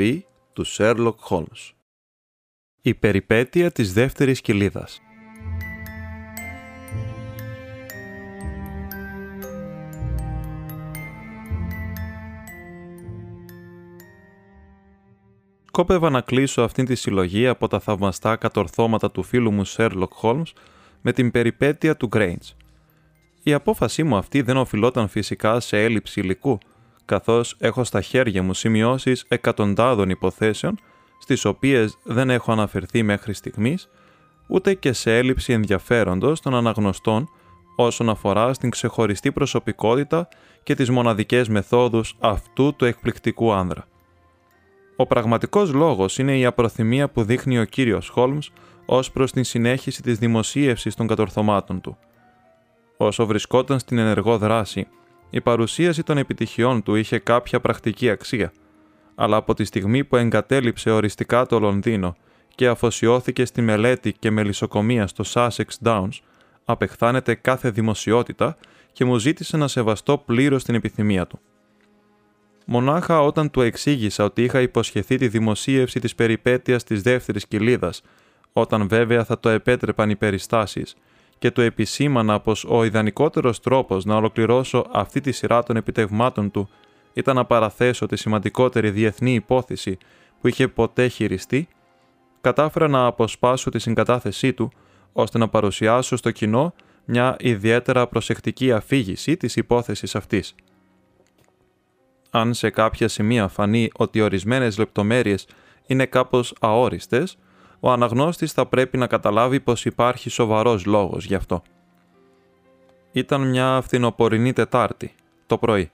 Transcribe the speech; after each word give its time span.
Επιστροφή 0.00 0.24
του 0.52 0.66
Sherlock 0.66 1.14
Holmes. 1.28 1.72
Η 2.82 2.94
περιπέτεια 2.94 3.70
της 3.70 3.92
δεύτερης 3.92 4.40
κοιλίδας. 4.40 5.00
Σκόπευα 15.66 16.10
να 16.10 16.20
κλείσω 16.20 16.62
αυτήν 16.62 16.84
τη 16.84 16.94
συλλογή 16.94 17.46
από 17.46 17.68
τα 17.68 17.80
θαυμαστά 17.80 18.36
κατορθώματα 18.36 19.10
του 19.10 19.22
φίλου 19.22 19.52
μου 19.52 19.66
Sherlock 19.66 20.08
Holmes 20.22 20.52
με 21.00 21.12
την 21.12 21.30
περιπέτεια 21.30 21.96
του 21.96 22.08
Grange. 22.12 22.54
Η 23.42 23.52
απόφασή 23.52 24.02
μου 24.02 24.16
αυτή 24.16 24.42
δεν 24.42 24.56
οφειλόταν 24.56 25.08
φυσικά 25.08 25.60
σε 25.60 25.84
έλλειψη 25.84 26.20
υλικού– 26.20 26.58
καθώς 27.04 27.56
έχω 27.58 27.84
στα 27.84 28.00
χέρια 28.00 28.42
μου 28.42 28.54
σημειώσεις 28.54 29.24
εκατοντάδων 29.28 30.10
υποθέσεων, 30.10 30.78
στις 31.18 31.44
οποίες 31.44 31.98
δεν 32.02 32.30
έχω 32.30 32.52
αναφερθεί 32.52 33.02
μέχρι 33.02 33.32
στιγμής, 33.32 33.88
ούτε 34.46 34.74
και 34.74 34.92
σε 34.92 35.16
έλλειψη 35.16 35.52
ενδιαφέροντος 35.52 36.40
των 36.40 36.54
αναγνωστών 36.54 37.28
όσον 37.76 38.08
αφορά 38.08 38.52
στην 38.52 38.70
ξεχωριστή 38.70 39.32
προσωπικότητα 39.32 40.28
και 40.62 40.74
τις 40.74 40.90
μοναδικές 40.90 41.48
μεθόδους 41.48 42.16
αυτού 42.20 42.74
του 42.76 42.84
εκπληκτικού 42.84 43.52
άνδρα. 43.52 43.84
Ο 44.96 45.06
πραγματικός 45.06 45.72
λόγος 45.72 46.18
είναι 46.18 46.38
η 46.38 46.44
απροθυμία 46.44 47.08
που 47.08 47.22
δείχνει 47.22 47.58
ο 47.58 47.64
κύριος 47.64 48.08
Χόλμς 48.08 48.50
ως 48.86 49.10
προς 49.10 49.32
την 49.32 49.44
συνέχιση 49.44 50.02
της 50.02 50.18
δημοσίευσης 50.18 50.94
των 50.94 51.06
κατορθωμάτων 51.06 51.80
του. 51.80 51.96
Όσο 52.96 53.26
βρισκόταν 53.26 53.78
στην 53.78 53.98
ενεργό 53.98 54.38
δράση 54.38 54.86
η 55.30 55.40
παρουσίαση 55.40 56.02
των 56.02 56.18
επιτυχιών 56.18 56.82
του 56.82 56.94
είχε 56.94 57.18
κάποια 57.18 57.60
πρακτική 57.60 58.10
αξία, 58.10 58.52
αλλά 59.14 59.36
από 59.36 59.54
τη 59.54 59.64
στιγμή 59.64 60.04
που 60.04 60.16
εγκατέλειψε 60.16 60.90
οριστικά 60.90 61.46
το 61.46 61.58
Λονδίνο 61.58 62.16
και 62.54 62.68
αφοσιώθηκε 62.68 63.44
στη 63.44 63.60
μελέτη 63.62 64.12
και 64.12 64.30
μελισσοκομεία 64.30 65.06
στο 65.06 65.24
Sussex 65.26 65.64
Downs, 65.84 66.18
απεχθάνεται 66.64 67.34
κάθε 67.34 67.70
δημοσιότητα 67.70 68.56
και 68.92 69.04
μου 69.04 69.18
ζήτησε 69.18 69.56
να 69.56 69.68
σεβαστώ 69.68 70.18
πλήρως 70.18 70.64
την 70.64 70.74
επιθυμία 70.74 71.26
του. 71.26 71.40
Μονάχα 72.66 73.22
όταν 73.22 73.50
του 73.50 73.60
εξήγησα 73.60 74.24
ότι 74.24 74.42
είχα 74.42 74.60
υποσχεθεί 74.60 75.16
τη 75.16 75.28
δημοσίευση 75.28 76.00
της 76.00 76.14
περιπέτειας 76.14 76.84
της 76.84 77.02
δεύτερης 77.02 77.46
κοιλίδας, 77.46 78.02
όταν 78.52 78.88
βέβαια 78.88 79.24
θα 79.24 79.40
το 79.40 79.48
επέτρεπαν 79.48 80.10
οι 80.10 80.16
περιστάσεις, 80.16 80.94
και 81.40 81.50
του 81.50 81.60
επισήμανα 81.60 82.40
πως 82.40 82.64
ο 82.64 82.84
ιδανικότερος 82.84 83.60
τρόπος 83.60 84.04
να 84.04 84.16
ολοκληρώσω 84.16 84.86
αυτή 84.92 85.20
τη 85.20 85.32
σειρά 85.32 85.62
των 85.62 85.76
επιτευγμάτων 85.76 86.50
του 86.50 86.68
ήταν 87.12 87.36
να 87.36 87.44
παραθέσω 87.44 88.06
τη 88.06 88.16
σημαντικότερη 88.16 88.90
διεθνή 88.90 89.34
υπόθεση 89.34 89.98
που 90.40 90.48
είχε 90.48 90.68
ποτέ 90.68 91.08
χειριστεί, 91.08 91.68
κατάφερα 92.40 92.88
να 92.88 93.06
αποσπάσω 93.06 93.70
τη 93.70 93.78
συγκατάθεσή 93.78 94.52
του 94.52 94.70
ώστε 95.12 95.38
να 95.38 95.48
παρουσιάσω 95.48 96.16
στο 96.16 96.30
κοινό 96.30 96.74
μια 97.04 97.36
ιδιαίτερα 97.40 98.06
προσεκτική 98.06 98.72
αφήγηση 98.72 99.36
της 99.36 99.56
υπόθεσης 99.56 100.14
αυτής. 100.14 100.54
Αν 102.30 102.54
σε 102.54 102.70
κάποια 102.70 103.08
σημεία 103.08 103.48
φανεί 103.48 103.90
ότι 103.96 104.20
ορισμένες 104.20 104.78
λεπτομέρειες 104.78 105.46
είναι 105.86 106.06
κάπως 106.06 106.54
αόριστες, 106.60 107.38
ο 107.80 107.90
αναγνώστης 107.90 108.52
θα 108.52 108.66
πρέπει 108.66 108.98
να 108.98 109.06
καταλάβει 109.06 109.60
πως 109.60 109.84
υπάρχει 109.84 110.30
σοβαρός 110.30 110.84
λόγος 110.84 111.24
γι' 111.24 111.34
αυτό. 111.34 111.62
Ήταν 113.12 113.48
μια 113.48 113.80
φθινοπορεινή 113.80 114.52
Τετάρτη, 114.52 115.14
το 115.46 115.58
πρωί. 115.58 115.90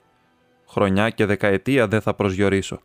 Χρονιά 0.69 1.11
και 1.11 1.27
δεκαετία 1.27 1.89
δεν 1.89 2.01
θα 2.01 2.15
προσγειωρήσω. 2.15 2.81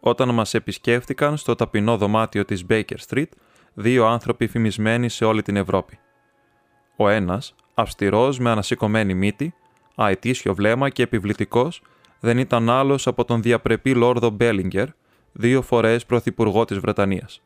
Όταν 0.00 0.34
μας 0.34 0.54
επισκέφτηκαν 0.54 1.36
στο 1.36 1.54
ταπεινό 1.54 1.96
δωμάτιο 1.96 2.44
της 2.44 2.64
Baker 2.68 2.96
Street 3.08 3.28
δύο 3.74 4.06
άνθρωποι 4.06 4.46
φημισμένοι 4.46 5.08
σε 5.08 5.24
όλη 5.24 5.42
την 5.42 5.56
Ευρώπη. 5.56 5.98
Ο 6.96 7.08
ένας, 7.08 7.54
αυστηρός 7.74 8.38
με 8.38 8.50
ανασηκωμένη 8.50 9.14
μύτη, 9.14 9.54
αετήσιο 9.94 10.54
βλέμμα 10.54 10.88
και 10.88 11.02
επιβλητικός, 11.02 11.82
δεν 12.20 12.38
ήταν 12.38 12.70
άλλος 12.70 13.06
από 13.06 13.24
τον 13.24 13.42
διαπρεπή 13.42 13.94
Λόρδο 13.94 14.30
Μπέλιγκερ, 14.30 14.88
δύο 15.32 15.62
φορές 15.62 16.06
πρωθυπουργό 16.06 16.64
της 16.64 16.78
Βρετανίας. 16.78 17.42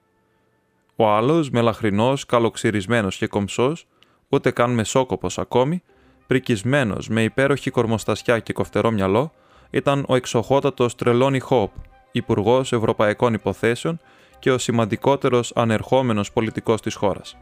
Ο 1.01 1.09
άλλος, 1.09 1.51
μελαχρινός, 1.51 2.27
καλοξυρισμένος 2.27 3.17
και 3.17 3.27
κομψός, 3.27 3.87
ούτε 4.29 4.51
καν 4.51 4.71
μεσόκοπο 4.71 5.29
ακόμη, 5.37 5.83
πρικισμένος 6.27 7.09
με 7.09 7.23
υπέροχη 7.23 7.71
κορμοστασιά 7.71 8.39
και 8.39 8.53
κοφτερό 8.53 8.91
μυαλό, 8.91 9.33
ήταν 9.71 10.05
ο 10.09 10.15
εξοχότατος 10.15 10.95
Τρελόνι 10.95 11.39
Χόπ, 11.39 11.71
Υπουργός 12.13 12.73
Ευρωπαϊκών 12.73 13.35
Υποθέσεων 13.35 14.01
και 14.39 14.53
ο 14.53 14.59
σημαντικότερος 14.59 15.53
ανερχόμενος 15.55 16.33
πολιτικός 16.33 16.81
της 16.81 16.95
χώρας. 16.95 17.37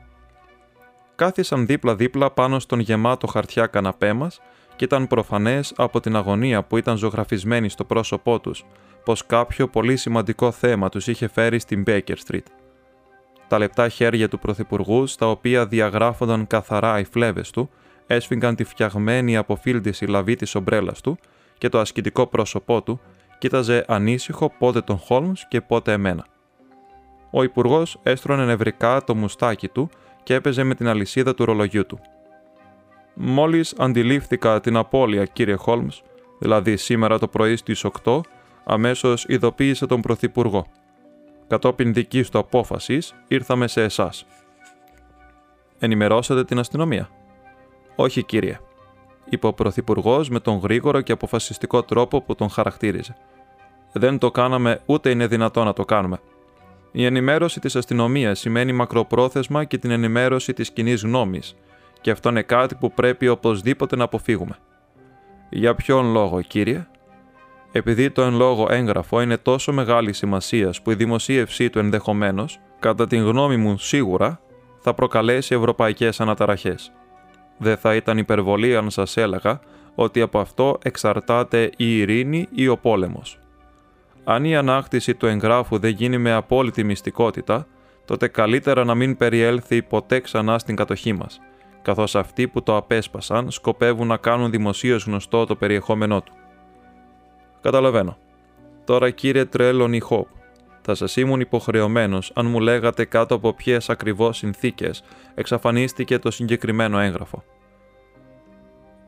Κάθισαν 1.15 1.67
δίπλα-δίπλα 1.67 2.31
πάνω 2.31 2.59
στον 2.59 2.79
γεμάτο 2.79 3.27
χαρτιά 3.27 3.67
καναπέ 3.67 4.13
μας 4.13 4.41
και 4.77 4.85
ήταν 4.85 5.07
προφανές 5.07 5.73
από 5.77 6.01
την 6.01 6.17
αγωνία 6.17 6.63
που 6.63 6.77
ήταν 6.77 6.97
ζωγραφισμένη 6.97 7.69
στο 7.69 7.85
πρόσωπό 7.85 8.41
τους 8.41 8.65
πως 9.05 9.27
κάποιο 9.27 9.69
πολύ 9.69 9.97
σημαντικό 9.97 10.51
θέμα 10.51 10.89
τους 10.89 11.07
είχε 11.07 11.29
φέρει 11.29 11.59
στην 11.59 11.85
Baker 11.87 12.15
Street 12.27 12.58
τα 13.49 13.59
λεπτά 13.59 13.89
χέρια 13.89 14.29
του 14.29 14.39
Πρωθυπουργού, 14.39 15.07
στα 15.07 15.31
οποία 15.31 15.67
διαγράφονταν 15.67 16.47
καθαρά 16.47 16.99
οι 16.99 17.05
φλέβες 17.05 17.51
του, 17.51 17.71
έσφυγαν 18.07 18.55
τη 18.55 18.65
φτιαγμένη 18.65 19.37
αποφύλτηση 19.37 20.07
λαβή 20.07 20.37
της 20.37 20.55
ομπρέλας 20.55 21.01
του 21.01 21.19
και 21.59 21.69
το 21.69 21.79
ασκητικό 21.79 22.27
πρόσωπό 22.27 22.83
του 22.83 23.01
κοίταζε 23.39 23.85
ανήσυχο 23.89 24.53
πότε 24.59 24.81
τον 24.81 24.99
Χόλμς 24.99 25.49
και 25.49 25.61
πότε 25.61 25.93
εμένα. 25.93 26.27
Ο 27.31 27.43
Υπουργός 27.43 27.99
έστρωνε 28.03 28.45
νευρικά 28.45 29.05
το 29.05 29.15
μουστάκι 29.15 29.69
του 29.69 29.91
και 30.23 30.35
έπαιζε 30.35 30.63
με 30.63 30.75
την 30.75 30.89
αλυσίδα 30.89 31.35
του 31.35 31.45
ρολογιού 31.45 31.87
του. 31.87 31.99
Μόλις 33.15 33.75
αντιλήφθηκα 33.79 34.61
την 34.61 34.77
απώλεια, 34.77 35.25
κύριε 35.25 35.55
Χόλμς, 35.55 36.03
δηλαδή 36.39 36.77
σήμερα 36.77 37.19
το 37.19 37.29
πρωί 37.29 37.57
στις 37.57 37.85
8, 38.05 38.21
αμέσως 38.65 39.25
ειδοποίησε 39.29 39.87
τον 39.87 40.01
Πρωθυπουργό. 40.01 40.67
Κατόπιν 41.49 41.93
δικής 41.93 42.31
του 42.31 42.39
απόφασης, 42.39 43.15
ήρθαμε 43.29 43.67
σε 43.67 43.83
εσάς. 43.83 44.27
Ενημερώσατε 45.79 46.45
την 46.45 46.59
αστυνομία. 46.59 47.09
Όχι, 47.97 48.23
κύριε, 48.23 48.59
είπε 49.29 49.47
ο 49.47 49.53
Πρωθυπουργός 49.53 50.29
με 50.29 50.41
τον 50.41 50.59
γρήγορο 50.59 51.01
και 51.01 51.13
αποφασιστικό 51.13 51.83
τρόπο 51.83 52.23
που 52.23 52.35
τον 52.35 52.51
χαρακτήριζε. 52.51 53.17
Δεν 53.93 54.19
το 54.19 54.31
κάναμε 54.31 54.81
ούτε 54.87 55.11
είναι 55.11 55.27
δυνατό 55.27 55.65
να 55.65 55.73
το 55.73 55.85
κάνουμε. 55.85 56.21
Η 56.93 57.05
ενημέρωση 57.05 57.61
της 57.61 57.77
αστυνομίας 57.77 58.39
σημαίνει 58.39 58.73
μακροπρόθεσμα 58.73 59.65
και 59.65 59.79
την 59.79 59.91
ενημέρωση 59.91 60.53
της 60.53 60.71
κοινή 60.71 60.95
γνώμης, 60.95 61.57
και 62.01 62.11
αυτό 62.11 62.29
είναι 62.29 62.43
κάτι 62.43 62.75
που 62.75 62.93
πρέπει 62.93 63.29
οπωσδήποτε 63.29 63.97
να 63.97 64.05
αποφύγουμε. 64.05 64.57
Για 65.51 65.75
ποιον 65.75 66.13
λόγο, 66.13 66.41
κύριε, 66.41 66.87
επειδή 67.78 68.11
το 68.11 68.23
εν 68.23 68.35
λόγω 68.35 68.67
έγγραφο 68.70 69.20
είναι 69.20 69.37
τόσο 69.37 69.73
μεγάλη 69.73 70.12
σημασίας 70.12 70.82
που 70.82 70.91
η 70.91 70.94
δημοσίευσή 70.94 71.70
του 71.70 71.79
ενδεχομένως, 71.79 72.58
κατά 72.79 73.06
την 73.06 73.23
γνώμη 73.23 73.56
μου 73.56 73.79
σίγουρα, 73.79 74.41
θα 74.81 74.94
προκαλέσει 74.94 75.55
ευρωπαϊκές 75.55 76.20
αναταραχές. 76.20 76.93
Δεν 77.58 77.76
θα 77.76 77.94
ήταν 77.94 78.19
υπερβολή 78.19 78.76
αν 78.76 78.91
σας 78.91 79.17
έλεγα 79.17 79.61
ότι 79.94 80.20
από 80.20 80.38
αυτό 80.38 80.79
εξαρτάται 80.82 81.70
η 81.76 81.99
ειρήνη 81.99 82.49
ή 82.55 82.69
ο 82.69 82.76
πόλεμος. 82.76 83.38
Αν 84.25 84.44
η 84.44 84.56
ανάκτηση 84.56 85.14
του 85.14 85.26
εγγράφου 85.26 85.79
δεν 85.79 85.91
γίνει 85.91 86.19
με 86.19 86.32
απόλυτη 86.32 86.85
μυστικότητα, 86.85 87.67
τότε 88.05 88.29
καλύτερα 88.29 88.85
να 88.85 88.94
μην 88.94 89.17
περιέλθει 89.17 89.82
ποτέ 89.82 90.20
ξανά 90.20 90.58
στην 90.58 90.76
κατοχή 90.76 91.12
μας, 91.12 91.41
καθώς 91.82 92.14
αυτοί 92.17 92.49
που 92.49 92.62
το 92.62 92.76
απέσπασαν 92.76 93.50
σκοπεύουν 93.50 94.06
να 94.06 94.17
κάνουν 94.17 94.50
δημοσίως 94.50 95.05
γνωστό 95.05 95.47
το 95.47 95.56
περιεχόμενό 95.56 96.20
του. 96.20 96.32
Καταλαβαίνω. 97.60 98.16
Τώρα 98.84 99.10
κύριε 99.10 99.44
Τρέλον 99.44 100.00
Χόπ, 100.00 100.26
θα 100.81 100.94
σας 100.94 101.16
ήμουν 101.16 101.40
υποχρεωμένος 101.40 102.32
αν 102.34 102.46
μου 102.46 102.60
λέγατε 102.60 103.05
κάτω 103.05 103.34
από 103.34 103.52
ποιες 103.52 103.90
ακριβώς 103.90 104.37
συνθήκες 104.37 105.02
εξαφανίστηκε 105.34 106.19
το 106.19 106.31
συγκεκριμένο 106.31 106.99
έγγραφο. 106.99 107.44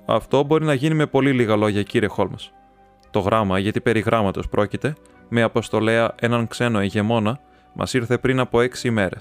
Αυτό 0.07 0.43
μπορεί 0.43 0.65
να 0.65 0.75
γίνει 0.75 0.95
με 0.95 1.07
πολύ 1.07 1.33
λίγα 1.33 1.57
λόγια, 1.57 1.83
κύριε 1.83 2.09
Χόλμ. 2.09 2.33
Το 3.11 3.19
γράμμα, 3.19 3.59
γιατί 3.59 3.81
περί 3.81 4.01
γράμματος 4.01 4.49
πρόκειται, 4.49 4.95
με 5.29 5.43
αποστολέα 5.43 6.15
έναν 6.21 6.47
ξένο 6.47 6.83
ηγεμόνα, 6.83 7.41
μας 7.75 7.95
ήρθε 7.95 8.19
πριν 8.19 8.41
από 8.41 8.61
έξι 8.61 8.89
ημέρε. 8.89 9.17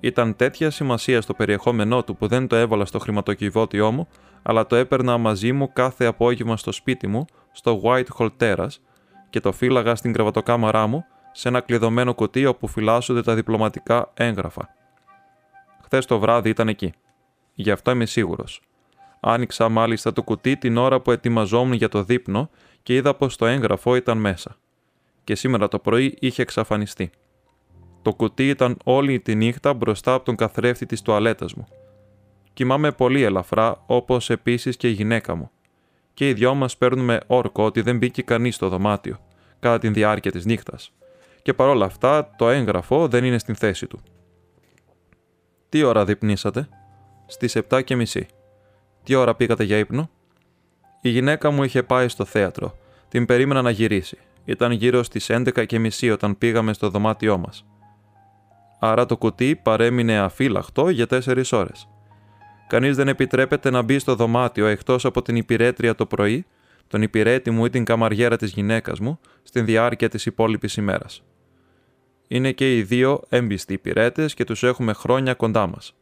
Ήταν 0.00 0.36
τέτοια 0.36 0.70
σημασία 0.70 1.20
στο 1.20 1.34
περιεχόμενό 1.34 2.04
του 2.04 2.16
που 2.16 2.26
δεν 2.26 2.46
το 2.46 2.56
έβαλα 2.56 2.84
στο 2.84 2.98
χρηματοκιβώτιό 2.98 3.90
μου, 3.90 4.08
αλλά 4.42 4.66
το 4.66 4.76
έπαιρνα 4.76 5.18
μαζί 5.18 5.52
μου 5.52 5.72
κάθε 5.72 6.04
απόγευμα 6.04 6.56
στο 6.56 6.72
σπίτι 6.72 7.06
μου, 7.06 7.24
στο 7.52 7.80
Whitehall 7.84 8.30
Terrace, 8.40 8.76
και 9.30 9.40
το 9.40 9.52
φύλαγα 9.52 9.94
στην 9.94 10.12
κρεβατοκάμαρά 10.12 10.86
μου 10.86 11.04
σε 11.32 11.48
ένα 11.48 11.60
κλειδωμένο 11.60 12.14
κουτί 12.14 12.46
όπου 12.46 12.66
φυλάσσονται 12.66 13.22
τα 13.22 13.34
διπλωματικά 13.34 14.10
έγγραφα. 14.14 14.74
Χθες 15.84 16.06
το 16.06 16.18
βράδυ 16.18 16.48
ήταν 16.48 16.68
εκεί. 16.68 16.92
Γι' 17.54 17.70
αυτό 17.70 17.90
είμαι 17.90 18.06
σίγουρος. 18.06 18.60
Άνοιξα 19.20 19.68
μάλιστα 19.68 20.12
το 20.12 20.22
κουτί 20.22 20.56
την 20.56 20.76
ώρα 20.76 21.00
που 21.00 21.10
ετοιμαζόμουν 21.10 21.72
για 21.72 21.88
το 21.88 22.02
δείπνο 22.02 22.50
και 22.82 22.94
είδα 22.94 23.14
πως 23.14 23.36
το 23.36 23.46
έγγραφο 23.46 23.96
ήταν 23.96 24.18
μέσα. 24.18 24.56
Και 25.24 25.34
σήμερα 25.34 25.68
το 25.68 25.78
πρωί 25.78 26.16
είχε 26.20 26.42
εξαφανιστεί. 26.42 27.10
Το 28.02 28.14
κουτί 28.14 28.48
ήταν 28.48 28.76
όλη 28.84 29.20
τη 29.20 29.34
νύχτα 29.34 29.74
μπροστά 29.74 30.14
από 30.14 30.24
τον 30.24 30.36
καθρέφτη 30.36 30.86
της 30.86 31.02
τουαλέτας 31.02 31.54
μου. 31.54 31.66
Κοιμάμαι 32.52 32.92
πολύ 32.92 33.22
ελαφρά, 33.22 33.82
όπως 33.86 34.30
επίσης 34.30 34.76
και 34.76 34.88
η 34.88 34.92
γυναίκα 34.92 35.34
μου. 35.34 35.50
Και 36.20 36.28
οι 36.28 36.32
δυο 36.32 36.54
μας 36.54 36.76
παίρνουμε 36.76 37.20
όρκο 37.26 37.64
ότι 37.64 37.80
δεν 37.80 37.96
μπήκε 37.96 38.22
κανείς 38.22 38.54
στο 38.54 38.68
δωμάτιο, 38.68 39.18
κατά 39.60 39.78
τη 39.78 39.88
διάρκεια 39.88 40.30
της 40.30 40.44
νύχτας. 40.44 40.92
Και 41.42 41.54
παρόλα 41.54 41.84
αυτά, 41.84 42.30
το 42.36 42.48
έγγραφο 42.48 43.08
δεν 43.08 43.24
είναι 43.24 43.38
στην 43.38 43.54
θέση 43.54 43.86
του. 43.86 44.00
Τι 45.68 45.82
ώρα 45.82 46.04
διπνήσατε; 46.04 46.68
Στις 47.26 47.56
7 47.56 47.82
και 47.84 47.96
μισή. 47.96 48.26
Τι 49.02 49.14
ώρα 49.14 49.34
πήγατε 49.34 49.64
για 49.64 49.78
ύπνο; 49.78 50.10
Η 51.00 51.08
γυναίκα 51.08 51.50
μου 51.50 51.62
είχε 51.62 51.82
πάει 51.82 52.08
στο 52.08 52.24
θέατρο. 52.24 52.78
Την 53.08 53.26
περίμενα 53.26 53.62
να 53.62 53.70
γυρίσει. 53.70 54.18
Ήταν 54.44 54.72
γύρω 54.72 55.02
στις 55.02 55.30
11 55.30 55.66
και 55.66 55.78
μισή 55.78 56.10
όταν 56.10 56.38
πήγαμε 56.38 56.72
στο 56.72 56.88
δωμάτιό 56.88 57.38
μας 57.38 57.64
άρα 58.80 59.06
το 59.06 59.16
κουτί 59.16 59.56
παρέμεινε 59.56 60.18
αφύλακτο 60.18 60.88
για 60.88 61.06
τέσσερις 61.06 61.52
ώρες. 61.52 61.88
Κανείς 62.70 62.96
δεν 62.96 63.08
επιτρέπεται 63.08 63.70
να 63.70 63.82
μπει 63.82 63.98
στο 63.98 64.14
δωμάτιο 64.14 64.66
εκτός 64.66 65.04
από 65.04 65.22
την 65.22 65.36
υπηρέτρια 65.36 65.94
το 65.94 66.06
πρωί, 66.06 66.46
τον 66.86 67.02
υπηρέτη 67.02 67.50
μου 67.50 67.64
ή 67.64 67.70
την 67.70 67.84
καμαριέρα 67.84 68.36
της 68.36 68.52
γυναίκας 68.52 69.00
μου 69.00 69.20
στην 69.42 69.64
διάρκεια 69.64 70.08
της 70.08 70.26
υπόλοιπης 70.26 70.76
ημέρας. 70.76 71.22
Είναι 72.28 72.52
και 72.52 72.76
οι 72.76 72.82
δύο 72.82 73.22
έμπιστοι 73.28 73.72
υπηρέτες 73.72 74.34
και 74.34 74.44
τους 74.44 74.62
έχουμε 74.62 74.92
χρόνια 74.92 75.34
κοντά 75.34 75.66
μας. 75.66 75.96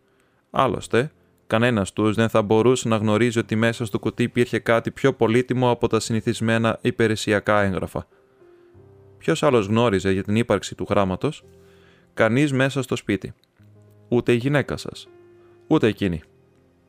Άλλωστε, 0.50 1.11
κανένας 1.47 1.93
τους 1.93 2.15
δεν 2.15 2.29
θα 2.29 2.43
μπορούσε 2.43 2.88
να 2.88 2.97
γνωρίζει 2.97 3.38
ότι 3.38 3.56
μέσα 3.56 3.85
στο 3.85 3.99
κουτί 3.99 4.23
υπήρχε 4.23 4.59
κάτι 4.59 4.91
πιο 4.91 5.12
πολύτιμο 5.12 5.71
από 5.71 5.88
τα 5.88 6.00
συνηθισμένα 6.00 6.79
υπηρεσιακά 6.81 7.62
έγγραφα. 7.62 8.06
Ποιος 9.19 9.43
άλλος 9.43 9.67
γνώριζε 9.67 10.11
για 10.11 10.23
την 10.23 10.37
ύπαρξη 10.37 10.75
του 10.75 10.87
γράμματος, 10.88 11.44
κανείς 12.14 12.53
μέσα 12.53 12.82
στο 12.82 12.97
σπίτι. 12.97 13.35
Ούτε 14.09 14.32
η 14.32 14.37
γυναίκα 14.37 14.76
σας. 14.76 15.09
Ούτε 15.67 15.87
εκείνη. 15.87 16.23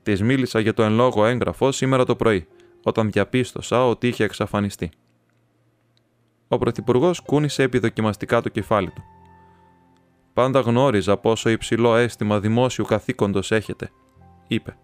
Της 0.03 0.21
μίλησα 0.21 0.59
για 0.59 0.73
το 0.73 0.83
εν 0.83 0.93
λόγω 0.93 1.25
έγγραφο 1.25 1.71
σήμερα 1.71 2.05
το 2.05 2.15
πρωί, 2.15 2.47
όταν 2.83 3.11
διαπίστωσα 3.11 3.87
ότι 3.87 4.07
είχε 4.07 4.23
εξαφανιστεί. 4.23 4.89
Ο 6.47 6.57
Πρωθυπουργός 6.57 7.19
κούνησε 7.19 7.63
επιδοκιμαστικά 7.63 8.41
το 8.41 8.49
κεφάλι 8.49 8.89
του. 8.89 9.03
Πάντα 10.33 10.59
γνώριζα 10.59 11.17
πόσο 11.17 11.49
υψηλό 11.49 11.95
αίσθημα 11.95 12.39
δημόσιου 12.39 12.85
καθήκοντος 12.85 13.51
έχετε, 13.51 13.91
είπε. 14.47 14.77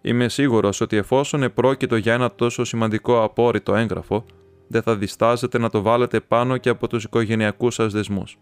Είμαι 0.00 0.28
σίγουρος 0.28 0.80
ότι 0.80 0.96
εφόσον 0.96 1.42
επρόκειτο 1.42 1.96
για 1.96 2.14
ένα 2.14 2.34
τόσο 2.34 2.64
σημαντικό 2.64 3.22
απόρριτο 3.22 3.74
έγγραφο, 3.74 4.24
δεν 4.68 4.82
θα 4.82 4.96
διστάζετε 4.96 5.58
να 5.58 5.70
το 5.70 5.82
βάλετε 5.82 6.20
πάνω 6.20 6.56
και 6.56 6.68
από 6.68 6.88
τους 6.88 7.04
οικογενειακούς 7.04 7.74
σας 7.74 7.92
δεσμούς 7.92 8.38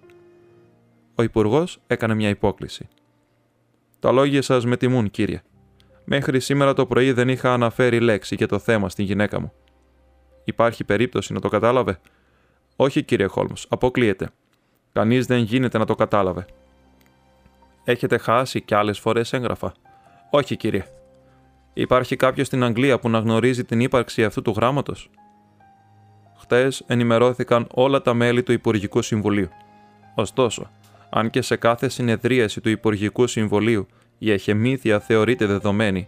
ο 1.21 1.23
Υπουργός 1.23 1.81
έκανε 1.87 2.15
μια 2.15 2.29
υπόκληση. 2.29 2.89
Τα 3.99 4.13
λόγια 4.13 4.43
σας 4.43 4.65
με 4.65 4.77
τιμούν, 4.77 5.11
κύριε. 5.11 5.43
Μέχρι 6.13 6.41
σήμερα 6.41 6.73
το 6.73 6.87
πρωί 6.87 7.13
δεν 7.13 7.29
είχα 7.29 7.53
αναφέρει 7.53 8.01
λέξη 8.01 8.35
για 8.35 8.49
το 8.49 8.59
θέμα 8.59 8.89
στην 8.89 9.05
γυναίκα 9.05 9.41
μου. 9.41 9.53
Υπάρχει 10.45 10.85
περίπτωση 10.85 11.33
να 11.33 11.41
το 11.41 11.49
κατάλαβε; 11.49 12.01
Όχι, 12.77 13.03
κύριε 13.03 13.27
Χόλμ, 13.27 13.53
αποκλείεται. 13.69 14.31
Κανείς 14.93 15.27
δεν 15.27 15.39
γίνεται 15.39 15.79
να 15.79 15.85
το 15.85 15.95
κατάλαβε. 15.95 16.47
Έχετε 17.85 18.19
χάσει 18.19 18.61
κι 18.61 18.75
άλλες 18.75 18.99
φορές 18.99 19.33
έγγραφα; 19.33 19.73
Όχι, 20.31 20.57
κύριε. 20.57 20.85
Υπάρχει 21.73 22.17
κάποιος 22.17 22.47
στην 22.47 22.65
Αγγλία 22.65 22.99
που 22.99 23.09
να 23.09 23.19
γνωρίζει 23.19 23.65
την 23.65 23.81
ύπαρξη 23.81 24.25
αυτού 24.25 24.43
του 24.43 24.53
γράμματος; 24.57 25.11
Χτες 26.39 26.85
ενημερώθηκαν 26.87 27.67
όλα 27.71 28.03
τα 28.03 28.15
μέλη 28.15 28.43
του 28.43 28.53
Υπουργικού 28.53 29.03
Συμβουλίου. 29.03 29.49
Ωστόσο, 30.15 30.71
αν 31.11 31.31
και 31.31 31.43
σε 31.43 31.57
κάθε 31.57 31.89
συνεδρίαση 31.89 32.61
του 32.61 32.69
Υπουργικού 32.69 33.27
Συμβολίου 33.27 33.87
η 34.23 34.31
εχεμήθεια 34.31 35.01
θεωρείται 35.01 35.47
δεδομένη, 35.47 36.07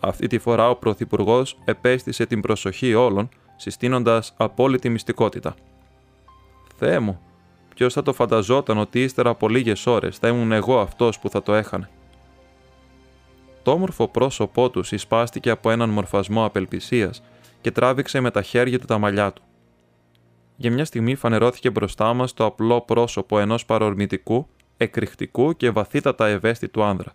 αυτή 0.00 0.26
τη 0.26 0.38
φορά 0.38 0.70
ο 0.70 0.76
Πρωθυπουργός 0.76 1.58
επέστησε 1.64 2.26
την 2.26 2.40
προσοχή 2.40 2.94
όλων, 2.94 3.28
συστήνοντας 3.56 4.34
απόλυτη 4.36 4.88
μυστικότητα. 4.88 5.54
Θεέ 6.76 6.98
μου, 6.98 7.20
ποιος 7.74 7.92
θα 7.92 8.02
το 8.02 8.12
φανταζόταν 8.12 8.78
ότι 8.78 9.02
ύστερα 9.02 9.30
από 9.30 9.48
λίγες 9.48 9.86
ώρες 9.86 10.18
θα 10.18 10.28
ήμουν 10.28 10.52
εγώ 10.52 10.80
αυτός 10.80 11.18
που 11.18 11.28
θα 11.28 11.42
το 11.42 11.54
έχανε. 11.54 11.88
Το 13.62 13.70
όμορφο 13.70 14.08
πρόσωπό 14.08 14.70
του 14.70 14.82
συσπάστηκε 14.82 15.50
από 15.50 15.70
έναν 15.70 15.90
μορφασμό 15.90 16.44
απελπισίας 16.44 17.22
και 17.60 17.70
τράβηξε 17.70 18.20
με 18.20 18.30
τα 18.30 18.42
χέρια 18.42 18.78
του 18.78 18.86
τα 18.86 18.98
μαλλιά 18.98 19.32
του 19.32 19.42
για 20.62 20.72
μια 20.72 20.84
στιγμή 20.84 21.14
φανερώθηκε 21.14 21.70
μπροστά 21.70 22.14
μας 22.14 22.32
το 22.32 22.44
απλό 22.44 22.80
πρόσωπο 22.80 23.38
ενός 23.38 23.64
παρορμητικού, 23.64 24.48
εκρηκτικού 24.76 25.56
και 25.56 25.70
βαθύτατα 25.70 26.26
ευαίσθητου 26.26 26.82
άνδρα. 26.82 27.12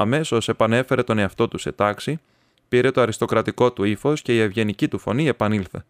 Αμέσως 0.00 0.48
επανέφερε 0.48 1.02
τον 1.02 1.18
εαυτό 1.18 1.48
του 1.48 1.58
σε 1.58 1.72
τάξη, 1.72 2.20
πήρε 2.68 2.90
το 2.90 3.00
αριστοκρατικό 3.00 3.72
του 3.72 3.84
ύφος 3.84 4.22
και 4.22 4.34
η 4.36 4.40
ευγενική 4.40 4.88
του 4.88 4.98
φωνή 4.98 5.26
επανήλθε. 5.26 5.84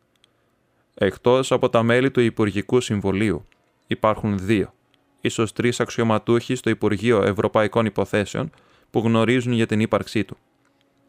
Εκτός 0.94 1.52
από 1.52 1.68
τα 1.68 1.82
μέλη 1.82 2.10
του 2.10 2.20
Υπουργικού 2.20 2.80
Συμβουλίου, 2.80 3.46
υπάρχουν 3.86 4.38
δύο, 4.38 4.74
ίσως 5.20 5.52
τρεις 5.52 5.80
αξιωματούχοι 5.80 6.54
στο 6.54 6.70
Υπουργείο 6.70 7.22
Ευρωπαϊκών 7.22 7.86
Υποθέσεων 7.86 8.50
που 8.90 8.98
γνωρίζουν 8.98 9.52
για 9.52 9.66
την 9.66 9.80
ύπαρξή 9.80 10.24
του. 10.24 10.36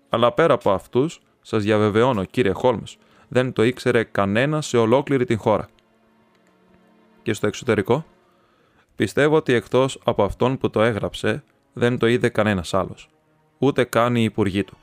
Αλλά 0.09 0.31
πέρα 0.31 0.53
από 0.53 0.71
αυτούς, 0.71 1.21
σας 1.41 1.63
διαβεβαιώνω, 1.63 2.25
κύριε 2.25 2.51
Χόλμς, 2.51 2.97
δεν 3.27 3.53
το 3.53 3.63
ήξερε 3.63 4.03
κανένας 4.03 4.67
σε 4.67 4.77
ολόκληρη 4.77 5.25
την 5.25 5.37
χώρα. 5.37 5.69
Και 7.23 7.33
στο 7.33 7.47
εξωτερικό, 7.47 8.05
πιστεύω 8.95 9.35
ότι 9.35 9.53
εκτός 9.53 9.99
από 10.03 10.23
αυτόν 10.23 10.57
που 10.57 10.69
το 10.69 10.81
έγραψε, 10.81 11.43
δεν 11.73 11.97
το 11.97 12.07
είδε 12.07 12.29
κανένας 12.29 12.73
άλλος, 12.73 13.09
ούτε 13.57 13.83
καν 13.83 14.15
οι 14.15 14.23
υπουργοί 14.23 14.63
του. 14.63 14.77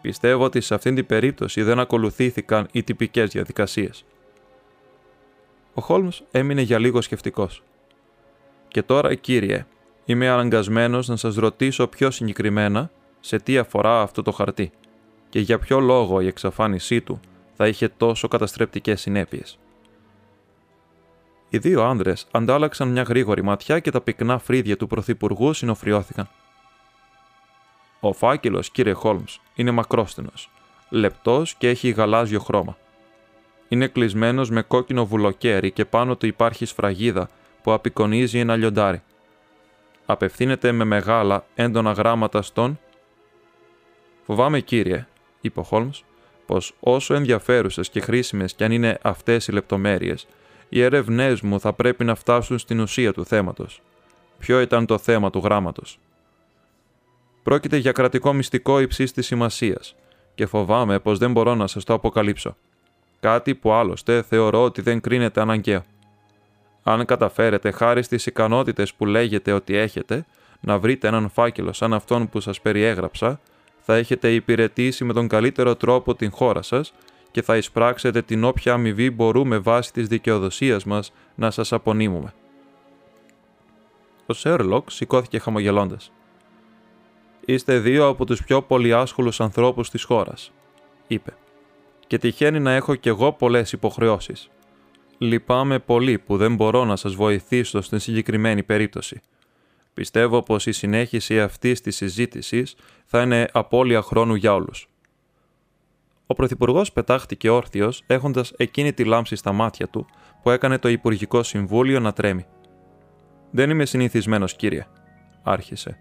Πιστεύω 0.00 0.44
ότι 0.44 0.60
σε 0.60 0.74
αυτήν 0.74 0.94
την 0.94 1.06
περίπτωση 1.06 1.62
δεν 1.62 1.78
ακολουθήθηκαν 1.78 2.68
οι 2.72 2.82
τυπικές 2.82 3.30
διαδικασίες. 3.30 4.04
Ο 5.74 5.80
Χόλμς 5.80 6.22
έμεινε 6.30 6.60
για 6.60 6.78
λίγο 6.78 7.00
σκεφτικός. 7.00 7.62
«Και 8.68 8.82
τώρα, 8.82 9.14
κύριε, 9.14 9.66
είμαι 10.04 10.28
αναγκασμένος 10.28 11.08
να 11.08 11.16
σας 11.16 11.34
ρωτήσω 11.34 11.86
πιο 11.86 12.10
συγκεκριμένα 12.10 12.90
σε 13.20 13.38
τι 13.38 13.58
αφορά 13.58 14.00
αυτό 14.00 14.22
το 14.22 14.32
χαρτί 14.32 14.70
και 15.28 15.40
για 15.40 15.58
ποιο 15.58 15.80
λόγο 15.80 16.20
η 16.20 16.26
εξαφάνισή 16.26 17.00
του 17.00 17.20
θα 17.54 17.68
είχε 17.68 17.88
τόσο 17.88 18.28
καταστρεπτικές 18.28 19.00
συνέπειες. 19.00 19.58
Οι 21.56 21.58
δύο 21.58 21.82
άνδρες 21.82 22.26
αντάλλαξαν 22.30 22.88
μια 22.88 23.02
γρήγορη 23.02 23.42
ματιά 23.42 23.78
και 23.78 23.90
τα 23.90 24.00
πυκνά 24.00 24.38
φρύδια 24.38 24.76
του 24.76 24.86
Πρωθυπουργού 24.86 25.52
συνοφριώθηκαν. 25.52 26.28
Ο 28.00 28.12
φάκελος, 28.12 28.70
κύριε 28.70 28.92
Χόλμς, 28.92 29.40
είναι 29.54 29.70
μακρόστενο, 29.70 30.30
λεπτός 30.88 31.54
και 31.54 31.68
έχει 31.68 31.90
γαλάζιο 31.90 32.40
χρώμα. 32.40 32.76
Είναι 33.68 33.86
κλεισμένος 33.86 34.50
με 34.50 34.62
κόκκινο 34.62 35.06
βουλοκαίρι 35.06 35.70
και 35.70 35.84
πάνω 35.84 36.16
του 36.16 36.26
υπάρχει 36.26 36.64
σφραγίδα 36.64 37.28
που 37.62 37.72
απεικονίζει 37.72 38.38
ένα 38.38 38.56
λιοντάρι. 38.56 39.02
Απευθύνεται 40.06 40.72
με 40.72 40.84
μεγάλα 40.84 41.44
έντονα 41.54 41.92
γράμματα 41.92 42.42
στον. 42.42 42.78
Φοβάμαι, 44.26 44.60
κύριε, 44.60 45.06
είπε 45.40 45.60
ο 45.60 45.62
Χόλμς, 45.62 46.04
πως 46.46 46.74
όσο 46.80 47.14
ενδιαφέρουσες 47.14 47.88
και 47.88 48.00
χρήσιμες 48.00 48.54
κι 48.54 48.64
αν 48.64 48.72
είναι 48.72 48.98
αυτές 49.02 49.46
οι 49.46 49.52
λεπτομέρειες, 49.52 50.26
οι 50.68 50.82
έρευνέ 50.82 51.36
μου 51.42 51.60
θα 51.60 51.72
πρέπει 51.72 52.04
να 52.04 52.14
φτάσουν 52.14 52.58
στην 52.58 52.80
ουσία 52.80 53.12
του 53.12 53.24
θέματος. 53.24 53.82
Ποιο 54.38 54.60
ήταν 54.60 54.86
το 54.86 54.98
θέμα 54.98 55.30
του 55.30 55.38
γράμματος. 55.44 55.98
Πρόκειται 57.42 57.76
για 57.76 57.92
κρατικό 57.92 58.32
μυστικό 58.32 58.80
υψής 58.80 59.12
της 59.12 59.26
σημασίας 59.26 59.94
και 60.34 60.46
φοβάμαι 60.46 60.98
πως 60.98 61.18
δεν 61.18 61.32
μπορώ 61.32 61.54
να 61.54 61.66
σας 61.66 61.84
το 61.84 61.94
αποκαλύψω. 61.94 62.56
Κάτι 63.20 63.54
που 63.54 63.72
άλλωστε 63.72 64.22
θεωρώ 64.22 64.62
ότι 64.62 64.82
δεν 64.82 65.00
κρίνεται 65.00 65.40
αναγκαίο. 65.40 65.84
Αν 66.82 67.04
καταφέρετε 67.04 67.70
χάρη 67.70 68.02
στις 68.02 68.26
ικανότητες 68.26 68.94
που 68.94 69.06
λέγετε 69.06 69.52
ότι 69.52 69.76
έχετε 69.76 70.26
να 70.60 70.78
βρείτε 70.78 71.08
έναν 71.08 71.30
φάκελο 71.30 71.72
σαν 71.72 71.94
αυτόν 71.94 72.28
που 72.28 72.40
σας 72.40 72.60
περιέγραψα, 72.60 73.40
θα 73.80 73.94
έχετε 73.94 74.34
υπηρετήσει 74.34 75.04
με 75.04 75.12
τον 75.12 75.28
καλύτερο 75.28 75.76
τρόπο 75.76 76.14
την 76.14 76.30
χώρα 76.30 76.62
σας 76.62 76.92
και 77.36 77.42
θα 77.42 77.56
εισπράξετε 77.56 78.22
την 78.22 78.44
όποια 78.44 78.72
αμοιβή 78.72 79.10
μπορούμε 79.10 79.58
βάσει 79.58 79.92
της 79.92 80.08
δικαιοδοσίας 80.08 80.84
μας 80.84 81.12
να 81.34 81.50
σας 81.50 81.72
απονείμουμε. 81.72 82.34
Ο 84.26 84.32
Σέρλοκ 84.32 84.90
σηκώθηκε 84.90 85.38
χαμογελώντας. 85.38 86.12
«Είστε 87.44 87.78
δύο 87.78 88.08
από 88.08 88.24
τους 88.24 88.44
πιο 88.44 88.62
πολυάσχολους 88.62 89.40
ανθρώπους 89.40 89.90
της 89.90 90.02
χώρας», 90.02 90.52
είπε. 91.06 91.36
«Και 92.06 92.18
τυχαίνει 92.18 92.60
να 92.60 92.72
έχω 92.72 92.94
κι 92.94 93.08
εγώ 93.08 93.32
πολλές 93.32 93.72
υποχρεώσεις. 93.72 94.50
Λυπάμαι 95.18 95.78
πολύ 95.78 96.18
που 96.18 96.36
δεν 96.36 96.54
μπορώ 96.54 96.84
να 96.84 96.96
σας 96.96 97.14
βοηθήσω 97.14 97.80
στην 97.80 97.98
συγκεκριμένη 97.98 98.62
περίπτωση. 98.62 99.20
Πιστεύω 99.94 100.42
πως 100.42 100.66
η 100.66 100.72
συνέχιση 100.72 101.40
αυτής 101.40 101.80
της 101.80 101.96
συζήτησης 101.96 102.74
θα 103.04 103.22
είναι 103.22 103.48
απώλεια 103.52 104.02
χρόνου 104.02 104.34
για 104.34 104.54
όλους. 104.54 104.88
Ο 106.26 106.34
Πρωθυπουργός 106.34 106.92
πετάχτηκε 106.92 107.50
όρθιος, 107.50 108.02
έχοντας 108.06 108.52
εκείνη 108.56 108.92
τη 108.92 109.04
λάμψη 109.04 109.36
στα 109.36 109.52
μάτια 109.52 109.88
του 109.88 110.06
που 110.42 110.50
έκανε 110.50 110.78
το 110.78 110.88
Υπουργικό 110.88 111.42
Συμβούλιο 111.42 112.00
να 112.00 112.12
τρέμει. 112.12 112.46
Δεν 113.50 113.70
είμαι 113.70 113.84
συνηθισμένος, 113.84 114.56
κύριε, 114.56 114.86
άρχισε, 115.42 115.98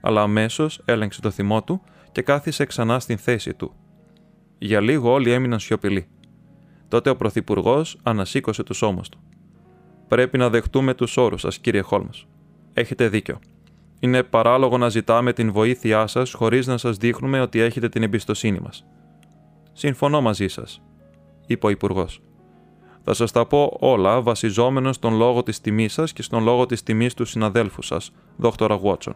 αλλά 0.00 0.22
αμέσως 0.22 0.82
έλεγξε 0.84 1.20
το 1.20 1.30
θυμό 1.30 1.62
του 1.62 1.82
και 2.12 2.22
κάθισε 2.22 2.64
ξανά 2.64 3.00
στην 3.00 3.18
θέση 3.18 3.54
του. 3.54 3.74
Για 4.58 4.80
λίγο 4.80 5.12
όλοι 5.12 5.30
έμειναν 5.30 5.58
σιωπηλοί. 5.58 6.08
Τότε 6.88 7.10
ο 7.10 7.16
Πρωθυπουργός 7.16 7.98
ανασήκωσε 8.02 8.62
τους 8.62 8.82
ώμους 8.82 9.08
του. 9.08 9.18
Πρέπει 10.08 10.38
να 10.38 10.50
δεχτούμε 10.50 10.94
τους 10.94 11.16
όρους 11.16 11.40
σας, 11.40 11.58
κύριε 11.58 11.80
Χόλμ. 11.80 12.08
Έχετε 12.72 13.08
δίκιο. 13.08 13.38
Είναι 14.00 14.22
παράλογο 14.22 14.78
να 14.78 14.88
ζητάμε 14.88 15.32
την 15.32 15.52
βοήθειά 15.52 16.06
σας 16.06 16.32
χωρίς 16.32 16.66
να 16.66 16.76
σας 16.76 16.96
δείχνουμε 16.96 17.40
ότι 17.40 17.60
έχετε 17.60 17.88
την 17.88 18.02
εμπιστοσύνη 18.02 18.60
μας. 18.60 18.86
Συμφωνώ 19.78 20.20
μαζί 20.20 20.48
σας, 20.48 20.82
είπε 21.46 21.66
ο 21.66 21.68
Υπουργός. 21.68 22.20
Θα 23.04 23.14
σας 23.14 23.32
τα 23.32 23.46
πω 23.46 23.76
όλα 23.80 24.20
βασιζόμενος 24.20 24.96
στον 24.96 25.14
λόγο 25.16 25.42
της 25.42 25.60
τιμής 25.60 25.92
σας 25.92 26.12
και 26.12 26.22
στον 26.22 26.42
λόγο 26.42 26.66
της 26.66 26.82
τιμής 26.82 27.14
του 27.14 27.24
συναδέλφου 27.24 27.82
σας, 27.82 28.10
δόκτωρα 28.36 28.76
Βότσον. 28.76 29.14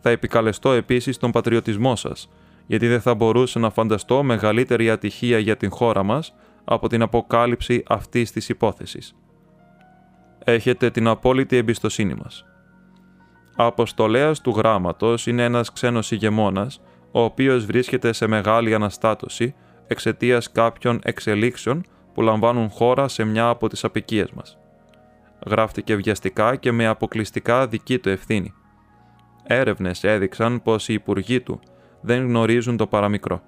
Θα 0.00 0.10
επικαλεστώ 0.10 0.72
επίσης 0.72 1.16
τον 1.16 1.30
πατριωτισμό 1.30 1.96
σας, 1.96 2.28
γιατί 2.66 2.88
δεν 2.88 3.00
θα 3.00 3.14
μπορούσα 3.14 3.58
να 3.58 3.70
φανταστώ 3.70 4.22
μεγαλύτερη 4.22 4.90
ατυχία 4.90 5.38
για 5.38 5.56
την 5.56 5.70
χώρα 5.70 6.02
μας 6.02 6.34
από 6.64 6.88
την 6.88 7.02
αποκάλυψη 7.02 7.82
αυτής 7.86 8.32
της 8.32 8.48
υπόθεσης. 8.48 9.14
Έχετε 10.44 10.90
την 10.90 11.06
απόλυτη 11.06 11.56
εμπιστοσύνη 11.56 12.14
μας. 12.14 12.44
Αποστολέας 13.56 14.40
του 14.40 14.50
γράμματος 14.50 15.26
είναι 15.26 15.44
ένας 15.44 15.72
ξένος 15.72 16.10
ηγεμόνας 16.10 16.80
ο 17.10 17.20
οποίος 17.20 17.64
βρίσκεται 17.64 18.12
σε 18.12 18.26
μεγάλη 18.26 18.74
αναστάτωση 18.74 19.54
εξαιτίας 19.86 20.52
κάποιων 20.52 21.00
εξελίξεων 21.02 21.84
που 22.14 22.22
λαμβάνουν 22.22 22.70
χώρα 22.70 23.08
σε 23.08 23.24
μια 23.24 23.48
από 23.48 23.68
τις 23.68 23.84
απικίες 23.84 24.30
μας. 24.30 24.58
Γράφτηκε 25.46 25.94
βιαστικά 25.94 26.56
και 26.56 26.72
με 26.72 26.86
αποκλειστικά 26.86 27.66
δική 27.66 27.98
του 27.98 28.08
ευθύνη. 28.08 28.52
Έρευνες 29.42 30.04
έδειξαν 30.04 30.62
πως 30.62 30.88
οι 30.88 30.92
υπουργοί 30.92 31.40
του 31.40 31.60
δεν 32.00 32.26
γνωρίζουν 32.26 32.76
το 32.76 32.86
παραμικρό. 32.86 33.42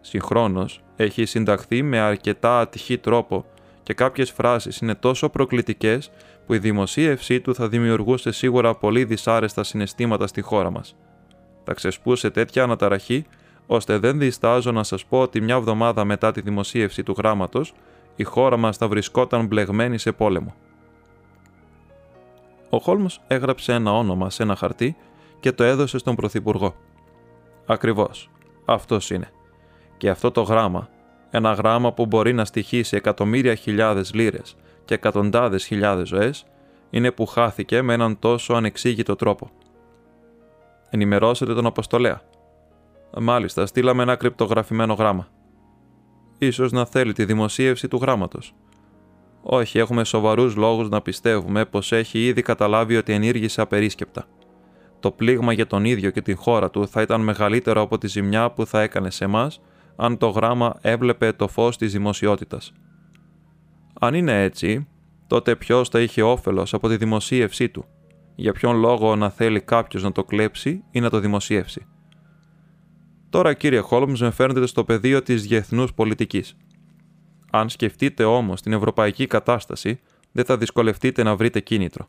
Συγχρόνως, 0.00 0.82
έχει 0.96 1.24
συνταχθεί 1.24 1.82
με 1.82 1.98
αρκετά 1.98 2.60
ατυχή 2.60 2.98
τρόπο 2.98 3.44
και 3.82 3.94
κάποιες 3.94 4.30
φράσεις 4.30 4.78
είναι 4.78 4.94
τόσο 4.94 5.28
προκλητικές 5.28 6.10
που 6.46 6.54
η 6.54 6.58
δημοσίευσή 6.58 7.40
του 7.40 7.54
θα 7.54 7.68
δημιουργούσε 7.68 8.32
σίγουρα 8.32 8.74
πολύ 8.74 9.04
δυσάρεστα 9.04 9.62
συναισθήματα 9.62 10.26
στη 10.26 10.40
χώρα 10.40 10.70
μας 10.70 10.96
θα 11.64 11.74
ξεσπούσε 11.74 12.30
τέτοια 12.30 12.62
αναταραχή, 12.62 13.26
ώστε 13.66 13.98
δεν 13.98 14.18
διστάζω 14.18 14.72
να 14.72 14.82
σας 14.82 15.04
πω 15.04 15.20
ότι 15.20 15.40
μια 15.40 15.54
εβδομάδα 15.54 16.04
μετά 16.04 16.32
τη 16.32 16.40
δημοσίευση 16.40 17.02
του 17.02 17.14
γράμματος, 17.18 17.72
η 18.16 18.24
χώρα 18.24 18.56
μας 18.56 18.76
θα 18.76 18.88
βρισκόταν 18.88 19.46
μπλεγμένη 19.46 19.98
σε 19.98 20.12
πόλεμο. 20.12 20.54
Ο 22.70 22.78
Χόλμς 22.78 23.20
έγραψε 23.26 23.72
ένα 23.72 23.92
όνομα 23.92 24.30
σε 24.30 24.42
ένα 24.42 24.56
χαρτί 24.56 24.96
και 25.40 25.52
το 25.52 25.64
έδωσε 25.64 25.98
στον 25.98 26.14
Πρωθυπουργό. 26.14 26.74
Ακριβώς, 27.66 28.30
αυτός 28.64 29.10
είναι. 29.10 29.30
Και 29.96 30.10
αυτό 30.10 30.30
το 30.30 30.42
γράμμα, 30.42 30.88
ένα 31.30 31.52
γράμμα 31.52 31.92
που 31.92 32.06
μπορεί 32.06 32.32
να 32.32 32.44
στοιχήσει 32.44 32.96
εκατομμύρια 32.96 33.54
χιλιάδες 33.54 34.14
λίρες 34.14 34.56
και 34.84 34.94
εκατοντάδες 34.94 35.64
χιλιάδες 35.64 36.08
ζωές, 36.08 36.44
είναι 36.90 37.10
που 37.10 37.26
χάθηκε 37.26 37.82
με 37.82 37.92
έναν 37.92 38.18
τόσο 38.18 38.54
ανεξήγητο 38.54 39.16
τρόπο. 39.16 39.50
Ενημερώσετε 40.90 41.54
τον 41.54 41.66
Αποστολέα. 41.66 42.20
Μάλιστα, 43.18 43.66
στείλαμε 43.66 44.02
ένα 44.02 44.16
κρυπτογραφημένο 44.16 44.94
γράμμα. 44.94 45.28
Ίσως 46.38 46.72
να 46.72 46.86
θέλει 46.86 47.12
τη 47.12 47.24
δημοσίευση 47.24 47.88
του 47.88 47.98
γράμματος. 48.00 48.54
Όχι, 49.42 49.78
έχουμε 49.78 50.04
σοβαρούς 50.04 50.56
λόγους 50.56 50.88
να 50.88 51.00
πιστεύουμε 51.00 51.64
πως 51.64 51.92
έχει 51.92 52.26
ήδη 52.26 52.42
καταλάβει 52.42 52.96
ότι 52.96 53.12
ενήργησε 53.12 53.60
απερίσκεπτα. 53.60 54.24
Το 55.00 55.10
πλήγμα 55.10 55.52
για 55.52 55.66
τον 55.66 55.84
ίδιο 55.84 56.10
και 56.10 56.22
την 56.22 56.36
χώρα 56.36 56.70
του 56.70 56.88
θα 56.88 57.02
ήταν 57.02 57.20
μεγαλύτερο 57.20 57.80
από 57.80 57.98
τη 57.98 58.06
ζημιά 58.06 58.50
που 58.50 58.66
θα 58.66 58.82
έκανε 58.82 59.10
σε 59.10 59.24
εμάς 59.24 59.60
αν 59.96 60.16
το 60.16 60.28
γράμμα 60.28 60.76
έβλεπε 60.80 61.32
το 61.32 61.48
φως 61.48 61.76
της 61.76 61.92
δημοσιότητας. 61.92 62.72
Αν 64.00 64.14
είναι 64.14 64.42
έτσι, 64.42 64.88
τότε 65.26 65.56
ποιος 65.56 65.88
θα 65.88 66.00
είχε 66.00 66.22
όφελος 66.22 66.74
από 66.74 66.88
τη 66.88 66.96
δημοσίευσή 66.96 67.68
του– 67.68 67.84
για 68.40 68.52
ποιον 68.52 68.76
λόγο 68.76 69.16
να 69.16 69.30
θέλει 69.30 69.60
κάποιος 69.60 70.02
να 70.02 70.12
το 70.12 70.24
κλέψει 70.24 70.84
ή 70.90 71.00
να 71.00 71.10
το 71.10 71.20
δημοσιεύσει. 71.20 71.86
Τώρα, 73.30 73.52
κύριε 73.54 73.80
Χόλμς, 73.80 74.20
με 74.20 74.30
φέρνετε 74.30 74.66
στο 74.66 74.84
πεδίο 74.84 75.22
της 75.22 75.46
διεθνούς 75.46 75.94
πολιτικής. 75.94 76.56
Αν 77.50 77.68
σκεφτείτε 77.68 78.24
όμως 78.24 78.62
την 78.62 78.72
ευρωπαϊκή 78.72 79.26
κατάσταση, 79.26 80.00
δεν 80.32 80.44
θα 80.44 80.56
δυσκολευτείτε 80.56 81.22
να 81.22 81.36
βρείτε 81.36 81.60
κίνητρο. 81.60 82.08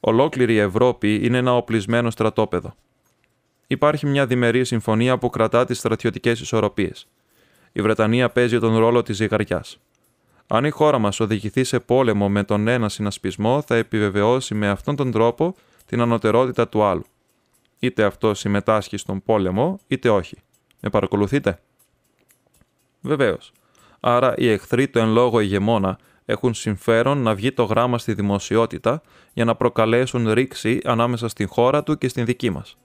Ολόκληρη 0.00 0.54
η 0.54 0.58
Ευρώπη 0.58 1.26
είναι 1.26 1.38
ένα 1.38 1.56
οπλισμένο 1.56 2.10
στρατόπεδο. 2.10 2.74
Υπάρχει 3.66 4.06
μια 4.06 4.26
διμερή 4.26 4.64
συμφωνία 4.64 5.18
που 5.18 5.30
κρατά 5.30 5.64
τις 5.64 5.78
στρατιωτικές 5.78 6.40
ισορροπίες. 6.40 7.08
Η 7.72 7.82
Βρετανία 7.82 8.30
παίζει 8.30 8.58
τον 8.58 8.76
ρόλο 8.76 9.02
της 9.02 9.16
ζυγαριάς. 9.16 9.80
Αν 10.52 10.64
η 10.64 10.70
χώρα 10.70 10.98
μας 10.98 11.20
οδηγηθεί 11.20 11.64
σε 11.64 11.80
πόλεμο 11.80 12.28
με 12.28 12.44
τον 12.44 12.68
ένα 12.68 12.88
συνασπισμό, 12.88 13.62
θα 13.62 13.76
επιβεβαιώσει 13.76 14.54
με 14.54 14.68
αυτόν 14.68 14.96
τον 14.96 15.10
τρόπο 15.10 15.54
την 15.86 16.00
ανωτερότητα 16.00 16.68
του 16.68 16.82
άλλου. 16.82 17.04
Είτε 17.78 18.04
αυτό 18.04 18.34
συμμετάσχει 18.34 18.96
στον 18.96 19.22
πόλεμο, 19.22 19.80
είτε 19.86 20.08
όχι. 20.08 20.36
Με 20.80 20.90
παρακολουθείτε; 20.90 21.60
Βεβαίως. 23.00 23.52
Άρα 24.00 24.34
οι 24.36 24.48
εχθροί 24.48 24.88
του 24.88 24.98
εν 24.98 25.08
λόγω 25.08 25.40
ηγεμόνα 25.40 25.98
έχουν 26.24 26.54
συμφέρον 26.54 27.18
να 27.18 27.34
βγει 27.34 27.52
το 27.52 27.64
γράμμα 27.64 27.98
στη 27.98 28.14
δημοσιότητα 28.14 29.02
για 29.32 29.44
να 29.44 29.54
προκαλέσουν 29.54 30.32
ρήξη 30.32 30.80
ανάμεσα 30.84 31.28
στην 31.28 31.48
χώρα 31.48 31.82
του 31.82 31.98
και 31.98 32.08
στην 32.08 32.24
δική 32.24 32.50
μας. 32.50 32.76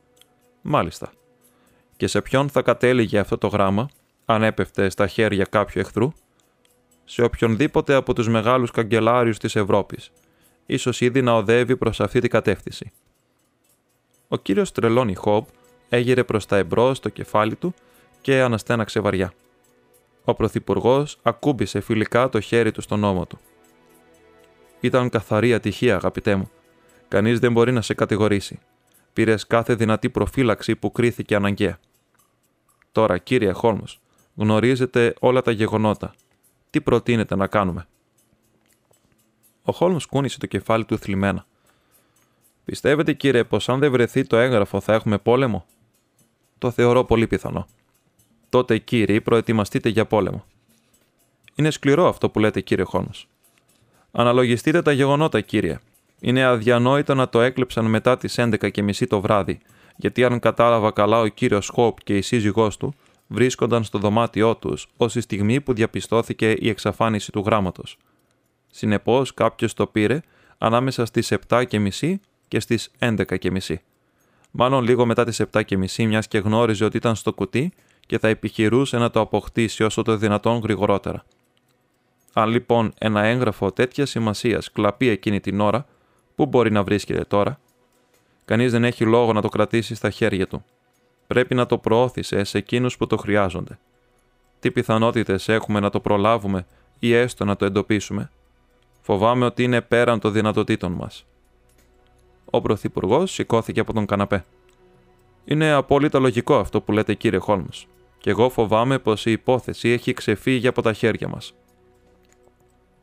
Μάλιστα. 0.62 1.12
Και 1.98 2.07
σε 2.07 2.22
ποιον 2.22 2.50
θα 2.50 2.62
κατέληγε 2.62 3.19
αυτό 3.19 3.38
το 3.38 3.48
γράμμα, 3.48 3.89
αν 4.25 4.43
έπεφτε 4.43 4.89
στα 4.89 5.07
χέρια 5.07 5.45
κάποιου 5.45 5.81
εχθρού, 5.81 6.12
σε 7.05 7.24
οποιονδήποτε 7.24 7.93
από 7.93 8.13
τους 8.13 8.27
μεγάλους 8.27 8.71
καγκελάριους 8.71 9.38
της 9.38 9.55
Ευρώπης, 9.55 10.12
ίσως 10.65 11.01
ήδη 11.01 11.21
να 11.21 11.33
οδεύει 11.35 11.77
προς 11.77 12.00
αυτή 12.00 12.19
την 12.19 12.29
κατεύθυνση. 12.29 12.91
Ο 14.27 14.38
κύριος 14.38 14.71
Τρελόνι 14.71 15.15
Χόμπ 15.15 15.45
έγειρε 15.89 16.24
προς 16.24 16.45
τα 16.45 16.57
εμπρός 16.57 16.97
στο 16.97 17.09
κεφάλι 17.09 17.55
του 17.55 17.74
και 18.21 18.41
αναστέναξε 18.41 19.00
βαριά. 19.00 19.33
Ο 20.24 20.33
Πρωθυπουργός 20.33 21.17
ακούμπησε 21.21 21.79
φιλικά 21.79 22.29
το 22.29 22.39
χέρι 22.39 22.71
του 22.71 22.81
στον 22.81 23.03
ώμο 23.03 23.25
του. 23.25 23.39
Ήταν 24.79 25.09
καθαρή 25.09 25.53
ατυχία, 25.53 25.95
αγαπητέ 25.95 26.35
μου. 26.35 26.50
Κανείς 27.07 27.39
δεν 27.39 27.51
μπορεί 27.51 27.71
να 27.71 27.81
σε 27.81 27.93
κατηγορήσει. 27.93 28.59
Πήρες 29.13 29.47
κάθε 29.47 29.75
δυνατή 29.75 30.09
προφύλαξη 30.09 30.75
που 30.75 30.91
κρίθηκε 30.91 31.35
αναγκαία. 31.35 31.79
Τώρα, 32.91 33.17
κύριε 33.17 33.51
Χόλμ, 33.51 33.79
γνωρίζετε 34.35 35.13
όλα 35.19 35.41
τα 35.41 35.51
γεγονότα 35.51 36.13
τι 36.75 36.82
προτείνετε 36.82 37.36
να 37.36 37.48
κάνουμε; 37.48 37.88
Ο 39.63 39.72
Χόλμς 39.72 40.05
κούνησε 40.05 40.39
το 40.39 40.46
κεφάλι 40.46 40.86
του 40.86 40.98
θλιμμένα. 40.98 41.46
Πιστεύετε, 42.65 43.13
κύριε, 43.13 43.44
πως 43.44 43.70
αν 43.70 43.79
δεν 43.79 43.91
βρεθεί 43.91 44.24
το 44.24 44.38
έγγραφο 44.38 44.79
θα 44.79 44.94
έχουμε 44.94 45.17
πόλεμο; 45.17 45.65
Το 46.58 46.72
θεωρώ 46.72 47.03
πολύ 47.03 47.27
πιθανό. 47.27 47.67
Τότε, 48.50 48.77
κύριοι, 48.77 49.22
προετοιμαστείτε 49.22 49.89
για 49.89 50.05
πόλεμο. 50.05 50.46
Είναι 51.55 51.72
σκληρό 51.72 52.08
αυτό 52.08 52.29
που 52.29 52.39
λέτε, 52.39 52.62
κύριε 52.62 52.86
Χόλμς. 52.86 53.27
Αναλογιστείτε 54.12 54.82
τα 54.82 54.91
γεγονότα, 54.91 55.41
κύριε. 55.41 55.79
Είναι 56.20 56.44
αδιανόητο 56.44 57.15
να 57.15 57.29
το 57.29 57.41
έκλεψαν 57.41 57.86
μετά 57.86 58.17
τις 58.17 58.36
11.30 58.38 59.08
το 59.08 59.22
βράδυ, 59.22 59.60
γιατί 59.96 60.24
αν 60.24 60.39
κατάλαβα 60.39 60.91
καλά 60.91 61.20
ο 61.20 61.27
κύριος 61.27 61.67
Χόπ 61.67 62.03
και 62.03 62.17
η 62.17 62.22
σύζυγός 62.22 62.77
του, 62.77 62.96
βρίσκονταν 63.27 63.84
στο 63.84 63.98
δωμάτιό 63.98 64.55
τους 64.55 64.88
ως 64.98 65.13
τη 65.13 65.22
στιγμή 65.22 65.62
που 65.62 65.74
διαπιστώθηκε 65.74 66.51
η 66.51 66.70
εξαφάνιση 66.70 67.32
του 67.32 67.44
γράμματος. 67.46 67.98
Συνεπώς 68.72 69.34
κάποιος 69.34 69.74
το 69.74 69.88
πήρε 69.88 70.22
ανάμεσα 70.58 71.05
στις 71.05 71.34
7.30 71.48 72.15
και 72.48 72.60
στις 72.60 72.91
11.30. 73.00 73.60
Μάλλον 74.51 74.84
λίγο 74.84 75.05
μετά 75.05 75.24
τις 75.25 75.41
7.30 75.51 76.05
μιας 76.05 76.27
και 76.27 76.38
γνώριζε 76.38 76.86
ότι 76.86 76.98
ήταν 76.98 77.15
στο 77.15 77.34
κουτί 77.34 77.74
και 78.05 78.20
θα 78.20 78.27
επιχειρούσε 78.27 78.98
να 78.98 79.10
το 79.10 79.20
αποκτήσει 79.20 79.84
όσο 79.84 80.01
το 80.01 80.17
δυνατόν 80.17 80.60
γρηγορότερα. 80.60 81.25
Αν 82.34 82.50
λοιπόν 82.50 82.94
ένα 82.98 83.24
έγγραφο 83.24 83.72
τέτοιας 83.72 84.10
σημασίας 84.10 84.72
κλαπεί 84.72 85.08
εκείνη 85.08 85.39
την 85.39 85.60
ώρα, 85.60 85.86
πού 86.36 86.46
μπορεί 86.46 86.72
να 86.72 86.84
βρίσκεται 86.84 87.24
τώρα; 87.24 87.60
Κανείς 88.46 88.72
δεν 88.72 88.84
έχει 88.84 89.05
λόγο 89.05 89.34
να 89.34 89.41
το 89.41 89.50
κρατήσει 89.50 89.96
στα 89.96 90.10
χέρια 90.10 90.48
του. 90.48 90.63
Πρέπει 91.27 91.55
να 91.55 91.65
το 91.65 91.77
προώθησες 91.77 92.50
σε 92.50 92.58
εκείνους 92.58 92.98
που 92.98 93.08
το 93.08 93.17
χρειάζονται. 93.17 93.79
Τι 94.60 94.72
πιθανότητες 94.72 95.50
έχουμε 95.50 95.79
να 95.79 95.89
το 95.89 96.00
προλάβουμε 96.00 96.65
ή 97.00 97.13
έστω 97.13 97.46
να 97.46 97.55
το 97.55 97.65
εντοπίσουμε; 97.65 98.32
Φοβάμαι 99.01 99.46
ότι 99.46 99.63
είναι 99.63 99.82
πέραν 99.82 100.20
των 100.20 100.32
δυνατοτήτων 100.32 100.91
μας. 100.91 101.25
Ο 102.46 102.62
Πρωθυπουργός 102.62 103.32
σηκώθηκε 103.32 103.79
από 103.79 103.94
τον 103.94 104.05
καναπέ. 104.05 104.46
Είναι 105.46 105.72
απόλυτα 105.72 106.20
λογικό 106.20 106.55
αυτό 106.55 106.82
που 106.82 106.91
λέτε, 106.91 107.13
κύριε 107.13 107.39
Χόλμς. 107.39 107.88
Και 108.17 108.29
εγώ 108.29 108.50
φοβάμαι 108.50 109.00
πως 109.00 109.25
η 109.25 109.32
υπόθεση 109.32 109.89
έχει 109.89 110.13
ξεφύγει 110.13 110.67
από 110.67 110.82
τα 110.82 110.94
χέρια 110.94 111.27
μας. 111.27 111.53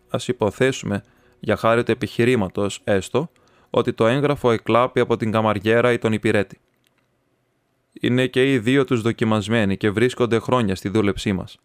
Α 0.08 0.18
υποθέσουμε, 0.26 1.02
για 1.40 1.56
χάρη 1.56 1.82
του 1.82 1.90
επιχειρήματος 1.90 2.80
έστω, 2.84 3.30
ότι 3.70 3.92
το 3.92 4.06
έγγραφο 4.06 4.50
εκλάπει 4.50 5.00
από 5.00 5.16
την 5.16 5.30
καμαριέρα 5.30 5.92
ή 5.92 5.98
τον 5.98 6.12
υπηρέτη. 6.12 6.60
Είναι 8.04 8.26
και 8.26 8.52
οι 8.52 8.58
δύο 8.58 8.84
τους 8.84 9.02
δοκιμασμένοι 9.02 9.76
και 9.76 9.90
βρίσκονται 9.90 10.38
χρόνια 10.38 10.74
στη 10.74 10.88
δούλεψή 10.88 11.32
μας. 11.32 11.58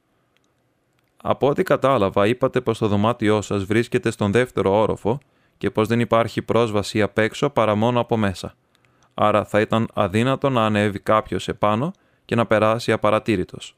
Από 1.17 1.47
ό,τι 1.47 1.63
κατάλαβα, 1.63 2.27
είπατε 2.27 2.61
πως 2.61 2.77
το 2.77 2.87
δωμάτιό 2.87 3.41
σας 3.41 3.63
βρίσκεται 3.63 4.11
στον 4.11 4.31
δεύτερο 4.31 4.79
όροφο 4.79 5.19
και 5.57 5.71
πως 5.71 5.87
δεν 5.87 5.99
υπάρχει 5.99 6.41
πρόσβαση 6.41 7.01
απ' 7.01 7.17
έξω 7.17 7.49
παρά 7.49 7.75
μόνο 7.75 7.99
από 7.99 8.17
μέσα. 8.17 8.55
Άρα 9.13 9.45
θα 9.45 9.61
ήταν 9.61 9.87
αδύνατο 9.93 10.49
να 10.49 10.65
ανέβει 10.65 10.99
κάποιος 10.99 11.47
επάνω 11.47 11.91
και 12.25 12.35
να 12.35 12.45
περάσει 12.45 12.91
απαρατήρητος. 12.91 13.75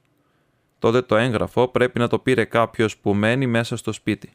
Τότε 0.79 1.01
το 1.01 1.15
έγγραφο 1.15 1.67
πρέπει 1.67 1.99
να 1.99 2.07
το 2.07 2.19
πήρε 2.19 2.45
κάποιος 2.45 2.97
που 2.97 3.13
μένει 3.13 3.47
μέσα 3.47 3.77
στο 3.77 3.91
σπίτι. 3.91 4.33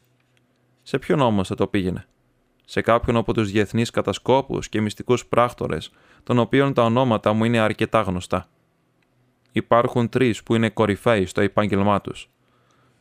Σε 0.83 0.97
ποιον 0.97 1.19
όμως 1.19 1.47
θα 1.47 1.55
το 1.55 1.67
πήγαινε; 1.67 2.07
Σε 2.65 2.81
κάποιον 2.81 3.17
από 3.17 3.33
τους 3.33 3.51
διεθνείς 3.51 3.89
κατασκόπους 3.89 4.69
και 4.69 4.81
μυστικούς 4.81 5.25
πράκτορες, 5.25 5.91
των 6.23 6.39
οποίων 6.39 6.73
τα 6.73 6.83
ονόματα 6.83 7.33
μου 7.33 7.43
είναι 7.43 7.59
αρκετά 7.59 8.01
γνωστά. 8.01 8.47
Υπάρχουν 9.51 10.09
τρεις 10.09 10.43
που 10.43 10.55
είναι 10.55 10.69
κορυφαίοι 10.69 11.25
στο 11.25 11.41
επάγγελμά 11.41 12.01
τους. 12.01 12.29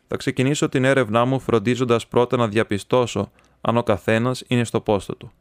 Θα 0.06 0.16
ξεκινήσω 0.16 0.68
την 0.68 0.84
έρευνά 0.84 1.24
μου 1.24 1.40
φροντίζοντας 1.40 2.06
πρώτα 2.06 2.36
να 2.36 2.48
διαπιστώσω 2.48 3.30
αν 3.60 3.76
ο 3.76 3.82
καθένας 3.82 4.44
είναι 4.46 4.64
στο 4.64 4.80
πόστο 4.80 5.16
του. 5.16 5.32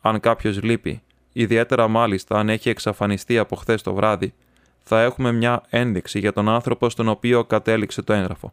Αν 0.00 0.20
κάποιος 0.20 0.62
λείπει, 0.62 1.02
ιδιαίτερα 1.32 1.88
μάλιστα 1.88 2.38
αν 2.38 2.48
έχει 2.48 2.68
εξαφανιστεί 2.68 3.38
από 3.38 3.56
χθες 3.56 3.82
το 3.82 3.94
βράδυ, 3.94 4.34
θα 4.82 5.02
έχουμε 5.02 5.32
μια 5.32 5.62
ένδειξη 5.68 6.18
για 6.18 6.32
τον 6.32 6.48
άνθρωπο 6.48 6.90
στον 6.90 7.08
οποίο 7.08 7.44
κατέληξε 7.44 8.02
το 8.02 8.12
έγγραφο. 8.12 8.52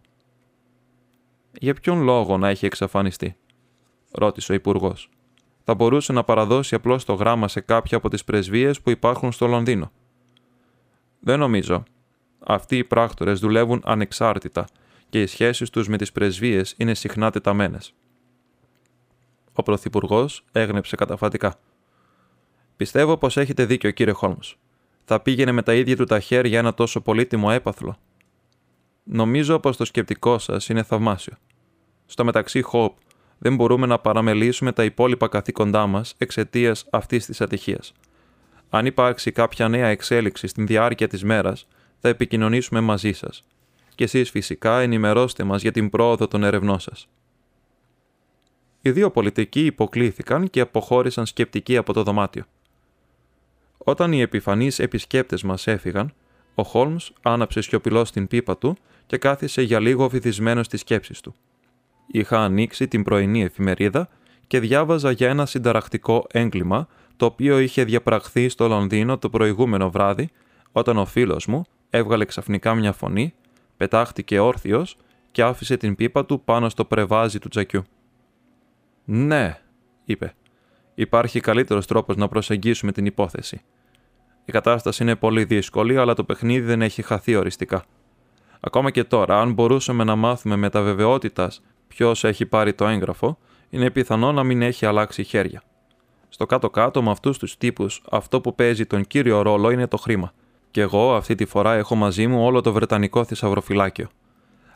Για 1.52 1.74
ποιον 1.74 2.02
λόγο 2.02 2.38
να 2.38 2.50
έχει 2.50 2.66
εξαφανιστεί; 2.66 3.36
Ρώτησε 4.18 4.52
ο 4.52 4.56
Υπουργός. 4.56 5.10
Θα 5.64 5.74
μπορούσε 5.74 6.14
να 6.14 6.24
παραδώσει 6.24 6.76
απλώς 6.76 7.06
το 7.06 7.14
γράμμα 7.14 7.48
σε 7.48 7.60
κάποια 7.60 7.98
από 7.98 8.10
τις 8.10 8.24
πρεσβείες 8.24 8.82
που 8.82 8.90
υπάρχουν 8.90 9.32
στο 9.32 9.48
Λονδίνο. 9.48 9.92
Δεν 11.20 11.40
νομίζω. 11.40 11.84
Αυτοί 12.40 12.78
οι 12.78 12.84
πράκτορες 12.84 13.40
δουλεύουν 13.40 13.82
ανεξάρτητα 13.86 14.68
και 15.10 15.22
οι 15.22 15.26
σχέσεις 15.26 15.70
τους 15.70 15.88
με 15.88 15.98
τις 15.98 16.12
πρεσβείες 16.12 16.74
είναι 16.78 16.94
συχνά 16.94 17.32
τεταμένες. 17.32 17.94
Ο 19.54 19.64
Πρωθυπουργός 19.64 20.44
έγνεψε 20.52 20.96
καταφατικά. 20.96 21.56
Πιστεύω 22.76 23.18
πως 23.18 23.38
έχετε 23.38 23.66
δίκιο, 23.66 23.92
κύριε 23.92 24.14
Χόλμ. 24.14 24.38
Θα 25.04 25.20
πήγαινε 25.20 25.52
με 25.52 25.62
τα 25.62 25.74
ίδια 25.74 25.96
του 25.96 26.04
τα 26.04 26.20
χέρια 26.20 26.60
ένα 26.60 26.74
τόσο 26.74 27.02
πολύτιμο 27.02 27.48
έπαθλο. 27.52 27.98
Νομίζω 29.04 29.60
πως 29.60 29.78
το 29.78 29.86
σκεπτικό 29.86 30.38
σας 30.38 30.70
είναι 30.70 30.84
θαυμάσιο. 30.84 31.34
Στο 32.06 32.24
μεταξύ, 32.24 32.62
Χόπ 32.62 32.98
δεν 33.38 33.56
μπορούμε 33.56 33.86
να 33.86 34.00
παραμελήσουμε 34.00 34.72
τα 34.72 34.84
υπόλοιπα 34.84 35.28
καθήκοντά 35.28 35.88
μας 35.88 36.16
εξαιτίας 36.18 36.86
αυτής 36.90 37.26
της 37.26 37.42
ατυχίας. 37.42 37.94
Αν 38.70 38.86
υπάρξει 38.86 39.32
κάποια 39.32 39.68
νέα 39.68 39.88
εξέλιξη 39.88 40.48
στην 40.48 40.68
διάρκεια 40.68 41.08
της 41.08 41.24
μέρας, 41.24 41.68
θα 42.00 42.10
επικοινωνήσουμε 42.10 42.80
μαζί 42.80 43.12
σας. 43.12 43.44
Και 43.96 44.04
εσείς 44.04 44.30
φυσικά 44.30 44.80
ενημερώστε 44.80 45.44
μας 45.44 45.62
για 45.62 45.72
την 45.72 45.90
πρόοδο 45.90 46.28
των 46.28 46.44
ερευνών 46.44 46.80
σας. 46.80 47.08
Οι 48.82 48.92
δύο 48.92 49.12
πολιτικοί 49.12 49.66
υποκλήθηκαν 49.66 50.50
και 50.50 50.60
αποχώρησαν 50.60 51.26
σκεπτικοί 51.26 51.78
από 51.78 51.94
το 51.94 52.04
δωμάτιο. 52.04 52.44
Όταν 53.78 54.12
οι 54.12 54.22
επιφανείς 54.22 54.80
επισκέπτες 54.80 55.44
μας 55.44 55.68
έφυγαν, 55.68 56.14
ο 56.56 56.64
Χόλμς 56.64 57.12
άναψε 57.22 57.62
σιωπηλό 57.62 58.04
την 58.04 58.28
πίπα 58.28 58.58
του 58.58 58.78
και 59.06 59.18
κάθισε 59.18 59.62
για 59.62 59.80
λίγο 59.80 60.10
βυθισμένο 60.10 60.64
στις 60.64 60.80
σκέψεις 60.80 61.22
του 61.22 61.36
είχα 62.08 62.44
ανοίξει 62.44 62.88
την 62.88 63.04
πρωινή 63.04 63.44
εφημερίδα 63.44 64.10
και 64.48 64.60
διάβαζα 64.60 65.12
για 65.12 65.30
ένα 65.30 65.46
συνταρακτικό 65.46 66.26
έγκλημα 66.32 66.88
το 67.18 67.26
οποίο 67.26 67.60
είχε 67.60 67.84
διαπραχθεί 67.84 68.50
στο 68.50 68.68
Λονδίνο 68.68 69.18
το 69.18 69.30
προηγούμενο 69.30 69.90
βράδυ 69.90 70.30
όταν 70.72 70.98
ο 70.98 71.06
φίλος 71.06 71.46
μου 71.46 71.66
έβγαλε 71.90 72.26
ξαφνικά 72.26 72.76
μια 72.76 72.92
φωνή, 72.92 73.34
πετάχτηκε 73.78 74.40
όρθιος 74.40 74.98
και 75.32 75.44
άφησε 75.44 75.78
την 75.78 75.96
πίπα 75.96 76.26
του 76.26 76.42
πάνω 76.42 76.70
στο 76.70 76.86
πρεβάζι 76.86 77.40
του 77.40 77.48
τζακιού. 77.48 77.84
«Ναι», 79.06 79.58
είπε, 80.06 80.34
«υπάρχει 80.96 81.40
καλύτερος 81.40 81.88
τρόπος 81.88 82.16
να 82.16 82.28
προσεγγίσουμε 82.28 82.92
την 82.92 83.06
υπόθεση. 83.06 83.62
Η 84.46 84.52
κατάσταση 84.52 85.04
είναι 85.04 85.16
πολύ 85.16 85.44
δύσκολη, 85.44 85.98
αλλά 85.98 86.14
το 86.14 86.24
παιχνίδι 86.24 86.66
δεν 86.66 86.82
έχει 86.82 87.02
χαθεί 87.02 87.36
οριστικά. 87.36 87.86
Ακόμα 88.60 88.92
και 88.92 89.04
τώρα, 89.04 89.42
αν 89.42 89.54
μπορούσαμε 89.54 90.04
να 90.04 90.16
μάθουμε 90.16 90.56
με 90.56 90.70
τα 90.70 90.82
βεβαιότητας 90.82 91.62
ποιος 91.88 92.24
έχει 92.24 92.46
πάρει 92.46 92.74
το 92.74 92.88
έγγραφο, 92.88 93.38
είναι 93.70 93.90
πιθανό 93.90 94.32
να 94.32 94.44
μην 94.44 94.62
έχει 94.62 94.86
αλλάξει 94.86 95.24
χέρια. 95.24 95.64
Στο 96.30 96.46
κάτω-κάτω 96.46 97.04
με 97.04 97.12
αυτούς 97.12 97.38
τους 97.38 97.58
τύπους, 97.58 98.02
αυτό 98.10 98.42
που 98.42 98.56
παίζει 98.56 98.86
τον 98.86 99.08
κύριο 99.08 99.42
ρόλο 99.42 99.70
είναι 99.70 99.88
το 99.88 99.98
χρήμα. 99.98 100.34
Και 100.72 100.82
εγώ 100.82 101.16
αυτή 101.16 101.36
τη 101.36 101.46
φορά 101.46 101.74
έχω 101.74 101.96
μαζί 101.96 102.28
μου 102.28 102.46
όλο 102.46 102.62
το 102.62 102.72
βρετανικό 102.72 103.24
θησαυροφυλάκιο. 103.24 104.10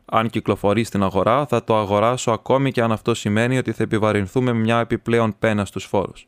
Αν 0.05 0.29
κυκλοφορεί 0.29 0.83
στην 0.83 1.03
αγορά, 1.03 1.45
θα 1.45 1.63
το 1.63 1.77
αγοράσω 1.77 2.31
ακόμη 2.31 2.71
και 2.71 2.81
αν 2.81 2.91
αυτό 2.91 3.13
σημαίνει 3.13 3.57
ότι 3.57 3.71
θα 3.71 3.83
επιβαρυνθούμε 3.83 4.53
μια 4.53 4.79
επιπλέον 4.79 5.35
πένα 5.39 5.65
στους 5.65 5.85
φόρους. 5.85 6.27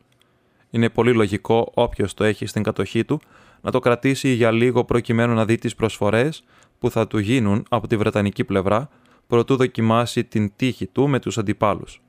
Είναι 0.70 0.90
πολύ 0.90 1.14
λογικό 1.14 1.72
όποιος 1.74 2.14
το 2.14 2.24
έχει 2.24 2.46
στην 2.46 2.64
κατοχή 2.64 3.06
του 3.06 3.22
να 3.62 3.72
το 3.72 3.80
κρατήσει 3.80 4.30
για 4.30 4.52
λίγο 4.52 4.84
προκειμένου 4.84 5.34
να 5.34 5.46
δει 5.46 5.58
τις 5.58 5.76
προσφορές 5.76 6.44
που 6.80 6.90
θα 6.90 7.08
του 7.08 7.20
γίνουν 7.20 7.66
από 7.70 7.88
τη 7.88 7.98
βρετανική 7.98 8.44
πλευρά 8.44 8.90
προτού 9.32 9.56
δοκιμάσει 9.56 10.24
την 10.24 10.52
τύχη 10.56 10.88
του 10.88 11.08
με 11.08 11.20
τους 11.20 11.38
αντιπάλους. 11.38 12.02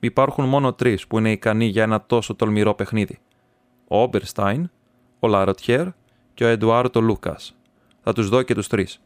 Υπάρχουν 0.00 0.48
μόνο 0.48 0.72
τρεις 0.72 1.06
που 1.06 1.18
είναι 1.18 1.32
ικανοί 1.32 1.64
για 1.64 1.82
ένα 1.82 2.02
τόσο 2.06 2.34
τολμηρό 2.34 2.74
παιχνίδι. 2.74 3.18
Ο 3.88 4.02
Όμπερστάιν, 4.02 4.70
ο 5.18 5.28
Λαρωτιέρ 5.28 5.86
και 6.34 6.44
ο 6.44 6.46
Εντουάρτο 6.46 7.00
Λούκας. 7.00 7.56
Θα 8.02 8.12
τους 8.12 8.28
δω 8.28 8.42
και 8.42 8.54
τους 8.54 8.66
τρεις. 8.66 9.02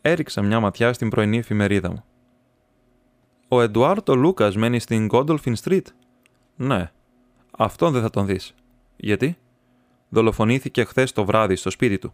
Έριξα 0.00 0.42
μια 0.42 0.60
ματιά 0.60 0.92
στην 0.92 1.08
πρωινή 1.08 1.38
εφημερίδα 1.38 1.90
μου. 1.90 2.04
Ο 3.48 3.60
Εντουάρτο 3.60 4.14
Λούκας 4.14 4.56
μένει 4.56 4.78
στην 4.78 5.08
Gondolfin 5.10 5.54
Street; 5.62 5.86
Ναι. 6.56 6.92
Αυτόν 7.50 7.92
δεν 7.92 8.02
θα 8.02 8.10
τον 8.10 8.26
δεις. 8.26 8.54
Γιατί; 8.96 9.38
Δολοφονήθηκε 10.08 10.84
χθες 10.84 11.12
το 11.12 11.24
βράδυ 11.24 11.56
στο 11.56 11.70
σπίτι 11.70 11.98
του. 11.98 12.12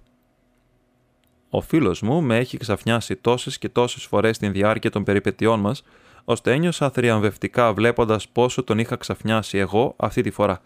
Ο 1.55 1.61
φίλος 1.61 2.03
μου 2.03 2.23
με 2.23 2.37
έχει 2.37 2.57
ξαφνιάσει 2.57 3.17
τόσες 3.17 3.59
και 3.59 3.69
τόσες 3.69 4.05
φορές 4.05 4.37
στην 4.37 4.53
διάρκεια 4.53 4.91
των 4.91 5.05
περιπετειών 5.05 5.61
μας, 5.61 5.83
ώστε 6.25 6.53
ένιωσα 6.53 6.91
θριαμβευτικά 6.91 7.73
βλέποντας 7.73 8.29
πόσο 8.29 8.62
τον 8.62 8.79
είχα 8.79 8.97
ξαφνιάσει 8.97 9.59
εγώ 9.59 9.95
αυτή 9.97 10.23
τη 10.23 10.31
φορά. 10.31 10.61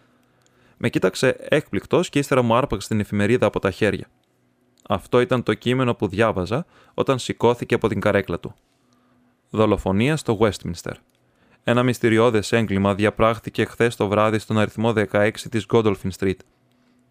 Με 0.77 0.89
κοίταξε 0.89 1.35
έκπληκτος 1.39 2.09
και 2.09 2.19
ύστερα 2.19 2.41
μου 2.41 2.55
άρπαξε 2.55 2.87
την 2.87 2.99
εφημερίδα 2.99 3.45
από 3.45 3.59
τα 3.59 3.71
χέρια. 3.71 4.07
Αυτό 4.87 5.19
ήταν 5.19 5.43
το 5.43 5.53
κείμενο 5.53 5.95
που 5.95 6.07
διάβαζα 6.07 6.65
όταν 6.93 7.19
σηκώθηκε 7.19 7.75
από 7.75 7.87
την 7.87 7.99
καρέκλα 7.99 8.39
του. 8.39 8.53
Δολοφονία 9.49 10.17
στο 10.17 10.37
Westminster. 10.41 10.93
Ένα 11.63 11.83
μυστηριώδες 11.83 12.51
έγκλημα 12.51 12.95
διαπράχθηκε 12.95 13.65
χθες 13.65 13.95
το 13.95 14.07
βράδυ 14.07 14.39
στον 14.39 14.57
αριθμό 14.57 14.93
16 14.95 15.31
της 15.49 15.65
Godolphin 15.69 16.09
Street. 16.19 16.39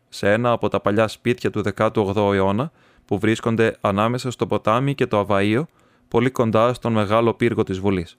Σε 0.08 0.32
ένα 0.32 0.50
από 0.50 0.68
τα 0.68 0.80
παλιά 0.80 1.08
σπίτια 1.08 1.50
του 1.50 1.62
18ου 1.76 2.32
αιώνα, 2.34 2.72
που 3.06 3.18
βρίσκονται 3.18 3.76
ανάμεσα 3.80 4.30
στο 4.30 4.46
ποτάμι 4.46 4.94
και 4.94 5.06
το 5.06 5.26
Αβαΐο, 5.28 5.62
πολύ 6.08 6.30
κοντά 6.30 6.74
στον 6.74 6.92
μεγάλο 6.92 7.34
πύργο 7.34 7.62
της 7.62 7.78
Βουλής. 7.78 8.18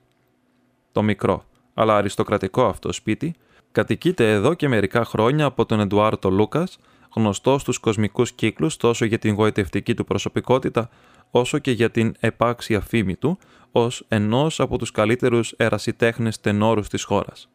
Το 0.92 1.02
μικρό, 1.02 1.44
αλλά 1.74 1.98
αριστοκρατικό 1.98 2.66
αυτό 2.66 2.92
σπίτι, 2.94 3.36
κατοικείται 3.72 4.32
εδώ 4.32 4.54
και 4.54 4.68
μερικά 4.68 5.06
χρόνια 5.06 5.46
από 5.46 5.66
τον 5.66 5.80
Εντουάρτο 5.80 6.30
Λούκας, 6.30 6.78
γνωστό 7.16 7.58
στους 7.58 7.78
κοσμικούς 7.78 8.32
κύκλους 8.32 8.78
τόσο 8.78 9.06
για 9.06 9.20
την 9.20 9.34
γοητευτική 9.34 9.94
του 9.94 10.06
προσωπικότητα, 10.06 10.90
όσο 11.32 11.58
και 11.58 11.72
για 11.72 11.92
την 11.92 12.16
επάξια 12.20 12.82
φήμη 12.82 13.16
του, 13.16 13.38
ως 13.72 14.06
ενός 14.08 14.60
από 14.60 14.78
τους 14.78 14.92
καλύτερους 14.92 15.52
ερασιτέχνες 15.52 16.40
τενόρους 16.40 16.90
της 16.90 17.04
χώρας. 17.04 17.50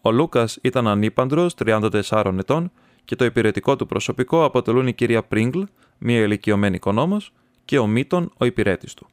Ο 0.00 0.12
Λούκας 0.12 0.58
ήταν 0.62 0.88
ανήπαντρος 0.88 1.54
34 1.54 2.38
ετών 2.38 2.70
και 3.04 3.16
το 3.16 3.24
υπηρετικό 3.24 3.76
του 3.76 3.86
προσωπικό 3.86 4.44
αποτελούν 4.44 4.86
η 4.86 4.92
κυρία 4.92 5.22
Πρίγκλ, 5.22 5.62
μία 6.06 6.20
ηλικιωμένη 6.20 6.76
οικονόμος 6.76 7.32
και 7.64 7.78
ο 7.78 7.86
Μίτον 7.86 8.32
ο 8.36 8.44
υπηρέτης 8.44 8.94
του. 8.94 9.06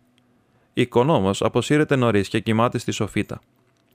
Η 0.74 0.82
οικονόμος 0.82 1.42
αποσύρεται 1.42 1.96
νωρίς 1.96 2.28
και 2.28 2.40
κοιμάται 2.40 2.78
στη 2.78 2.92
σοφίτα. 2.92 3.42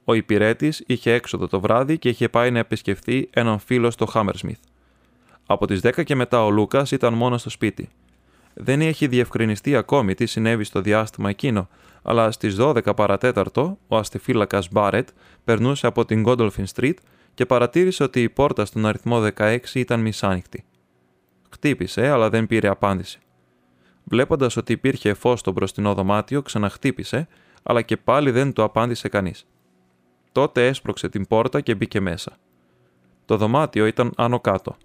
Ο 0.04 0.14
υπηρέτης 0.14 0.82
είχε 0.86 1.12
έξοδο 1.12 1.46
το 1.46 1.60
βράδυ 1.60 1.98
και 1.98 2.08
είχε 2.08 2.28
πάει 2.28 2.50
να 2.50 2.58
επισκεφθεί 2.58 3.28
έναν 3.32 3.58
φίλο 3.58 3.90
στο 3.90 4.06
Χάμερσμιθ. 4.06 4.58
Από 5.46 5.66
τις 5.66 5.80
10 5.82 6.04
και 6.04 6.14
μετά 6.14 6.44
ο 6.44 6.50
Λούκας 6.50 6.90
ήταν 6.90 7.14
μόνος 7.14 7.40
στο 7.40 7.50
σπίτι. 7.50 7.88
Δεν 8.54 8.80
έχει 8.80 9.06
διευκρινιστεί 9.06 9.76
ακόμη 9.76 10.14
τι 10.14 10.26
συνέβη 10.26 10.64
στο 10.64 10.80
διάστημα 10.80 11.28
εκείνο, 11.28 11.68
αλλά 12.02 12.30
στις 12.30 12.56
12 12.58 12.96
παρατέταρτο 12.96 13.78
ο 13.88 13.96
αστεφύλακα 13.96 14.62
Μπάρετ 14.70 15.08
περνούσε 15.44 15.86
από 15.86 16.04
την 16.04 16.24
Gondolfin 16.26 16.64
Street 16.74 16.96
και 17.34 17.46
παρατήρησε 17.46 18.02
ότι 18.02 18.22
η 18.22 18.28
πόρτα 18.28 18.64
στον 18.64 18.86
αριθμό 18.86 19.26
16 19.36 19.58
ήταν 19.74 20.00
μισάνοιχτη. 20.00 20.64
Χτύπησε, 21.56 22.08
αλλά 22.08 22.30
δεν 22.30 22.46
πήρε 22.46 22.68
απάντηση. 22.68 23.18
Βλέποντας 24.04 24.56
ότι 24.56 24.72
υπήρχε 24.72 25.14
φως 25.14 25.40
στο 25.40 25.52
μπροστινό 25.52 25.94
δωμάτιο, 25.94 26.42
ξαναχτύπησε, 26.42 27.28
αλλά 27.62 27.82
και 27.82 27.96
πάλι 27.96 28.30
δεν 28.30 28.52
του 28.52 28.62
απάντησε 28.62 29.08
κανείς. 29.08 29.46
Τότε 30.32 30.66
έσπρωξε 30.66 31.08
την 31.08 31.26
πόρτα 31.26 31.60
και 31.60 31.74
μπήκε 31.74 32.00
μέσα. 32.00 32.36
Το 33.24 33.36
δωμάτιο 33.36 33.86
ήταν 33.86 34.12
άνω 34.16 34.40
κάτω. 34.40 34.76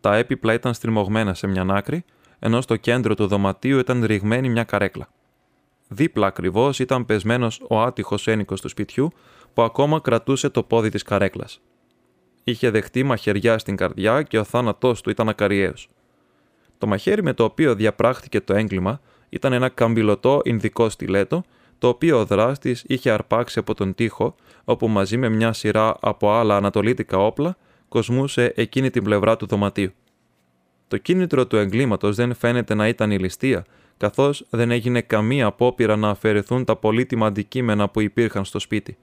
Τα 0.00 0.16
έπιπλα 0.16 0.52
ήταν 0.52 0.74
στριμωγμένα 0.74 1.34
σε 1.34 1.46
μια 1.46 1.66
άκρη, 1.68 2.04
ενώ 2.38 2.60
στο 2.60 2.76
κέντρο 2.76 3.14
του 3.14 3.26
δωματίου 3.26 3.78
ήταν 3.78 4.04
ρηγμένη 4.04 4.48
μια 4.48 4.64
καρέκλα. 4.64 5.08
Δίπλα 5.88 6.26
ακριβώς 6.26 6.78
ήταν 6.78 7.04
πεσμένος 7.04 7.62
ο 7.68 7.80
άτυχος 7.80 8.26
ένικος 8.26 8.60
του 8.60 8.68
σπιτιού, 8.68 9.10
που 9.54 9.62
ακόμα 9.62 10.00
κρατούσε 10.00 10.48
το 10.48 10.62
πόδι 10.62 10.88
της 10.88 11.02
καρέκλας. 11.02 11.60
Είχε 12.44 12.70
δεχτεί 12.70 13.02
μαχαιριά 13.02 13.58
στην 13.58 13.76
καρδιά 13.76 14.22
και 14.22 14.38
ο 14.38 14.44
θάνατός 14.44 15.00
του 15.00 15.10
ήταν 15.10 15.28
ακαριαίος. 15.28 15.88
Το 16.78 16.86
μαχαίρι 16.86 17.22
με 17.22 17.32
το 17.32 17.44
οποίο 17.44 17.74
διαπράχθηκε 17.74 18.40
το 18.40 18.54
έγκλημα 18.54 19.00
ήταν 19.28 19.52
ένα 19.52 19.68
καμπυλωτό 19.68 20.40
Ινδικό 20.44 20.88
στιλέτο, 20.88 21.44
το 21.78 21.88
οποίο 21.88 22.18
ο 22.18 22.24
δράστης 22.24 22.84
είχε 22.86 23.10
αρπάξει 23.10 23.58
από 23.58 23.74
τον 23.74 23.94
τοίχο, 23.94 24.34
όπου 24.64 24.88
μαζί 24.88 25.16
με 25.16 25.28
μια 25.28 25.52
σειρά 25.52 25.96
από 26.00 26.32
άλλα 26.32 26.56
ανατολίτικα 26.56 27.18
όπλα 27.18 27.56
κοσμούσε 27.88 28.52
εκείνη 28.56 28.90
την 28.90 29.02
πλευρά 29.04 29.36
του 29.36 29.46
δωματίου. 29.46 29.90
Το 30.88 30.96
κίνητρο 30.96 31.46
του 31.46 31.56
εγκλήματος 31.56 32.16
δεν 32.16 32.34
φαίνεται 32.34 32.74
να 32.74 32.88
ήταν 32.88 33.10
η 33.10 33.18
ληστεία, 33.18 33.64
καθώς 33.96 34.46
δεν 34.50 34.70
έγινε 34.70 35.00
καμία 35.00 35.46
απόπειρα 35.46 35.96
να 35.96 36.08
αφαιρεθούν 36.08 36.64
τα 36.64 36.76
πολύτιμα 36.76 37.26
αντικείμενα 37.26 37.88
που 37.88 38.00
υπήρχαν 38.00 38.44
στο 38.44 38.58
σπίτι. 38.58 38.96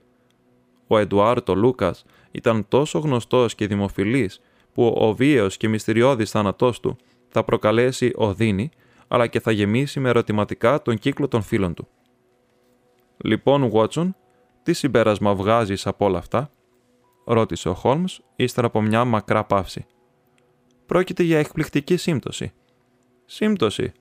Ο 0.88 0.98
Εντουάρτο 0.98 1.56
Λούκας 1.56 2.06
ήταν 2.32 2.66
τόσο 2.68 3.00
γνωστός 3.00 3.56
και 3.56 3.68
δημοφιλής 3.68 4.42
που 4.74 4.96
ο 5.00 5.14
βίαιος 5.14 5.58
και 5.58 5.68
μυστηριώδης 5.68 6.32
θάνατός 6.32 6.80
του 6.80 6.98
θα 7.34 7.44
προκαλέσει 7.44 8.12
οδύνη, 8.16 8.70
αλλά 9.08 9.28
και 9.28 9.40
θα 9.40 9.52
γεμίσει 9.52 10.00
με 10.00 10.10
ερωτηματικά 10.10 10.82
τον 10.82 10.98
κύκλο 10.98 11.28
των 11.28 11.42
φίλων 11.42 11.74
του. 11.74 11.88
Λοιπόν, 13.18 13.70
Βότσον, 13.70 14.16
τι 14.64 14.74
συμπέρασμα 14.74 15.36
βγάζεις 15.36 15.88
από 15.88 16.06
όλα 16.06 16.18
αυτά, 16.18 16.52
ρώτησε 17.26 17.70
ο 17.70 17.74
Χόλμ 17.74 18.04
ύστερα 18.36 18.68
από 18.68 18.82
μια 18.82 19.06
μακρά 19.06 19.44
παύση. 19.44 19.86
Πρόκειται 20.86 21.24
για 21.24 21.40
εκπληκτική 21.40 21.98
σύμπτωση. 21.98 22.54
Σύμπτωση. 23.26 23.92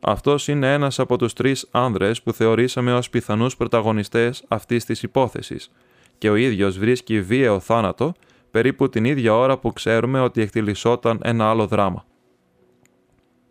Αυτός 0.00 0.48
είναι 0.48 0.72
ένας 0.72 0.98
από 0.98 1.18
τους 1.18 1.32
τρεις 1.32 1.68
άνδρες 1.70 2.22
που 2.22 2.32
θεωρήσαμε 2.32 2.94
ως 2.94 3.10
πιθανούς 3.10 3.56
πρωταγωνιστές 3.56 4.44
αυτής 4.48 4.84
της 4.84 5.02
υπόθεσης, 5.02 5.70
και 6.18 6.30
ο 6.30 6.34
ίδιος 6.34 6.78
βρίσκει 6.78 7.22
βίαιο 7.22 7.60
θάνατο 7.60 8.14
περίπου 8.50 8.88
την 8.88 9.04
ίδια 9.04 9.34
ώρα 9.34 9.58
που 9.58 9.72
ξέρουμε 9.72 10.20
ότι 10.20 10.40
εκτιλισόταν 10.40 11.20
ένα 11.22 11.50
άλλο 11.50 11.66
δράμα. 11.66 12.04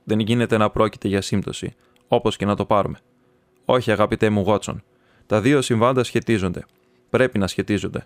Δεν 0.04 0.20
γίνεται 0.20 0.58
να 0.58 0.70
πρόκειται 0.70 1.08
για 1.08 1.22
σύμπτωση, 1.22 1.74
όπως 2.08 2.36
και 2.36 2.46
να 2.46 2.56
το 2.56 2.66
πάρουμε. 2.66 2.98
Όχι, 3.66 3.92
αγαπητέ 3.92 4.30
μου 4.30 4.42
Γότσον. 4.42 4.84
Τα 5.26 5.42
δύο 5.42 5.62
συμβάντα 5.62 6.04
σχετίζονται. 6.04 6.66
Πρέπει 7.10 7.38
να 7.38 7.48
σχετίζονται. 7.48 8.06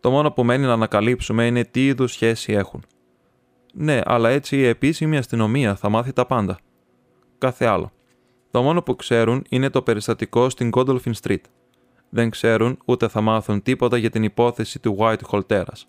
Το 0.00 0.10
μόνο 0.10 0.30
που 0.30 0.44
μένει 0.44 0.66
να 0.66 0.72
ανακαλύψουμε 0.72 1.46
είναι 1.46 1.64
τι 1.64 1.86
είδους 1.86 2.12
σχέση 2.12 2.52
έχουν. 2.52 2.84
Ναι, 3.74 4.00
αλλά 4.04 4.28
έτσι 4.28 4.56
η 4.56 4.66
επίσημη 4.66 5.16
αστυνομία 5.16 5.74
θα 5.76 5.88
μάθει 5.88 6.12
τα 6.12 6.26
πάντα. 6.26 6.58
Κάθε 7.38 7.66
άλλο. 7.66 7.92
Το 8.50 8.62
μόνο 8.62 8.82
που 8.82 8.96
ξέρουν 8.96 9.44
είναι 9.48 9.70
το 9.70 9.82
περιστατικό 9.82 10.48
στην 10.48 10.70
Gondolfin 10.72 11.12
Street. 11.22 11.40
Δεν 12.08 12.30
ξέρουν 12.30 12.78
ούτε 12.84 13.08
θα 13.08 13.20
μάθουν 13.20 13.62
τίποτα 13.62 13.96
για 13.96 14.10
την 14.10 14.22
υπόθεση 14.22 14.78
του 14.78 14.96
Whitehall 14.98 15.40
Terrace. 15.48 15.82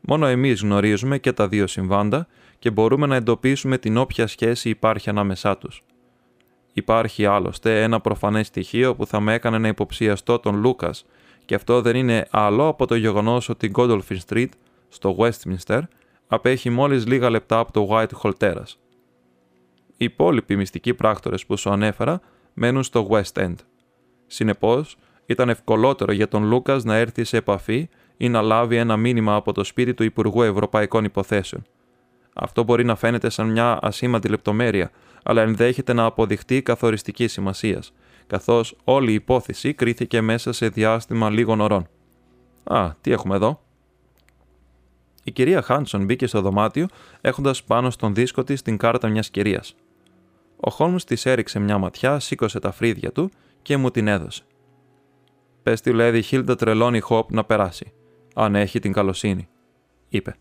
Μόνο 0.00 0.26
εμείς 0.26 0.60
γνωρίζουμε 0.60 1.18
και 1.18 1.32
τα 1.32 1.48
δύο 1.48 1.66
συμβάντα 1.66 2.26
και 2.62 2.70
μπορούμε 2.70 3.06
να 3.06 3.16
εντοπίσουμε 3.16 3.78
την 3.78 3.96
όποια 3.96 4.26
σχέση 4.26 4.68
υπάρχει 4.68 5.10
ανάμεσά 5.10 5.58
τους. 5.58 5.82
Υπάρχει 6.72 7.26
άλλωστε 7.26 7.82
ένα 7.82 8.00
προφανές 8.00 8.46
στοιχείο 8.46 8.94
που 8.94 9.06
θα 9.06 9.20
με 9.20 9.34
έκανε 9.34 9.58
να 9.58 9.68
υποψιαστώ 9.68 10.38
τον 10.38 10.56
Λούκας 10.56 11.04
και 11.44 11.54
αυτό 11.54 11.80
δεν 11.80 11.96
είναι 11.96 12.26
άλλο 12.30 12.68
από 12.68 12.86
το 12.86 12.94
γεγονός 12.94 13.48
ότι 13.48 13.66
η 13.66 13.72
Gondolfin 13.74 14.16
Street 14.28 14.48
στο 14.88 15.16
Westminster 15.18 15.80
απέχει 16.26 16.70
μόλις 16.70 17.06
λίγα 17.06 17.30
λεπτά 17.30 17.58
από 17.58 17.72
το 17.72 17.88
Whitehall 17.90 18.32
Terrace. 18.38 18.74
Οι 19.96 20.04
υπόλοιποι 20.04 20.56
μυστικοί 20.56 20.94
πράκτορες 20.94 21.46
που 21.46 21.56
σου 21.56 21.70
ανέφερα 21.70 22.20
μένουν 22.52 22.82
στο 22.82 23.08
West 23.10 23.42
End. 23.42 23.54
Συνεπώς, 24.26 24.96
ήταν 25.26 25.48
ευκολότερο 25.48 26.12
για 26.12 26.28
τον 26.28 26.44
Λούκας 26.44 26.84
να 26.84 26.96
έρθει 26.96 27.24
σε 27.24 27.36
επαφή 27.36 27.88
ή 28.16 28.28
να 28.28 28.42
λάβει 28.42 28.76
ένα 28.76 28.96
μήνυμα 28.96 29.34
από 29.34 29.52
το 29.52 29.64
σπίτι 29.64 29.94
του 29.94 30.02
Υπουργού 30.04 30.42
Ευρωπαϊκών 30.42 31.04
Υποθέσεων. 31.04 31.64
Αυτό 32.34 32.62
μπορεί 32.62 32.84
να 32.84 32.94
φαίνεται 32.96 33.28
σαν 33.30 33.50
μια 33.50 33.78
ασήμαντη 33.82 34.28
λεπτομέρεια, 34.28 34.90
αλλά 35.22 35.42
ενδέχεται 35.42 35.92
να 35.92 36.04
αποδειχτεί 36.04 36.62
καθοριστική 36.62 37.28
σημασίας, 37.28 37.92
καθώς 38.26 38.76
όλη 38.84 39.10
η 39.10 39.14
υπόθεση 39.14 39.74
κρίθηκε 39.74 40.20
μέσα 40.20 40.52
σε 40.52 40.68
διάστημα 40.68 41.30
λίγων 41.30 41.60
ωρών. 41.60 41.86
Α, 42.64 42.90
τι 43.00 43.12
έχουμε 43.12 43.34
εδώ; 43.34 43.60
Η 45.24 45.32
κυρία 45.32 45.62
Χάνσον 45.62 46.04
μπήκε 46.04 46.26
στο 46.26 46.40
δωμάτιο 46.40 46.86
έχοντας 47.20 47.62
πάνω 47.64 47.90
στον 47.90 48.14
δίσκο 48.14 48.44
της 48.44 48.62
την 48.62 48.76
κάρτα 48.76 49.08
μιας 49.08 49.30
κυρίας. 49.30 49.74
Ο 50.56 50.70
Χόλμς 50.70 51.04
της 51.04 51.26
έριξε 51.26 51.58
μια 51.58 51.78
ματιά, 51.78 52.18
σήκωσε 52.18 52.58
τα 52.58 52.72
φρύδια 52.72 53.12
του 53.12 53.30
και 53.62 53.76
μου 53.76 53.90
την 53.90 54.08
έδωσε. 54.08 54.42
Πες 55.62 55.80
τη 55.80 55.92
Λέδη 55.92 56.22
Χίλτα 56.22 56.56
τρελώνει 56.56 57.00
Χόπ 57.00 57.32
να 57.32 57.44
περάσει, 57.44 57.92
αν 58.34 58.54
έχει 58.54 58.78
την 58.78 58.92
καλοσύνη, 58.92 59.48
είπε. 60.08 60.36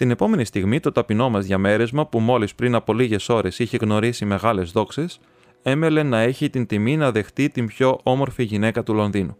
Την 0.00 0.10
επόμενη 0.10 0.44
στιγμή 0.44 0.80
το 0.80 0.92
ταπεινό 0.92 1.30
μας 1.30 1.46
διαμέρισμα, 1.46 2.06
που 2.06 2.20
μόλις 2.20 2.54
πριν 2.54 2.74
από 2.74 2.92
λίγες 2.92 3.28
ώρες 3.28 3.58
είχε 3.58 3.76
γνωρίσει 3.76 4.24
μεγάλες 4.24 4.70
δόξει, 4.70 5.06
έμελε 5.62 6.02
να 6.02 6.18
έχει 6.18 6.50
την 6.50 6.66
τιμή 6.66 6.96
να 6.96 7.12
δεχτεί 7.12 7.48
την 7.48 7.66
πιο 7.66 7.98
όμορφη 8.02 8.42
γυναίκα 8.42 8.82
του 8.82 8.94
Λονδίνου. 8.94 9.36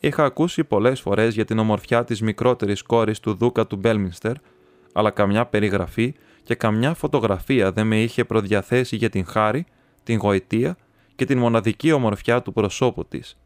Είχα 0.00 0.24
ακούσει 0.24 0.64
πολλές 0.64 1.00
φορές 1.00 1.34
για 1.34 1.44
την 1.44 1.58
ομορφιά 1.58 2.04
της 2.04 2.20
μικρότερης 2.20 2.82
κόρης 2.82 3.20
του 3.20 3.34
Δούκα 3.34 3.66
του 3.66 3.76
Μπέλμινστερ, 3.76 4.32
αλλά 4.92 5.10
καμιά 5.10 5.46
περιγραφή 5.46 6.14
και 6.42 6.54
καμιά 6.54 6.94
φωτογραφία 6.94 7.72
δεν 7.72 7.86
με 7.86 8.02
είχε 8.02 8.24
προδιαθέσει 8.24 8.96
για 8.96 9.10
την 9.10 9.24
χάρη, 9.24 9.66
την 10.02 10.18
γοητεία 10.18 10.76
και 11.16 11.24
την 11.24 11.38
μοναδική 11.38 11.92
ομορφιά 11.92 12.42
του 12.42 12.52
προσώπου 12.52 13.06
της. 13.06 13.38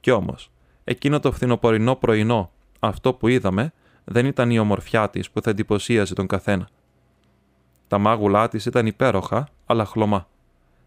Κι 0.00 0.10
όμως, 0.10 0.50
εκείνο 0.84 1.20
το 1.20 1.32
φθινοπορεινό 1.32 1.94
πρωινό, 1.94 2.50
αυτό 2.80 3.14
που 3.14 3.28
είδαμε, 3.28 3.72
δεν 4.04 4.26
ήταν 4.26 4.50
η 4.50 4.58
ομορφιά 4.58 5.10
της 5.10 5.30
που 5.30 5.40
θα 5.40 5.50
εντυπωσίαζε 5.50 6.14
τον 6.14 6.26
καθένα. 6.26 6.68
Τα 7.88 7.98
μάγουλά 7.98 8.48
της 8.48 8.66
ήταν 8.66 8.86
υπέροχα, 8.86 9.48
αλλά 9.66 9.84
χλωμά. 9.84 10.28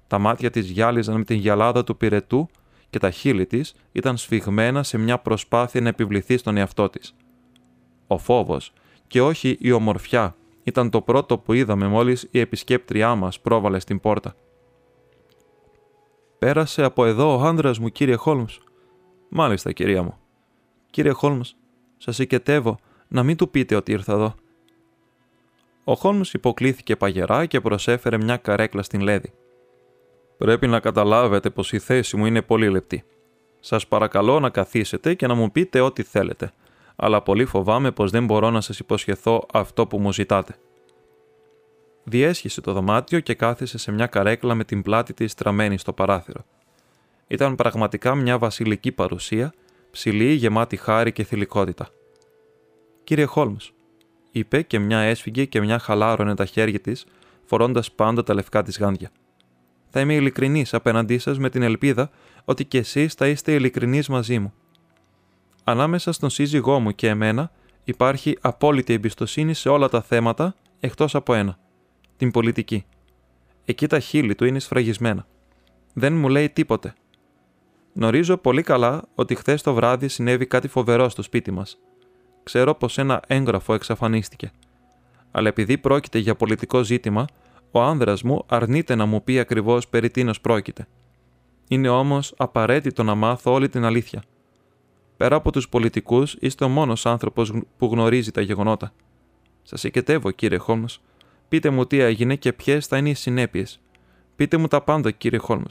Τα 0.08 0.18
μάτια 0.18 0.50
της 0.50 0.70
γυάλιζαν 0.70 1.18
με 1.18 1.24
την 1.24 1.38
γυαλάδα 1.38 1.84
του 1.84 1.98
πυρετού 1.98 2.50
και 2.90 3.00
τα 3.00 3.12
χείλη 3.12 3.46
της 3.46 3.74
ήταν 3.92 4.18
σφιγμένα 4.18 4.84
σε 4.84 4.98
μια 4.98 5.18
προσπάθεια 5.20 5.82
να 5.82 5.90
επιβληθεί 5.90 6.38
στον 6.38 6.58
εαυτό 6.58 6.90
της. 6.90 7.16
Ο 8.08 8.18
φόβος 8.18 8.74
και 9.08 9.22
όχι 9.22 9.58
η 9.60 9.72
ομορφιά 9.72 10.36
ήταν 10.64 10.90
το 10.90 11.02
πρώτο 11.02 11.38
που 11.38 11.54
είδαμε 11.54 11.88
μόλις 11.88 12.28
η 12.32 12.40
επισκέπτριά 12.40 13.16
μας 13.16 13.40
πρόβαλε 13.40 13.80
στην 13.80 14.00
πόρτα. 14.00 14.36
Πέρασε 16.40 16.84
από 16.84 17.06
εδώ 17.06 17.38
ο 17.38 17.42
άντρα 17.42 17.72
μου, 17.80 17.90
κύριε 17.90 18.16
Χόλμς. 18.16 18.60
Μάλιστα, 19.30 19.72
κυρία 19.72 20.04
μου. 20.04 20.18
Κύριε 20.90 21.12
Χόλμς, 21.12 21.56
σας 21.98 22.20
οικετεύω 22.20 22.78
να 23.08 23.24
μην 23.24 23.38
του 23.38 23.50
πείτε 23.50 23.76
ότι 23.76 23.92
ήρθα 23.92 24.14
εδώ. 24.14 24.36
Ο 25.84 25.94
Χόλμς 25.94 26.34
υποκλήθηκε 26.34 26.96
παγερά 26.96 27.46
και 27.46 27.62
προσέφερε 27.62 28.18
μια 28.18 28.38
καρέκλα 28.38 28.84
στην 28.84 29.02
Λέδη. 29.02 29.34
Πρέπει 30.38 30.68
να 30.68 30.80
καταλάβετε 30.80 31.50
πως 31.50 31.72
η 31.72 31.80
θέση 31.80 32.18
μου 32.18 32.26
είναι 32.26 32.42
πολύ 32.42 32.70
λεπτή. 32.70 33.04
Σας 33.60 33.88
παρακαλώ 33.88 34.40
να 34.40 34.50
καθίσετε 34.50 35.14
και 35.14 35.28
να 35.28 35.34
μου 35.34 35.52
πείτε 35.52 35.80
ό,τι 35.80 36.04
θέλετε, 36.04 36.52
αλλά 36.96 37.22
πολύ 37.22 37.46
φοβάμαι 37.46 37.92
πως 37.92 38.12
δεν 38.12 38.26
μπορώ 38.26 38.50
να 38.50 38.62
σας 38.62 38.80
υποσχεθώ 38.80 39.46
αυτό 39.54 39.88
που 39.88 40.00
μου 40.00 40.12
ζητάτε. 40.14 40.56
Διέσχισε 42.04 42.62
το 42.62 42.74
δωμάτιο 42.74 43.20
και 43.20 43.34
κάθισε 43.34 43.78
σε 43.78 43.92
μια 43.92 44.08
καρέκλα 44.08 44.56
με 44.56 44.64
την 44.64 44.82
πλάτη 44.82 45.14
της 45.14 45.32
στραμμένη 45.32 45.78
στο 45.78 45.94
παράθυρο. 45.94 46.46
Ήταν 47.28 47.56
πραγματικά 47.56 48.16
μια 48.16 48.38
βασιλική 48.38 48.92
παρουσία, 48.92 49.54
ψηλή, 49.92 50.34
γεμάτη 50.34 50.76
χάρη 50.76 51.12
και 51.12 51.24
θηλυκότητα. 51.24 51.90
«Κύριε 53.08 53.26
Χόλμς», 53.26 53.72
είπε 54.32 54.62
και 54.62 54.80
μια 54.80 55.00
έσφυγε 55.00 55.46
και 55.46 55.62
μια 55.62 55.80
χαλάρωνε 55.80 56.36
τα 56.36 56.46
χέρια 56.46 56.80
της, 56.80 57.06
φορώντας 57.46 57.92
πάντα 57.92 58.24
τα 58.24 58.34
λευκά 58.34 58.64
της 58.64 58.80
γάντια. 58.80 59.12
Θα 59.90 60.00
είμαι 60.00 60.14
ειλικρινής 60.14 60.74
απέναντί 60.74 61.18
σας 61.18 61.40
με 61.40 61.50
την 61.50 61.62
ελπίδα 61.62 62.10
ότι 62.46 62.66
κι 62.66 62.78
εσείς 62.78 63.14
θα 63.14 63.28
είστε 63.28 63.54
ειλικρινείς 63.54 64.08
μαζί 64.08 64.40
μου. 64.40 64.54
Ανάμεσα 65.64 66.12
στον 66.12 66.30
σύζυγό 66.30 66.80
μου 66.80 66.92
και 66.92 67.08
εμένα 67.08 67.52
υπάρχει 67.84 68.38
απόλυτη 68.42 68.94
εμπιστοσύνη 68.94 69.54
σε 69.54 69.70
όλα 69.70 69.90
τα 69.90 70.02
θέματα 70.02 70.56
εκτός 70.80 71.16
από 71.16 71.34
ένα. 71.34 71.58
Την 72.18 72.32
πολιτική. 72.32 72.86
Εκεί 73.66 73.88
τα 73.88 74.00
χείλη 74.00 74.36
του 74.36 74.46
είναι 74.46 74.60
σφραγισμένα. 74.60 75.28
Δεν 75.94 76.14
μου 76.14 76.30
λέει 76.30 76.50
τίποτε. 76.50 76.94
Γνωρίζω 77.94 78.38
πολύ 78.38 78.62
καλά 78.62 79.04
ότι 79.16 79.36
χθες 79.36 79.62
το 79.62 79.74
βράδυ 79.74 80.08
συνέβη 80.08 80.46
κάτι 80.46 80.68
φοβερό 80.68 81.10
στο 81.10 81.22
σπίτι 81.22 81.52
μας. 81.52 81.78
Ξέρω 82.48 82.76
πως 82.76 82.98
ένα 82.98 83.22
έγγραφο 83.28 83.74
εξαφανίστηκε. 83.74 84.52
Αλλά 85.32 85.48
επειδή 85.48 85.78
πρόκειται 85.78 86.18
για 86.20 86.36
πολιτικό 86.36 86.84
ζήτημα, 86.84 87.26
ο 87.72 87.82
άνδρας 87.82 88.24
μου 88.24 88.44
αρνείται 88.48 88.96
να 88.96 89.06
μου 89.06 89.24
πει 89.24 89.40
ακριβώς 89.40 89.88
περί 89.88 90.10
τίνος 90.10 90.42
πρόκειται. 90.42 90.88
Είναι 91.68 91.90
όμως 91.90 92.34
απαραίτητο 92.38 93.04
να 93.04 93.16
μάθω 93.16 93.54
όλη 93.54 93.70
την 93.70 93.84
αλήθεια. 93.84 94.24
Πέρα 95.18 95.36
από 95.36 95.52
τους 95.52 95.70
πολιτικούς, 95.70 96.36
είστε 96.40 96.66
ο 96.66 96.68
μόνος 96.68 97.06
άνθρωπος 97.06 97.54
που 97.78 97.86
γνωρίζει 97.86 98.32
τα 98.32 98.42
γεγονότα. 98.42 98.92
Σας 99.64 99.84
οικετεύω, 99.84 100.32
κύριε 100.32 100.58
Χόλμ. 100.58 100.84
Πείτε 101.48 101.70
μου 101.70 101.86
τι 101.86 102.00
έγινε 102.00 102.36
και 102.36 102.54
ποιες 102.54 102.88
θα 102.88 102.98
είναι 102.98 103.10
οι 103.10 103.14
συνέπειες. 103.14 103.80
Πείτε 104.36 104.58
μου 104.58 104.68
τα 104.68 104.82
πάντα, 104.82 105.12
κύριε 105.12 105.40
Χόλμ. 105.40 105.64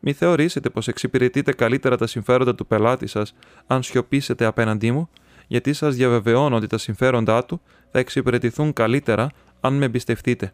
Μη 0.00 0.12
θεωρήσετε 0.12 0.70
πως 0.70 0.88
εξυπηρετείτε 0.88 1.52
καλύτερα 1.52 1.96
τα 1.96 2.06
συμφέροντα 2.06 2.54
του 2.54 2.66
πελάτη 2.66 3.06
σας 3.06 3.34
αν 3.66 3.82
σιωπήσετε 3.82 4.44
απέναντί 4.44 4.90
μου, 4.90 5.08
γιατί 5.46 5.72
σας 5.72 5.94
διαβεβαιώνω 5.94 6.56
ότι 6.56 6.66
τα 6.66 6.78
συμφέροντά 6.78 7.44
του 7.44 7.60
θα 7.90 7.98
εξυπηρετηθούν 7.98 8.72
καλύτερα 8.72 9.30
αν 9.60 9.74
με 9.74 9.84
εμπιστευτείτε. 9.84 10.50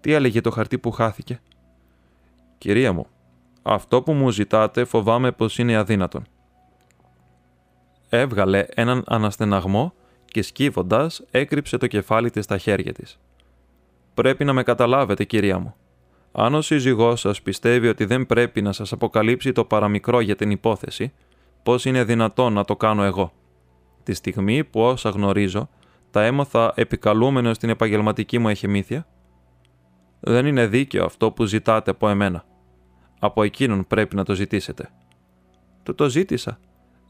Τι 0.00 0.12
έλεγε 0.12 0.40
το 0.40 0.50
χαρτί 0.50 0.78
που 0.78 0.90
χάθηκε; 0.90 1.40
Κυρία 2.58 2.92
μου, 2.92 3.06
αυτό 3.62 4.02
που 4.02 4.12
μου 4.12 4.30
ζητάτε 4.30 4.84
φοβάμαι 4.84 5.32
πως 5.32 5.58
είναι 5.58 5.76
αδύνατον. 5.76 6.26
Έβγαλε 8.08 8.66
έναν 8.74 9.04
αναστεναγμό 9.06 9.92
και 10.24 10.42
σκύβοντας 10.42 11.22
έκρυψε 11.30 11.76
το 11.76 11.86
κεφάλι 11.86 12.30
της 12.30 12.44
στα 12.44 12.58
χέρια 12.58 12.92
της. 12.92 13.18
«Πρέπει 14.14 14.44
να 14.44 14.52
με 14.52 14.62
καταλάβετε, 14.62 15.24
κυρία 15.24 15.58
μου. 15.58 15.74
Αν 16.32 16.54
ο 16.54 16.60
σύζυγός 16.60 17.20
σας 17.20 17.42
πιστεύει 17.42 17.88
ότι 17.88 18.04
δεν 18.04 18.26
πρέπει 18.26 18.62
να 18.62 18.72
σας 18.72 18.92
αποκαλύψει 18.92 19.52
το 19.52 19.64
παραμικρό 19.64 20.20
για 20.20 20.36
την 20.36 20.50
υπόθεση, 20.50 21.12
πώς 21.62 21.84
είναι 21.84 22.04
δυνατόν 22.04 22.52
να 22.52 22.64
το 22.64 22.76
κάνω 22.76 23.02
εγώ; 23.02 23.32
Τη 24.08 24.14
στιγμή 24.14 24.64
που 24.64 24.80
όσα 24.80 25.10
γνωρίζω 25.10 25.68
τα 26.10 26.24
έμαθα 26.24 26.72
επικαλούμενος 26.74 27.56
στην 27.56 27.68
επαγγελματική 27.68 28.38
μου 28.38 28.48
εχεμήθεια, 28.48 29.06
δεν 30.20 30.46
είναι 30.46 30.66
δίκαιο 30.66 31.04
αυτό 31.04 31.32
που 31.32 31.44
ζητάτε 31.44 31.90
από 31.90 32.08
εμένα. 32.08 32.44
Από 33.18 33.42
εκείνον 33.42 33.86
πρέπει 33.86 34.16
να 34.16 34.24
το 34.24 34.34
ζητήσετε. 34.34 34.90
Το 35.82 35.94
το 35.94 36.08
ζήτησα. 36.08 36.58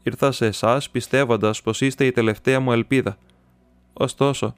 Ήρθα 0.03 0.31
σε 0.31 0.45
εσάς 0.45 0.89
πιστεύοντας 0.89 1.61
πως 1.61 1.81
είστε 1.81 2.05
η 2.05 2.11
τελευταία 2.11 2.59
μου 2.59 2.71
ελπίδα. 2.71 3.17
Ωστόσο, 3.93 4.53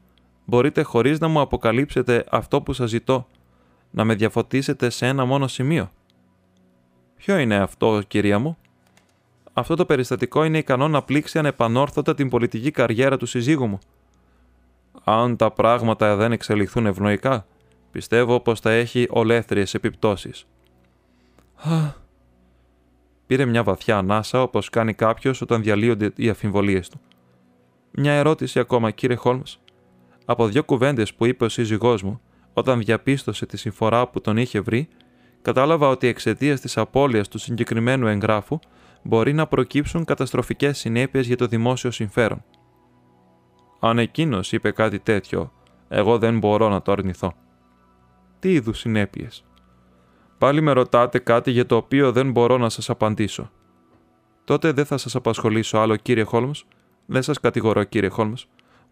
μπορείτε 0.45 0.81
χωρίς 0.81 1.19
να 1.19 1.27
μου 1.27 1.39
αποκαλύψετε 1.39 2.25
αυτό 2.29 2.61
που 2.61 2.73
σας 2.73 2.89
ζητώ, 2.89 3.27
να 3.91 4.03
με 4.03 4.15
διαφωτίσετε 4.15 4.89
σε 4.89 5.07
ένα 5.07 5.25
μόνο 5.25 5.47
σημείο. 5.47 5.91
Ποιο 7.15 7.37
είναι 7.37 7.55
αυτό, 7.55 8.01
κυρία 8.07 8.39
μου; 8.39 8.57
Αυτό 9.53 9.75
το 9.75 9.85
περιστατικό 9.85 10.43
είναι 10.43 10.57
ικανό 10.57 10.87
να 10.87 11.01
πλήξει 11.01 11.37
ανεπανόρθωτα 11.39 12.13
την 12.13 12.29
πολιτική 12.29 12.71
καριέρα 12.71 13.17
του 13.17 13.25
συζύγου 13.25 13.67
μου. 13.67 13.79
Αν 15.03 15.35
τα 15.35 15.51
πράγματα 15.51 16.15
δεν 16.15 16.31
εξελιχθούν 16.31 16.85
ευνοϊκά, 16.85 17.45
Πιστεύω 17.91 18.39
πως 18.39 18.59
θα 18.59 18.71
έχει 18.71 19.07
ολέθριες 19.09 19.73
επιπτώσεις. 19.73 20.45
Πήρε 23.27 23.45
μια 23.45 23.63
βαθιά 23.63 23.97
ανάσα 23.97 24.41
όπως 24.41 24.69
κάνει 24.69 24.93
κάποιος 24.93 25.41
όταν 25.41 25.61
διαλύονται 25.63 26.11
οι 26.15 26.29
αφιβολίες 26.29 26.89
του. 26.89 26.99
Μια 27.91 28.11
ερώτηση 28.11 28.59
ακόμα, 28.59 28.91
κύριε 28.91 29.15
Χόλμς. 29.15 29.59
Από 30.25 30.47
δύο 30.47 30.63
κουβέντες 30.63 31.13
που 31.13 31.25
είπε 31.25 31.45
ο 31.45 31.49
σύζυγός 31.49 32.03
μου, 32.03 32.21
όταν 32.53 32.79
διαπίστωσε 32.79 33.45
τη 33.45 33.57
συμφορά 33.57 34.07
που 34.07 34.21
τον 34.21 34.37
είχε 34.37 34.59
βρει, 34.59 34.87
κατάλαβα 35.41 35.87
ότι 35.87 36.07
εξαιτίας 36.07 36.59
της 36.59 36.77
απώλειας 36.77 37.27
του 37.27 37.37
συγκεκριμένου 37.37 38.07
εγγράφου 38.07 38.59
μπορεί 39.03 39.33
να 39.33 39.47
προκύψουν 39.47 40.05
καταστροφικές 40.05 40.77
συνέπειες 40.77 41.27
για 41.27 41.37
το 41.37 41.47
δημόσιο 41.47 41.91
συμφέρον. 41.91 42.43
Αν 43.79 43.99
εκείνος 43.99 44.51
είπε 44.51 44.71
κάτι 44.71 44.99
τέτοιο, 44.99 45.51
εγώ 45.87 46.17
δεν 46.17 46.37
μπορώ 46.37 46.69
να 46.69 46.81
το 46.81 46.91
αρνηθώ. 46.91 47.33
Τι 48.39 48.53
είδους 48.53 48.79
συνέπειες; 48.79 49.45
Πάλι 50.37 50.61
με 50.61 50.71
ρωτάτε 50.71 51.19
κάτι 51.19 51.51
για 51.51 51.65
το 51.65 51.75
οποίο 51.75 52.11
δεν 52.11 52.31
μπορώ 52.31 52.57
να 52.57 52.69
σας 52.69 52.89
απαντήσω. 52.89 53.51
Τότε 54.43 54.71
δεν 54.71 54.85
θα 54.85 54.97
σας 54.97 55.15
απασχολήσω 55.15 55.77
άλλο, 55.77 55.95
κύριε 55.95 56.23
Χόλμ. 56.23 56.51
Δεν 57.05 57.21
σας 57.21 57.39
κατηγορώ, 57.39 57.83
κύριε 57.83 58.09
Χόλμ, 58.09 58.33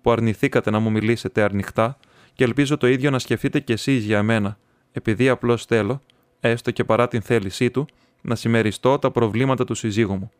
που 0.02 0.12
αρνηθήκατε 0.12 0.70
να 0.70 0.80
μου 0.80 0.92
μιλήσετε 0.92 1.42
αρνηχτά 1.42 1.98
και 2.34 2.44
ελπίζω 2.44 2.78
το 2.78 2.88
ίδιο 2.88 3.10
να 3.10 3.20
σκεφτείτε 3.20 3.60
κι 3.60 3.72
εσείς 3.72 4.04
για 4.06 4.24
μένα, 4.24 4.58
επειδή 4.92 5.30
απλώς 5.30 5.66
θέλω, 5.66 6.02
έστω 6.40 6.72
και 6.72 6.84
παρά 6.84 7.08
την 7.08 7.22
θέλησή 7.22 7.72
του, 7.72 7.88
να 8.22 8.36
συμμεριστώ 8.36 9.00
τα 9.00 9.12
προβλήματα 9.12 9.66
του 9.66 9.74
συζύγου 9.74 10.16
μου. 10.16 10.32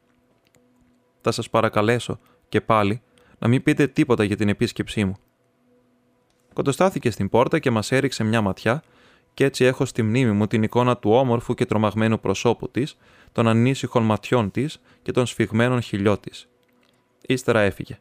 Θα 1.22 1.32
σας 1.32 1.50
παρακαλέσω 1.50 2.20
και 2.50 2.62
πάλι 2.62 3.02
να 3.40 3.48
μην 3.48 3.64
πείτε 3.64 3.88
τίποτα 3.88 4.24
για 4.24 4.36
την 4.36 4.50
επίσκεψή 4.50 5.06
μου. 5.06 5.18
Κοντοστάθηκε 6.54 7.12
στην 7.12 7.30
πόρτα 7.30 7.60
και 7.60 7.72
μας 7.72 7.92
έριξε 7.92 8.24
μια 8.24 8.42
ματιά 8.42 8.84
και 9.34 9.44
έτσι 9.44 9.66
έχω 9.66 9.86
στη 9.86 10.02
μνήμη 10.02 10.32
μου 10.32 10.48
την 10.48 10.64
εικόνα 10.64 10.98
του 10.98 11.12
όμορφου 11.12 11.54
και 11.54 11.66
τρομαγμένου 11.66 12.20
προσώπου 12.20 12.70
της, 12.70 12.98
των 13.32 13.48
ανήσυχων 13.48 14.04
ματιών 14.04 14.52
της 14.52 14.82
και 15.02 15.12
των 15.12 15.26
σφιγμένων 15.26 15.82
χιλιών 15.82 16.20
της. 16.20 16.48
Ύστερα 17.28 17.60
έφυγε. 17.60 18.00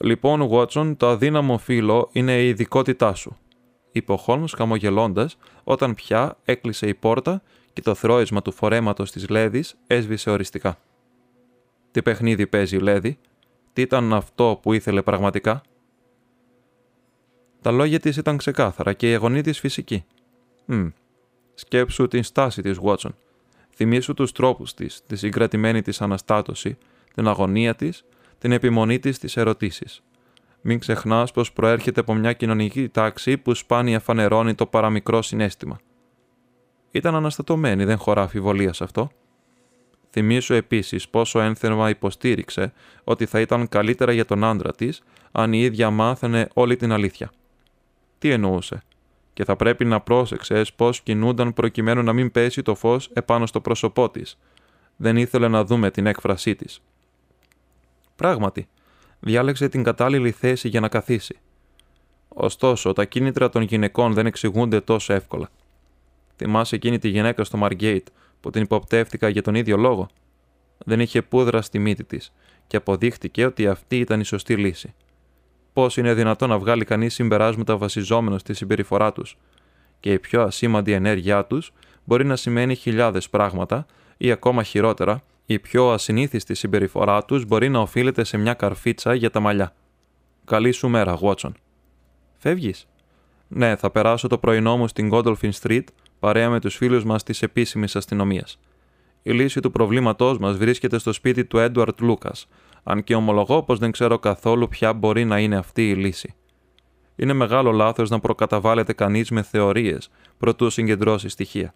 Λοιπόν, 0.00 0.46
Βότσον, 0.46 0.96
το 0.96 1.08
αδύναμο 1.08 1.58
φύλλο 1.58 2.08
είναι 2.12 2.42
η 2.42 2.48
ειδικότητά 2.48 3.14
σου, 3.14 3.36
είπε 3.92 4.12
ο 4.12 4.16
Χόλμ 4.16 4.44
χαμογελώντας, 4.56 5.36
όταν 5.64 5.94
πια 5.94 6.38
έκλεισε 6.44 6.86
η 6.86 6.94
πόρτα 6.94 7.42
και 7.74 7.82
το 7.82 7.94
θρόισμα 7.94 8.42
του 8.42 8.52
φορέματος 8.52 9.10
της 9.10 9.28
Λέδη 9.28 9.64
έσβησε 9.86 10.30
οριστικά. 10.30 10.78
Τι 11.90 12.02
παιχνίδι 12.02 12.46
παίζει 12.46 12.76
η 12.76 12.80
Λέδη, 12.80 13.18
τι 13.72 13.82
ήταν 13.82 14.12
αυτό 14.12 14.58
που 14.62 14.72
ήθελε 14.72 15.02
πραγματικά; 15.02 15.62
Τα 17.60 17.70
λόγια 17.70 18.00
της 18.00 18.16
ήταν 18.16 18.36
ξεκάθαρα 18.36 18.92
και 18.92 19.10
η 19.10 19.14
αγωνία 19.14 19.42
της 19.42 19.58
φυσική. 19.58 20.04
Μμ. 20.64 20.86
Σκέψου 21.54 22.08
την 22.08 22.22
στάση 22.22 22.62
της, 22.62 22.78
Βότσον. 22.78 23.16
Θυμήσου 23.74 24.14
τους 24.14 24.32
τρόπους 24.32 24.74
της, 24.74 25.02
τη 25.06 25.16
συγκρατημένη 25.16 25.82
της 25.82 26.00
αναστάτωση, 26.00 26.78
την 27.14 27.28
αγωνία 27.28 27.74
της, 27.74 28.04
την 28.38 28.52
επιμονή 28.52 28.98
της 28.98 29.16
στις 29.16 29.36
ερωτήσεις. 29.36 30.02
Μην 30.60 30.78
ξεχνάς 30.78 31.32
πως 31.32 31.52
προέρχεται 31.52 32.00
από 32.00 32.14
μια 32.14 32.32
κοινωνική 32.32 32.88
τάξη 32.88 33.38
που 33.38 33.54
σπάνια 33.54 34.00
φανερώνει 34.00 34.54
το 34.54 34.66
παραμικρό 34.66 35.22
συνέστημα. 35.22 35.78
Ήταν 36.94 37.14
αναστατωμένη, 37.14 37.84
δεν 37.84 37.98
χωρά 37.98 38.22
αφιβολίας 38.22 38.76
σε 38.76 38.84
αυτό. 38.84 39.10
Θυμήσου 40.10 40.54
επίσης 40.54 41.08
πόσο 41.08 41.40
ένθερμα 41.40 41.88
υποστήριξε 41.88 42.72
ότι 43.04 43.26
θα 43.26 43.40
ήταν 43.40 43.68
καλύτερα 43.68 44.12
για 44.12 44.24
τον 44.24 44.44
άντρα 44.44 44.72
της 44.72 45.02
αν 45.32 45.52
η 45.52 45.58
ίδια 45.58 45.90
μάθαινε 45.90 46.48
όλη 46.54 46.76
την 46.76 46.92
αλήθεια 46.92 47.30
τι 48.24 48.30
εννοούσε, 48.30 48.82
και 49.32 49.44
θα 49.44 49.56
πρέπει 49.56 49.84
να 49.84 50.00
πρόσεξε 50.00 50.62
πώς 50.76 51.00
κινούνταν 51.00 51.52
προκειμένου 51.52 52.02
να 52.02 52.12
μην 52.12 52.30
πέσει 52.30 52.62
το 52.62 52.74
φως 52.74 53.10
επάνω 53.12 53.46
στο 53.46 53.60
πρόσωπό 53.60 54.10
της. 54.10 54.38
Δεν 54.96 55.16
ήθελε 55.16 55.48
να 55.48 55.64
δούμε 55.64 55.90
την 55.90 56.06
έκφρασή 56.06 56.54
της. 56.54 56.80
Πράγματι, 58.16 58.68
διάλεξε 59.20 59.68
την 59.68 59.82
κατάλληλη 59.82 60.30
θέση 60.30 60.68
για 60.68 60.80
να 60.80 60.88
καθίσει. 60.88 61.38
Ωστόσο, 62.28 62.92
τα 62.92 63.04
κίνητρα 63.04 63.48
των 63.48 63.62
γυναικών 63.62 64.12
δεν 64.12 64.26
εξηγούνται 64.26 64.80
τόσο 64.80 65.12
εύκολα. 65.12 65.48
Θυμάσαι 66.36 66.74
εκείνη 66.74 66.98
τη 66.98 67.08
γυναίκα 67.08 67.44
στο 67.44 67.56
Μαργκέιτ 67.56 68.06
που 68.40 68.50
την 68.50 68.62
υποπτεύτηκα 68.62 69.28
για 69.28 69.42
τον 69.42 69.54
ίδιο 69.54 69.76
λόγο; 69.76 70.08
Δεν 70.78 71.00
είχε 71.00 71.22
πούδρα 71.22 71.62
στη 71.62 71.78
μύτη 71.78 72.04
της 72.04 72.32
και 72.66 72.76
αποδείχτηκε 72.76 73.46
ότι 73.46 73.66
αυτή 73.66 73.98
ήταν 73.98 74.20
η 74.20 74.24
σωστή 74.24 74.56
λύση 74.56 74.94
πώς 75.74 75.96
είναι 75.96 76.14
δυνατόν 76.14 76.48
να 76.48 76.58
βγάλει 76.58 76.84
κανείς 76.84 77.14
συμπεράσματα 77.14 77.76
βασιζόμενος 77.76 78.40
στη 78.40 78.54
συμπεριφορά 78.54 79.12
τους, 79.12 79.36
και 80.00 80.12
η 80.12 80.18
πιο 80.18 80.42
ασήμαντη 80.42 80.92
ενέργειά 80.92 81.44
τους 81.44 81.72
μπορεί 82.04 82.24
να 82.24 82.36
σημαίνει 82.36 82.74
χιλιάδες 82.74 83.28
πράγματα, 83.28 83.86
ή 84.16 84.30
ακόμα 84.30 84.62
χειρότερα, 84.62 85.22
η 85.46 85.58
πιο 85.58 85.90
ασυνήθιστη 85.90 86.54
συμπεριφορά 86.54 87.24
τους 87.24 87.44
μπορεί 87.44 87.68
να 87.68 87.78
οφείλεται 87.78 88.24
σε 88.24 88.36
μια 88.36 88.54
καρφίτσα 88.54 89.14
για 89.14 89.30
τα 89.30 89.40
μαλλιά. 89.40 89.74
Καλή 90.44 90.72
σου 90.72 90.88
μέρα, 90.88 91.16
Βότσον. 91.16 91.54
Φεύγεις; 92.36 92.86
Ναι, 93.48 93.76
θα 93.76 93.90
περάσω 93.90 94.28
το 94.28 94.38
πρωινό 94.38 94.76
μου 94.76 94.88
στην 94.88 95.10
Godolphin 95.12 95.50
Street 95.60 95.84
παρέα 96.18 96.50
με 96.50 96.60
τους 96.60 96.76
φίλους 96.76 97.04
μας 97.04 97.22
της 97.22 97.42
επίσημης 97.42 97.96
αστυνομίας. 97.96 98.58
Η 99.22 99.30
λύση 99.30 99.60
του 99.60 99.70
προβλήματός 99.70 100.38
μας 100.38 100.56
βρίσκεται 100.56 100.98
στο 100.98 101.12
σπίτι 101.12 101.44
του 101.44 101.58
Έντουαρτ 101.58 102.00
Λούκας, 102.00 102.48
αν 102.82 103.04
και 103.04 103.14
ομολογώ 103.14 103.62
πως 103.62 103.78
δεν 103.78 103.90
ξέρω 103.90 104.18
καθόλου 104.18 104.68
ποια 104.68 104.92
μπορεί 104.92 105.24
να 105.24 105.38
είναι 105.38 105.56
αυτή 105.56 105.90
η 105.90 105.94
λύση. 105.94 106.34
είναι 107.16 107.32
μεγάλο 107.32 107.72
λάθος 107.72 108.10
να 108.10 108.20
προκαταβάλλεται 108.20 108.92
κανείς 108.92 109.30
με 109.30 109.42
θεωρίες 109.42 110.10
προτού 110.38 110.70
συγκεντρώσει 110.70 111.28
στοιχεία. 111.28 111.74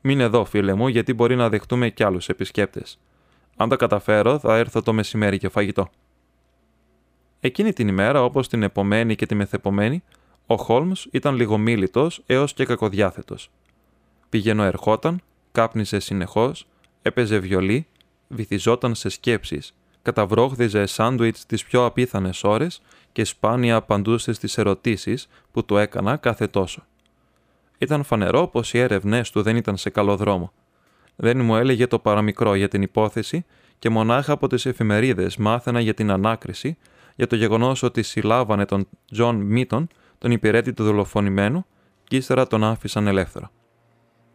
Μην 0.00 0.20
εδώ, 0.20 0.44
φίλε 0.44 0.74
μου, 0.74 0.88
γιατί 0.88 1.14
μπορεί 1.14 1.36
να 1.36 1.48
δεχτούμε 1.48 1.88
κι 1.88 2.02
άλλους 2.02 2.28
επισκέπτες. 2.28 2.98
Αν 3.56 3.68
τα 3.68 3.76
καταφέρω, 3.76 4.38
θα 4.38 4.56
έρθω 4.56 4.82
το 4.82 4.92
μεσημέρι 4.92 5.38
και 5.38 5.48
φαγητό. 5.48 5.90
Εκείνη 7.40 7.72
την 7.72 7.88
ημέρα, 7.88 8.24
όπως 8.24 8.48
την 8.48 8.62
επομένη 8.62 9.14
και 9.14 9.26
τη 9.26 9.34
μεθεπομένη, 9.34 10.02
ο 10.52 10.56
Χόλμς 10.56 11.06
ήταν 11.10 11.34
λίγο 11.34 11.58
μίλητος 11.58 12.22
έως 12.26 12.52
και 12.52 12.64
κακοδιάθετος. 12.64 13.50
Πήγαινο 14.28 14.62
ερχόταν, 14.62 15.20
κάπνιζε 15.52 15.98
συνεχώς, 15.98 16.66
έπαιζε 17.02 17.38
βιολί, 17.38 17.86
βυθιζόταν 18.28 18.94
σε 18.94 19.08
σκέψεις, 19.08 19.74
καταβρόχθιζε 20.02 20.86
σάντουιτς 20.86 21.46
τις 21.46 21.64
πιο 21.64 21.84
απίθανες 21.84 22.44
ώρες 22.44 22.82
και 23.12 23.24
σπάνια 23.24 23.76
απαντούσε 23.76 24.32
στις 24.32 24.58
ερωτήσεις 24.58 25.28
που 25.52 25.64
του 25.64 25.76
έκανα 25.76 26.16
κάθε 26.16 26.46
τόσο. 26.46 26.82
Ήταν 27.78 28.02
φανερό 28.02 28.46
πως 28.46 28.74
οι 28.74 28.78
έρευνές 28.78 29.30
του 29.30 29.42
δεν 29.42 29.56
ήταν 29.56 29.76
σε 29.76 29.90
καλό 29.90 30.16
δρόμο. 30.16 30.52
Δεν 31.16 31.40
μου 31.40 31.56
έλεγε 31.56 31.86
το 31.86 31.98
παραμικρό 31.98 32.54
για 32.54 32.68
την 32.68 32.82
υπόθεση 32.82 33.44
και 33.78 33.90
μονάχα 33.90 34.32
από 34.32 34.46
τις 34.46 34.66
εφημερίδες 34.66 35.36
μάθαινα 35.36 35.80
για 35.80 35.94
την 35.94 36.10
ανάκριση 36.10 36.76
για 37.16 37.26
το 37.26 37.36
γεγονός 37.36 37.82
ότι 37.82 38.02
συλλάβανε 38.02 38.64
τον 38.64 38.88
Τζον 39.12 39.36
Μίτον, 39.36 39.88
τον 40.22 40.30
υπηρέτη 40.30 40.72
του 40.72 40.84
δολοφονημένου, 40.84 41.66
και 42.04 42.16
ύστερα 42.16 42.46
τον 42.46 42.64
άφησαν 42.64 43.06
ελεύθερο. 43.06 43.50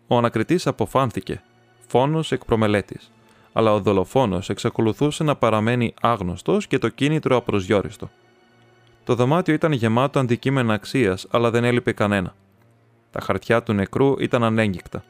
Ο 0.08 0.18
ανακριτής 0.18 0.68
αποφάνθηκε, 0.68 1.42
φόνος 1.88 2.32
εκ 2.32 2.46
προμελέτης, 2.46 3.12
αλλά 3.54 3.74
ο 3.74 3.80
δολοφόνος 3.80 4.50
εξακολουθούσε 4.50 5.24
να 5.24 5.36
παραμένει 5.36 5.94
άγνωστος 6.02 6.68
και 6.68 6.78
το 6.78 6.90
κίνητρο 6.90 7.36
απροσδιόριστο. 7.36 8.10
Το 9.04 9.16
δωμάτιο 9.16 9.54
ήταν 9.54 9.72
γεμάτο 9.72 10.20
αντικείμενα 10.20 10.74
αξίας, 10.74 11.28
αλλά 11.32 11.52
δεν 11.52 11.64
έλειπε 11.64 11.92
κανένα. 11.92 12.36
Τα 13.12 13.22
χαρτιά 13.22 13.64
του 13.64 13.74
νεκρού 13.74 14.16
ήταν 14.20 14.44
ανέγκυκτα. 14.44 15.04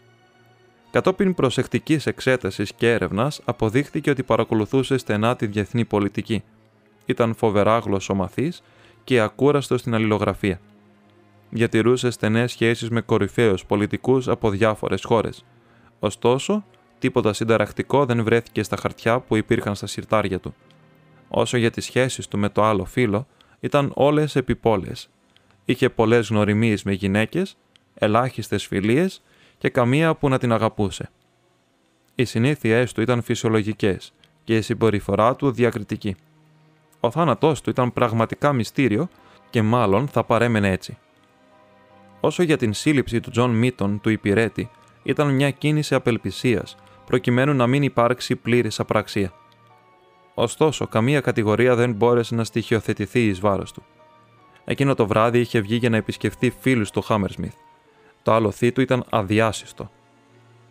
Κατόπιν 0.92 1.34
προσεκτικής 1.34 2.06
εξέτασης 2.06 2.74
και 2.74 2.92
έρευνας, 2.92 3.42
αποδείχθηκε 3.46 4.10
ότι 4.10 4.24
παρακολουθούσε 4.24 4.98
στενά 4.98 5.36
τη 5.36 5.46
διεθνή 5.46 5.86
πολιτική. 5.86 6.44
Ήταν 7.06 7.36
φοβερά 7.36 7.78
γλωσσομαθής 7.78 8.64
και 9.08 9.20
ακούραστο 9.20 9.78
στην 9.78 9.94
αλληλογραφία. 9.94 10.60
Διατηρούσε 11.50 12.10
στενές 12.10 12.52
σχέσεις 12.52 12.90
με 12.90 13.02
κορυφαίους 13.02 13.66
πολιτικούς 13.66 14.28
από 14.28 14.50
διάφορες 14.50 15.04
χώρες. 15.04 15.46
Ωστόσο, 16.00 16.66
τίποτα 17.00 17.34
συνταρακτικό 17.34 18.06
δεν 18.06 18.24
βρέθηκε 18.24 18.64
στα 18.64 18.78
χαρτιά 18.78 19.20
που 19.20 19.36
υπήρχαν 19.36 19.76
στα 19.76 19.88
συρτάρια 19.88 20.40
του. 20.40 20.56
Όσο 21.28 21.58
για 21.58 21.72
τις 21.72 21.86
σχέσεις 21.86 22.28
του 22.28 22.38
με 22.38 22.50
το 22.50 22.64
άλλο 22.64 22.86
φίλο, 22.86 23.28
ήταν 23.60 23.92
όλες 23.96 24.36
επιπόλαιες. 24.36 25.10
Είχε 25.66 25.90
πολλές 25.90 26.30
γνωριμίες 26.30 26.84
με 26.84 26.92
γυναίκες, 26.92 27.58
ελάχιστες 27.94 28.66
φιλίες 28.66 29.24
και 29.58 29.70
καμία 29.70 30.16
που 30.16 30.30
να 30.30 30.38
την 30.38 30.52
αγαπούσε. 30.52 31.10
Οι 32.16 32.26
συνήθειές 32.26 32.94
του 32.94 33.02
ήταν 33.02 33.22
φυσιολογικές 33.22 34.14
και 34.44 34.58
η 34.58 34.62
συμπεριφορά 34.62 35.36
του 35.36 35.52
διακριτική. 35.52 36.16
Ο 37.00 37.12
θάνατός 37.12 37.62
του 37.62 37.70
ήταν 37.70 37.94
πραγματικά 37.94 38.54
μυστήριο 38.54 39.08
και 39.50 39.62
μάλλον 39.62 40.08
θα 40.08 40.24
παρέμενε 40.24 40.72
έτσι. 40.72 40.98
Όσο 42.20 42.44
για 42.44 42.58
την 42.58 42.74
σύλληψη 42.74 43.20
του 43.20 43.30
Τζον 43.30 43.52
Μίτον 43.52 44.02
του 44.02 44.10
υπηρέτη, 44.10 44.70
ήταν 45.04 45.34
μια 45.34 45.52
κίνηση 45.52 45.96
απελπισίας, 45.96 46.76
προκειμένου 47.06 47.54
να 47.54 47.68
μην 47.68 47.84
υπάρξει 47.84 48.36
πλήρης 48.36 48.80
απραξία. 48.80 49.34
Ωστόσο, 50.34 50.88
καμία 50.88 51.22
κατηγορία 51.22 51.76
δεν 51.76 51.94
μπόρεσε 51.94 52.36
να 52.36 52.44
στοιχειοθετηθεί 52.44 53.26
εις 53.26 53.40
βάρος 53.40 53.72
του. 53.72 53.84
Εκείνο 54.66 54.96
το 54.96 55.08
βράδυ 55.08 55.40
είχε 55.40 55.60
βγει 55.60 55.76
για 55.76 55.90
να 55.90 55.98
επισκεφθεί 55.98 56.50
φίλους 56.60 56.92
του 56.92 57.02
Χάμερσμιθ. 57.02 57.54
Το 58.24 58.34
άλλοθί 58.34 58.72
του 58.72 58.82
ήταν 58.82 59.06
αδιάσειστο. 59.10 59.92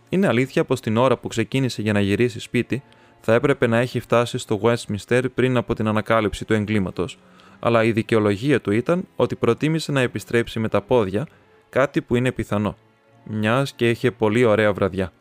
Είναι 0.09 0.27
αλήθεια 0.27 0.65
πως 0.65 0.81
την 0.81 0.97
ώρα 0.97 1.17
που 1.17 1.29
ξεκίνησε 1.29 1.83
για 1.83 1.93
να 1.93 2.01
γυρίσει 2.01 2.41
σπίτι, 2.41 2.83
θα 3.29 3.35
έπρεπε 3.35 3.67
να 3.67 3.79
έχει 3.79 4.01
φτάσει 4.01 4.39
στο 4.39 4.61
Westminster 4.63 5.23
πριν 5.35 5.57
από 5.57 5.75
την 5.75 5.89
ανακάλυψη 5.89 6.45
του 6.45 6.53
εγκλήματος, 6.53 7.19
αλλά 7.59 7.85
η 7.85 7.93
δικαιολογία 7.93 8.61
του 8.61 8.71
ήταν 8.71 9.09
ότι 9.17 9.37
προτίμησε 9.37 9.93
να 9.93 10.01
επιστρέψει 10.01 10.59
με 10.59 10.69
τα 10.69 10.81
πόδια, 10.81 11.27
κάτι 11.69 12.03
που 12.03 12.17
είναι 12.17 12.33
πιθανό, 12.33 12.77
μιας 13.25 13.73
και 13.73 13.91
είχε 13.91 14.11
πολύ 14.11 14.45
ωραία 14.45 14.73
βραδιά. 14.73 15.13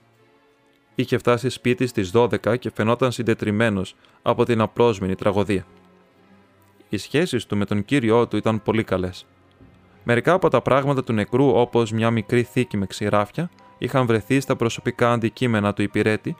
Είχε 0.96 1.18
φτάσει 1.18 1.50
σπίτι 1.50 1.88
στις 1.88 2.12
12 2.14 2.58
και 2.60 2.72
φαινόταν 2.76 3.12
συντετριμένος 3.12 3.96
από 4.22 4.46
την 4.46 4.62
απρόσμενη 4.62 5.16
τραγωδία. 5.16 5.66
Οι 6.90 6.98
σχέσεις 6.98 7.46
του 7.46 7.58
με 7.58 7.66
τον 7.66 7.86
κύριό 7.86 8.28
του 8.28 8.38
ήταν 8.38 8.64
πολύ 8.64 8.84
καλές. 8.84 9.26
Μερικά 10.04 10.34
από 10.34 10.50
τα 10.50 10.62
πράγματα 10.62 11.04
του 11.04 11.14
νεκρού, 11.14 11.50
όπως 11.50 11.92
μια 11.92 12.12
μικρή 12.12 12.44
θήκη 12.44 12.78
με 12.78 12.86
ξηράφια, 12.86 13.50
είχαν 13.78 14.06
βρεθεί 14.06 14.40
στα 14.40 14.56
προσωπικά 14.56 15.12
αντικείμενα 15.12 15.74
του 15.74 15.82
υπηρέτη, 15.82 16.36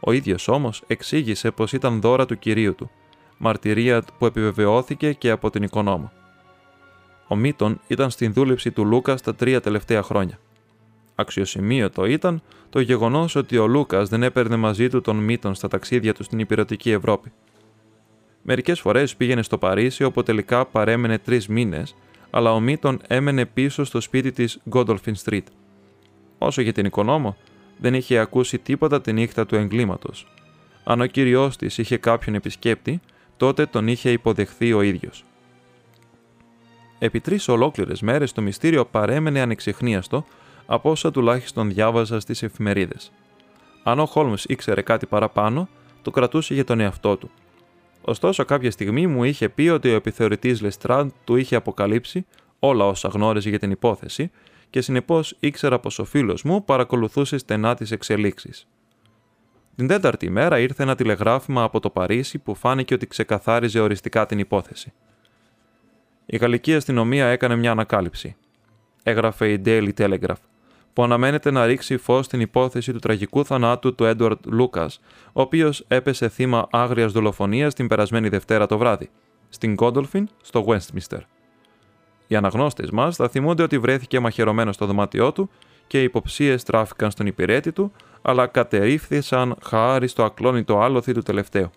ο 0.00 0.12
ίδιος 0.12 0.48
όμως 0.48 0.82
εξήγησε 0.86 1.50
πως 1.50 1.72
ήταν 1.72 2.00
δώρα 2.00 2.26
του 2.26 2.38
κυρίου 2.38 2.74
του, 2.74 2.90
μαρτυρία 3.38 4.02
που 4.18 4.26
επιβεβαιώθηκε 4.26 5.12
και 5.12 5.30
από 5.30 5.50
την 5.50 5.62
οικονόμο. 5.62 6.12
Ο 7.28 7.36
Μίτον 7.36 7.80
ήταν 7.86 8.10
στην 8.10 8.32
δούλεψη 8.32 8.70
του 8.70 8.84
Λούκα 8.84 9.14
τα 9.14 9.34
τρία 9.34 9.60
τελευταία 9.60 10.02
χρόνια. 10.02 10.38
Αξιοσημείωτο 11.14 12.04
ήταν 12.04 12.42
το 12.70 12.80
γεγονός 12.80 13.34
ότι 13.34 13.58
ο 13.58 13.66
Λούκας 13.66 14.08
δεν 14.08 14.22
έπαιρνε 14.22 14.56
μαζί 14.56 14.88
του 14.88 15.00
τον 15.00 15.16
Μίτον 15.16 15.54
στα 15.54 15.68
ταξίδια 15.68 16.14
του 16.14 16.22
στην 16.22 16.38
υπηρετική 16.38 16.90
Ευρώπη. 16.90 17.32
Μερικές 18.42 18.80
φορές 18.80 19.16
πήγαινε 19.16 19.42
στο 19.42 19.58
Παρίσι 19.58 20.04
όπου 20.04 20.22
τελικά 20.22 20.66
παρέμενε 20.66 21.18
τρεις 21.18 21.48
μήνες, 21.48 21.94
αλλά 22.30 22.52
ο 22.52 22.60
Μίτον 22.60 23.00
έμενε 23.06 23.46
πίσω 23.46 23.84
στο 23.84 24.00
σπίτι 24.00 24.32
της 24.32 24.60
Γκόντολφιν 24.68 25.14
Street. 25.24 25.44
Όσο 26.38 26.62
για 26.62 26.72
την 26.72 26.84
οικονόμο, 26.84 27.36
δεν 27.80 27.94
είχε 27.94 28.18
ακούσει 28.18 28.58
τίποτα 28.58 29.00
τη 29.00 29.12
νύχτα 29.12 29.46
του 29.46 29.56
εγκλήματος. 29.56 30.26
Αν 30.84 31.00
ο 31.00 31.06
κυριό 31.06 31.50
της 31.58 31.78
είχε 31.78 31.96
κάποιον 31.96 32.34
επισκέπτη, 32.34 33.00
τότε 33.36 33.66
τον 33.66 33.88
είχε 33.88 34.10
υποδεχθεί 34.10 34.72
ο 34.72 34.82
ίδιος. 34.82 35.24
Επί 36.98 37.20
τρεις 37.20 37.48
ολόκληρες 37.48 38.00
μέρες 38.00 38.32
το 38.32 38.42
μυστήριο 38.42 38.84
παρέμενε 38.84 39.40
ανεξιχνίαστο 39.40 40.26
από 40.66 40.90
όσα 40.90 41.10
τουλάχιστον 41.10 41.68
διάβαζα 41.68 42.20
στις 42.20 42.42
εφημερίδες. 42.42 43.12
Αν 43.82 43.98
ο 43.98 44.06
Χόλμς 44.06 44.44
ήξερε 44.44 44.82
κάτι 44.82 45.06
παραπάνω, 45.06 45.68
το 46.02 46.10
κρατούσε 46.10 46.54
για 46.54 46.64
τον 46.64 46.80
εαυτό 46.80 47.16
του. 47.16 47.30
Ωστόσο, 48.02 48.44
κάποια 48.44 48.70
στιγμή 48.70 49.06
μου 49.06 49.24
είχε 49.24 49.48
πει 49.48 49.68
ότι 49.68 49.90
ο 49.90 49.94
επιθεωρητής 49.94 50.60
Λεστράντ 50.60 51.10
του 51.24 51.36
είχε 51.36 51.56
αποκαλύψει 51.56 52.26
όλα 52.58 52.86
όσα 52.86 53.08
γνώριζε 53.08 53.48
για 53.48 53.58
την 53.58 53.70
υπόθεση 53.70 54.30
και 54.70 54.80
συνεπώς 54.80 55.36
ήξερα 55.40 55.78
πως 55.78 55.98
ο 55.98 56.04
φίλος 56.04 56.42
μου 56.42 56.64
παρακολουθούσε 56.64 57.38
στενά 57.38 57.74
τις 57.74 57.90
εξελίξεις. 57.90 58.66
Την 59.76 59.88
τέταρτη 59.88 60.30
μέρα 60.30 60.58
ήρθε 60.58 60.82
ένα 60.82 60.94
τηλεγράφημα 60.94 61.62
από 61.62 61.80
το 61.80 61.90
Παρίσι 61.90 62.38
που 62.38 62.54
φάνηκε 62.54 62.94
ότι 62.94 63.06
ξεκαθάριζε 63.06 63.80
οριστικά 63.80 64.26
την 64.26 64.38
υπόθεση. 64.38 64.92
Η 66.26 66.36
γαλλική 66.36 66.74
αστυνομία 66.74 67.26
έκανε 67.26 67.56
μια 67.56 67.70
ανακάλυψη. 67.70 68.36
Έγραφε 69.02 69.52
η 69.52 69.62
Daily 69.64 69.90
Telegraph, 69.96 70.42
που 70.92 71.02
αναμένεται 71.02 71.50
να 71.50 71.66
ρίξει 71.66 71.96
φως 71.96 72.24
στην 72.24 72.40
υπόθεση 72.40 72.92
του 72.92 72.98
τραγικού 72.98 73.44
θανάτου 73.44 73.94
του 73.94 74.04
Έντουαρτ 74.04 74.46
Λούκας, 74.46 75.00
ο 75.32 75.40
οποίος 75.40 75.84
έπεσε 75.88 76.28
θύμα 76.28 76.68
άγριας 76.70 77.12
δολοφονίας 77.12 77.74
την 77.74 77.86
περασμένη 77.86 78.28
Δευτέρα 78.28 78.66
το 78.66 78.78
βράδυ, 78.78 79.10
στην 79.48 79.76
Κόντολφιν, 79.76 80.28
στο 80.42 80.64
Westminster. 80.68 81.20
Οι 82.30 82.36
αναγνώστες 82.36 82.90
μας 82.90 83.16
θα 83.16 83.28
θυμούνται 83.28 83.62
ότι 83.62 83.78
βρέθηκε 83.78 84.20
μαχαιρωμένος 84.20 84.74
στο 84.74 84.86
δωμάτιό 84.86 85.32
του 85.32 85.50
και 85.86 86.00
οι 86.00 86.04
υποψίες 86.04 86.62
τράφηκαν 86.62 87.10
στον 87.10 87.26
υπηρέτη 87.26 87.72
του, 87.72 87.92
αλλά 88.22 88.46
κατερρίφθησαν 88.46 89.56
χάρη 89.62 90.08
στο 90.08 90.24
ακλόνητο 90.24 90.80
άλοθη 90.80 91.12
του 91.12 91.22
τελευταίου. 91.22 91.70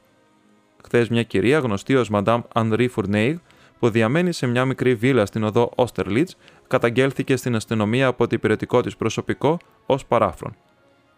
Χθες 0.84 1.10
μια 1.10 1.24
κυρία 1.24 1.60
γνωστή 1.60 1.96
ως 1.96 2.10
Madame 2.14 2.42
Henri 2.54 2.88
Fourneil, 2.96 3.36
που 3.80 3.90
διαμένει 3.90 4.32
σε 4.32 4.48
μια 4.48 4.66
μικρή 4.66 4.96
βίλα 4.96 5.26
στην 5.26 5.44
οδό 5.44 5.72
Austerlitz, 5.76 6.30
καταγγέλθηκε 6.68 7.36
στην 7.36 7.56
αστυνομία 7.56 8.08
από 8.08 8.28
το 8.28 8.36
υπηρετικό 8.36 8.82
της 8.82 8.96
προσωπικό 8.96 9.58
ως 9.86 10.06
παράφρον. 10.06 10.56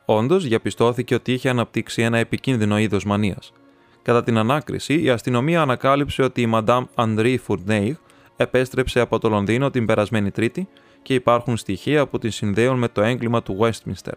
Όντως, 0.05 0.47
διαπιστώθηκε 0.47 1.15
ότι 1.15 1.33
είχε 1.33 1.49
αναπτύξει 1.49 2.01
ένα 2.01 2.17
επικίνδυνο 2.17 2.79
είδος 2.79 3.05
μανίας. 3.05 3.53
Κατά 4.01 4.23
την 4.23 4.37
ανάκριση, 4.37 5.01
η 5.01 5.09
αστυνομία 5.09 5.61
ανακάλυψε 5.61 6.23
ότι 6.23 6.41
η 6.41 6.49
Madame 6.53 6.83
Henri 6.95 7.37
Fourneil 7.47 7.93
επέστρεψε 8.35 8.99
από 8.99 9.19
το 9.19 9.29
Λονδίνο 9.29 9.69
την 9.69 9.85
περασμένη 9.85 10.31
Τρίτη 10.31 10.67
και 11.01 11.13
υπάρχουν 11.13 11.57
στοιχεία 11.57 12.07
που 12.07 12.17
την 12.17 12.31
συνδέουν 12.31 12.77
με 12.77 12.87
το 12.87 13.01
έγκλημα 13.01 13.43
του 13.43 13.57
Westminster. 13.59 14.13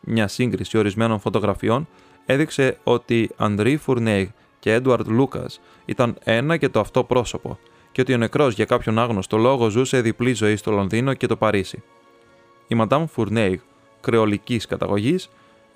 Μια 0.00 0.28
σύγκριση 0.28 0.78
ορισμένων 0.78 1.20
φωτογραφιών 1.20 1.88
έδειξε 2.26 2.78
ότι 2.84 3.30
Αντρί 3.36 3.76
Φουρνέιγ 3.76 4.28
και 4.58 4.72
Έντουαρτ 4.72 5.08
Λούκας 5.08 5.60
ήταν 5.84 6.16
ένα 6.24 6.56
και 6.56 6.68
το 6.68 6.80
αυτό 6.80 7.04
πρόσωπο 7.04 7.58
και 7.92 8.00
ότι 8.00 8.14
ο 8.14 8.16
νεκρός 8.16 8.54
για 8.54 8.64
κάποιον 8.64 8.98
άγνωστο 8.98 9.36
λόγο 9.36 9.68
ζούσε 9.68 10.00
διπλή 10.00 10.32
ζωή 10.32 10.56
στο 10.56 10.70
Λονδίνο 10.70 11.14
και 11.14 11.26
το 11.26 11.36
Παρίσι. 11.36 11.82
Η 12.66 12.74
Μαντάμ 12.74 13.06
Φουρνέιγ, 13.06 13.60
κρεολικής 14.00 14.66
καταγωγής, 14.66 15.28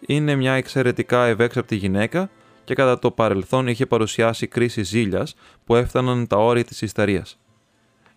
είναι 0.07 0.35
μια 0.35 0.53
εξαιρετικά 0.53 1.27
ευέξαπτη 1.27 1.77
γυναίκα 1.77 2.31
και 2.65 2.75
κατά 2.75 2.99
το 2.99 3.11
παρελθόν 3.11 3.67
είχε 3.67 3.87
παρουσιάσει 3.87 4.47
κρίση 4.47 4.83
ζήλιας 4.83 5.35
που 5.65 5.75
έφταναν 5.75 6.27
τα 6.27 6.37
όρια 6.37 6.65
της 6.65 6.83
ιστερίας. 6.83 7.39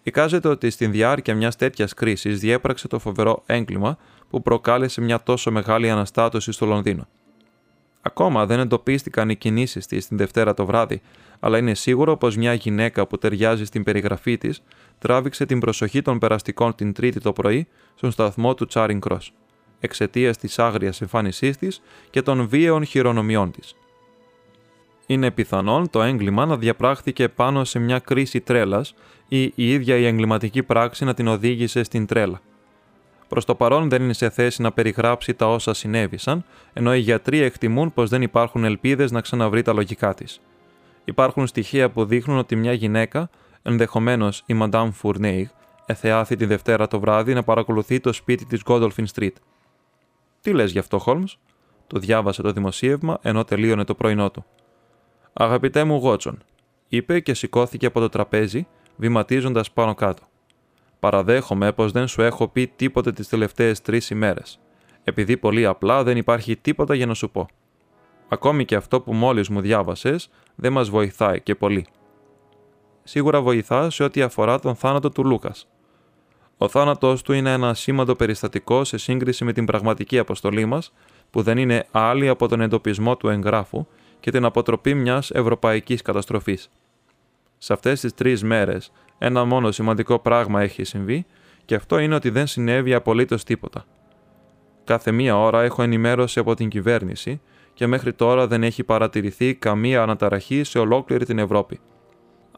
Εικάζεται 0.10 0.48
ότι 0.48 0.70
στην 0.70 0.92
διάρκεια 0.92 1.36
μιας 1.36 1.56
τέτοιας 1.56 1.94
κρίσης 1.94 2.40
διέπραξε 2.40 2.88
το 2.88 3.00
φοβερό 3.00 3.44
έγκλημα 3.46 3.98
που 4.30 4.42
προκάλεσε 4.42 5.02
μια 5.02 5.24
τόσο 5.24 5.52
μεγάλη 5.52 5.90
αναστάτωση 5.90 6.52
στο 6.52 6.66
Λονδίνο. 6.66 7.08
Ακόμα 8.02 8.46
δεν 8.46 8.60
εντοπίστηκαν 8.60 9.30
οι 9.30 9.36
κινήσεις 9.36 9.86
της 9.86 10.08
την 10.08 10.18
Δευτέρα 10.18 10.54
το 10.54 10.66
βράδυ, 10.66 11.02
αλλά 11.40 11.58
είναι 11.58 11.74
σίγουρο 11.74 12.18
πως 12.18 12.38
μια 12.38 12.54
γυναίκα 12.54 13.08
που 13.08 13.18
ταιριάζει 13.18 13.66
στην 13.66 13.84
περιγραφή 13.84 14.38
της 14.38 14.62
τράβηξε 15.00 15.46
την 15.46 15.60
προσοχή 15.60 16.02
των 16.02 16.20
περαστικών 16.20 16.76
την 16.76 16.94
Τρίτη 16.94 17.20
το 17.20 17.34
πρωί 17.34 17.68
στον 17.96 18.12
σταθμό 18.12 18.54
του 18.54 18.66
Τσάριν 18.66 19.00
Κρό, 19.00 19.20
εξαιτίας 19.80 20.38
της 20.38 20.60
άγριας 20.60 21.02
εμφάνισής 21.02 21.58
της 21.58 21.82
και 22.10 22.22
των 22.22 22.48
βίαιων 22.48 22.86
χειρονομιών 22.86 23.52
της. 23.52 23.76
Είναι 25.06 25.32
πιθανόν 25.32 25.90
το 25.90 26.02
έγκλημα 26.02 26.46
να 26.46 26.58
διαπράχθηκε 26.58 27.28
πάνω 27.28 27.64
σε 27.64 27.80
μια 27.80 28.00
κρίση 28.00 28.42
τρέλας 28.42 28.94
ή 29.30 29.42
η 29.42 29.74
ίδια 29.74 29.96
η 29.96 30.06
εγκληματική 30.06 30.64
πράξη 30.64 31.06
να 31.06 31.14
την 31.14 31.28
οδήγησε 31.28 31.84
στην 31.84 32.06
τρέλα. 32.06 32.42
Προς 33.28 33.46
το 33.46 33.56
παρόν 33.56 33.90
δεν 33.90 34.02
είναι 34.02 34.14
σε 34.14 34.30
θέση 34.30 34.62
να 34.62 34.72
περιγράψει 34.72 35.34
τα 35.34 35.52
όσα 35.52 35.74
συνέβησαν, 35.74 36.46
ενώ 36.74 36.96
οι 36.96 37.00
γιατροί 37.00 37.40
εκτιμούν 37.40 37.94
πως 37.94 38.10
δεν 38.10 38.22
υπάρχουν 38.22 38.64
ελπίδες 38.64 39.12
να 39.12 39.22
ξαναβρει 39.22 39.62
τα 39.62 39.74
λογικά 39.74 40.14
της. 40.14 40.42
Υπάρχουν 41.06 41.48
στοιχεία 41.48 41.90
που 41.90 42.06
δείχνουν 42.06 42.38
ότι 42.38 42.56
μια 42.56 42.74
γυναίκα, 42.74 43.30
ενδεχομένως 43.62 44.44
η 44.46 44.58
Madame 44.62 44.90
Fourneig, 45.02 45.44
εθεάθη 45.86 46.36
τη 46.36 46.46
Δευτέρα 46.46 46.88
το 46.88 47.00
βράδυ 47.00 47.34
να 47.34 47.44
παρακολουθεί 47.44 48.00
το 48.00 48.14
σπίτι 48.14 48.46
της 48.46 48.62
Godolphin 48.66 49.06
Street. 49.16 49.34
Τι 50.42 50.54
λες 50.54 50.72
γι' 50.72 50.80
αυτό, 50.80 51.00
Χόλμ, 51.00 51.24
το 51.88 52.00
διάβασε 52.00 52.42
το 52.42 52.52
δημοσίευμα 52.52 53.20
ενώ 53.22 53.44
τελείωνε 53.44 53.84
το 53.84 53.96
πρωινό 53.96 54.32
του. 54.32 54.46
Αγαπητέ 55.34 55.84
μου 55.84 55.96
Γότσον, 55.96 56.44
είπε 56.88 57.20
και 57.20 57.34
σηκώθηκε 57.34 57.86
από 57.86 58.00
το 58.00 58.10
τραπέζι, 58.10 58.68
βηματίζοντας 59.00 59.72
πάνω 59.72 59.94
κάτω. 59.94 60.24
Παραδέχομαι 61.00 61.72
πως 61.72 61.92
δεν 61.92 62.08
σου 62.08 62.22
έχω 62.22 62.48
πει 62.48 62.68
τίποτε 62.68 63.12
τις 63.12 63.28
τελευταίες 63.28 63.82
τρεις 63.82 64.10
ημέρες, 64.10 64.60
επειδή 65.04 65.38
πολύ 65.38 65.66
απλά 65.66 66.04
δεν 66.04 66.18
υπάρχει 66.18 66.56
τίποτα 66.56 66.96
για 66.96 67.06
να 67.06 67.14
σου 67.14 67.30
πω. 67.30 67.48
Ακόμη 68.28 68.66
και 68.66 68.76
αυτό 68.76 69.02
που 69.02 69.14
μόλις 69.14 69.50
μου 69.50 69.62
διάβασες 69.62 70.30
δεν 70.56 70.72
μας 70.72 70.90
βοηθάει 70.90 71.42
και 71.42 71.56
πολύ. 71.56 71.86
Σίγουρα 73.04 73.42
βοηθά 73.42 73.90
σε 73.90 74.04
ό,τι 74.04 74.22
αφορά 74.22 74.60
τον 74.60 74.76
θάνατο 74.76 75.10
του 75.10 75.26
Λούκας. 75.26 75.68
Ο 76.58 76.68
θάνατός 76.68 77.22
του 77.22 77.34
είναι 77.34 77.54
ένα 77.54 77.74
σήμαντο 77.74 78.16
περιστατικό 78.16 78.84
σε 78.84 78.98
σύγκριση 78.98 79.44
με 79.44 79.54
την 79.54 79.66
πραγματική 79.66 80.20
αποστολή 80.20 80.66
μας, 80.66 80.94
που 81.30 81.42
δεν 81.42 81.58
είναι 81.58 81.88
άλλη 81.92 82.28
από 82.28 82.48
τον 82.48 82.62
εντοπισμό 82.62 83.18
του 83.18 83.30
εγγράφου 83.30 83.88
και 84.20 84.32
την 84.32 84.46
αποτροπή 84.46 84.94
μιας 84.94 85.32
ευρωπαϊκής 85.32 86.02
καταστροφής. 86.02 86.70
Σε 87.62 87.74
αυτές 87.74 88.00
τις 88.00 88.14
τρεις 88.14 88.44
μέρες, 88.44 88.92
ένα 89.18 89.46
μόνο 89.46 89.72
σημαντικό 89.72 90.20
πράγμα 90.20 90.62
έχει 90.62 90.84
συμβεί, 90.84 91.26
και 91.66 91.76
αυτό 91.76 91.98
είναι 91.98 92.16
ότι 92.16 92.30
δεν 92.30 92.48
συνέβη 92.48 92.94
απολύτως 92.94 93.44
τίποτα. 93.44 93.86
Κάθε 94.84 95.12
μία 95.12 95.38
ώρα 95.38 95.62
έχω 95.62 95.84
ενημέρωση 95.84 96.40
από 96.40 96.54
την 96.54 96.70
κυβέρνηση 96.70 97.42
και 97.74 97.88
μέχρι 97.88 98.14
τώρα 98.14 98.48
δεν 98.48 98.64
έχει 98.64 98.84
παρατηρηθεί 98.84 99.56
καμία 99.56 100.02
αναταραχή 100.02 100.64
σε 100.64 100.80
ολόκληρη 100.80 101.26
την 101.26 101.40
Ευρώπη. 101.40 101.80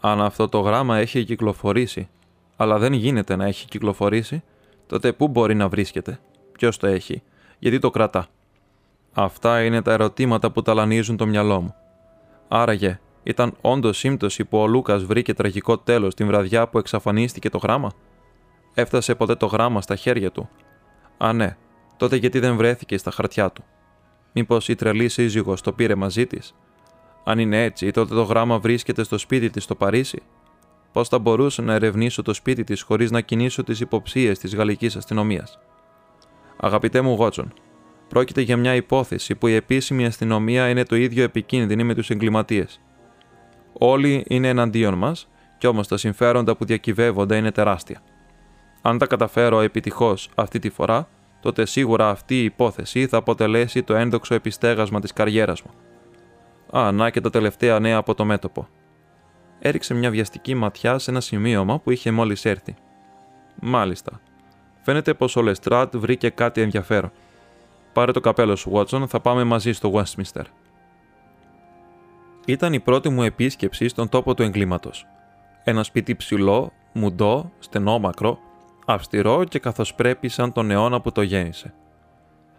Αν 0.02 0.22
αυτό 0.22 0.50
το 0.50 0.60
γράμμα 0.60 0.98
έχει 0.98 1.24
κυκλοφορήσει, 1.24 2.10
αλλά 2.56 2.78
δεν 2.78 2.94
γίνεται 2.94 3.36
να 3.36 3.46
έχει 3.46 3.68
κυκλοφορήσει, 3.68 4.44
τότε 4.88 5.14
πού 5.14 5.28
μπορεί 5.28 5.56
να 5.56 5.68
βρίσκεται, 5.70 6.20
ποιος 6.52 6.78
το 6.78 6.88
έχει, 6.88 7.24
γιατί 7.60 7.80
το 7.80 7.90
κρατά; 7.90 8.28
Αυτά 9.14 9.64
είναι 9.64 9.82
τα 9.82 9.92
ερωτήματα 9.92 10.52
που 10.52 10.62
ταλανίζουν 10.62 11.18
το 11.18 11.26
μυαλό 11.26 11.62
μου. 11.62 11.76
Άραγε, 12.48 13.00
ήταν 13.24 13.58
όντως 13.62 13.98
σύμπτωση 13.98 14.46
που 14.46 14.58
ο 14.58 14.68
Λούκας 14.68 15.04
βρήκε 15.04 15.34
τραγικό 15.34 15.78
τέλος 15.78 16.16
την 16.16 16.28
βραδιά 16.28 16.68
που 16.68 16.78
εξαφανίστηκε 16.78 17.50
το 17.50 17.58
γράμμα. 17.58 17.92
Έφτασε 18.74 19.16
ποτέ 19.16 19.36
το 19.36 19.46
γράμμα 19.46 19.82
στα 19.82 19.96
χέρια 19.96 20.32
του. 20.32 20.50
Α, 21.18 21.34
ναι, 21.34 21.58
τότε 21.98 22.16
γιατί 22.16 22.40
δεν 22.40 22.56
βρέθηκε 22.56 22.98
στα 22.98 23.12
χαρτιά 23.12 23.52
του. 23.52 23.64
Μήπως 24.34 24.68
η 24.68 24.76
τρελή 24.76 25.10
σύζυγος 25.10 25.62
το 25.62 25.72
πήρε 25.72 25.96
μαζί 25.96 26.28
της. 26.28 26.56
Αν 27.24 27.40
είναι 27.40 27.64
έτσι, 27.64 27.92
τότε 27.92 28.16
το 28.16 28.24
γράμμα 28.24 28.60
βρίσκεται 28.60 29.04
στο 29.04 29.18
σπίτι 29.18 29.50
της 29.50 29.64
στο 29.64 29.76
Παρίσι. 29.76 30.22
Πώς 30.92 31.08
θα 31.08 31.20
μπορούσα 31.20 31.62
να 31.62 31.74
ερευνήσω 31.74 32.22
το 32.22 32.34
σπίτι 32.34 32.64
της 32.64 32.82
χωρίς 32.82 33.12
να 33.12 33.22
κινήσω 33.22 33.64
τις 33.64 33.80
υποψίες 33.80 34.40
της 34.40 34.56
γαλλικής 34.56 34.96
αστυνομίας; 34.96 35.60
Αγαπητέ 36.58 37.02
μου 37.02 37.14
Γότσον, 37.14 37.54
πρόκειται 38.08 38.42
για 38.42 38.58
μια 38.58 38.76
υπόθεση 38.76 39.36
που 39.36 39.48
η 39.48 39.54
επίσημη 39.54 40.06
αστυνομία 40.06 40.70
είναι 40.70 40.84
το 40.84 40.96
ίδιο 40.96 41.24
επικίνδυνη 41.24 41.84
με 41.84 41.94
τους 41.94 42.10
εγκληματίες. 42.10 42.82
Όλοι 43.74 44.26
είναι 44.28 44.48
εναντίον 44.48 44.94
μας, 44.94 45.28
κι 45.58 45.68
όμως 45.68 45.88
τα 45.88 45.98
συμφέροντα 45.98 46.56
που 46.56 46.66
διακυβεύονται 46.66 47.38
είναι 47.38 47.52
τεράστια. 47.52 48.02
Αν 48.82 48.98
τα 48.98 49.06
καταφέρω 49.06 49.62
επιτυχώς 49.62 50.30
αυτή 50.36 50.60
τη 50.60 50.70
φορά, 50.70 51.08
τότε 51.42 51.66
σίγουρα 51.66 52.10
αυτή 52.10 52.42
η 52.42 52.44
υπόθεση 52.44 53.08
θα 53.08 53.18
αποτελέσει 53.18 53.84
το 53.84 53.96
ένδοξο 53.96 54.34
επιστέγασμα 54.34 55.00
της 55.00 55.14
καριέρας 55.14 55.62
μου. 55.62 55.72
Α, 56.80 56.92
να 56.92 57.10
και 57.10 57.22
τα 57.22 57.30
τελευταία 57.30 57.80
νέα 57.80 57.98
από 57.98 58.16
το 58.16 58.26
μέτωπο. 58.26 58.68
Έριξε 59.60 59.94
μια 59.94 60.10
βιαστική 60.10 60.54
ματιά 60.56 60.98
σε 60.98 61.12
ένα 61.12 61.22
σημείωμα 61.22 61.80
που 61.80 61.92
είχε 61.92 62.12
μόλις 62.12 62.46
έρθει. 62.46 62.76
Μάλιστα. 63.62 64.22
Φαίνεται 64.82 65.14
πως 65.14 65.36
ο 65.36 65.42
Λεστράτ 65.42 65.98
βρήκε 65.98 66.30
κάτι 66.30 66.62
ενδιαφέρον. 66.62 67.12
Πάρε 67.94 68.12
το 68.12 68.20
καπέλο 68.20 68.56
σου, 68.56 68.70
Βότσον, 68.70 69.08
θα 69.08 69.20
πάμε 69.20 69.44
μαζί 69.44 69.72
στο 69.72 69.92
Westminster. 69.94 70.44
Ήταν 72.46 72.74
η 72.74 72.80
πρώτη 72.80 73.10
μου 73.10 73.24
επίσκεψη 73.24 73.88
στον 73.88 74.10
τόπο 74.10 74.34
του 74.34 74.44
εγκλήματος. 74.44 75.06
Ένα 75.64 75.84
σπίτι 75.84 76.16
ψηλό, 76.16 76.72
μουντό, 76.94 77.52
στενόμακρο, 77.60 78.40
αυστηρό 78.86 79.44
και 79.44 79.60
καθώς 79.60 79.94
πρέπει 79.96 80.30
σαν 80.30 80.52
τον 80.52 80.72
αιώνα 80.72 81.02
που 81.02 81.12
το 81.12 81.22
γέννησε. 81.22 81.74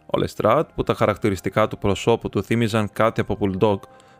Ο 0.06 0.18
Λεστράτ, 0.18 0.70
που 0.74 0.82
τα 0.82 0.94
χαρακτηριστικά 0.94 1.68
του 1.68 1.78
προσώπου 1.78 2.28
του 2.28 2.42
θύμιζαν 2.42 2.92
κάτι 2.92 3.20
από 3.20 3.36
πουλντόγκ, 3.36 3.78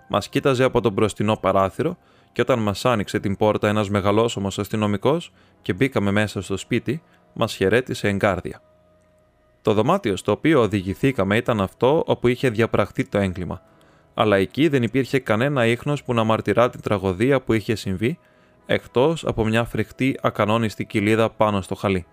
μας 0.09 0.29
κοίταζε 0.29 0.65
από 0.65 0.81
τον 0.81 0.93
μπροστινό 0.93 1.37
παράθυρο 1.37 1.97
και 2.33 2.41
όταν 2.41 2.59
μας 2.59 2.85
άνοιξε 2.85 3.21
την 3.21 3.37
πόρτα 3.37 3.69
ένας 3.69 3.91
μεγαλόσωμος 3.91 4.59
αστυνομικός 4.59 5.33
και 5.63 5.73
μπήκαμε 5.73 6.11
μέσα 6.11 6.43
στο 6.43 6.57
σπίτι, 6.57 7.03
μας 7.33 7.55
χαιρέτησε 7.55 8.09
εγκάρδια. 8.09 8.61
Το 9.63 9.73
δωμάτιο 9.73 10.17
στο 10.17 10.33
οποίο 10.33 10.61
οδηγηθήκαμε 10.61 11.37
ήταν 11.37 11.61
αυτό 11.61 12.03
όπου 12.07 12.29
είχε 12.29 12.51
διαπραχθεί 12.51 13.09
το 13.09 13.19
έγκλημα, 13.19 13.63
αλλά 14.15 14.37
εκεί 14.37 14.69
δεν 14.69 14.83
υπήρχε 14.83 15.19
κανένα 15.19 15.67
ίχνος 15.67 16.03
που 16.03 16.15
να 16.15 16.25
μαρτυρά 16.25 16.71
την 16.71 16.81
τραγωδία 16.81 17.41
που 17.41 17.53
είχε 17.53 17.75
συμβεί, 17.75 18.19
εκτός 18.67 19.25
από 19.25 19.45
μια 19.45 19.65
φρικτή 19.65 20.19
ακανόνιστη 20.23 20.85
κοιλίδα 20.85 21.31
πάνω 21.31 21.61
στο 21.61 21.75
χαλί. 21.75 22.07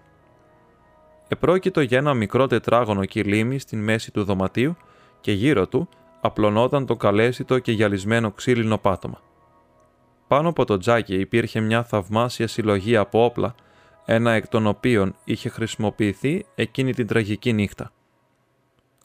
Επρόκειτο 1.27 1.81
για 1.81 1.97
ένα 1.97 2.13
μικρό 2.13 2.47
τετράγωνο 2.47 3.05
κυλίμι 3.05 3.59
στην 3.59 3.83
μέση 3.83 4.11
του 4.11 4.23
δωματίου 4.23 4.75
και 5.21 5.31
γύρω 5.31 5.67
του 5.67 5.89
απλωνόταν 6.21 6.85
το 6.85 6.95
καλέσιτο 6.95 7.59
και 7.59 7.71
γυαλισμένο 7.71 8.31
ξύλινο 8.31 8.77
πάτωμα. 8.77 9.21
Πάνω 10.27 10.49
από 10.49 10.65
το 10.65 10.77
τζάκι 10.77 11.15
υπήρχε 11.15 11.59
μια 11.59 11.83
θαυμάσια 11.83 12.47
συλλογή 12.47 12.95
από 12.95 13.23
όπλα, 13.23 13.55
ένα 14.05 14.31
εκ 14.31 14.47
των 14.47 14.67
οποίων 14.67 15.15
είχε 15.23 15.49
χρησιμοποιηθεί 15.49 16.45
εκείνη 16.55 16.93
την 16.93 17.07
τραγική 17.07 17.53
νύχτα. 17.53 17.91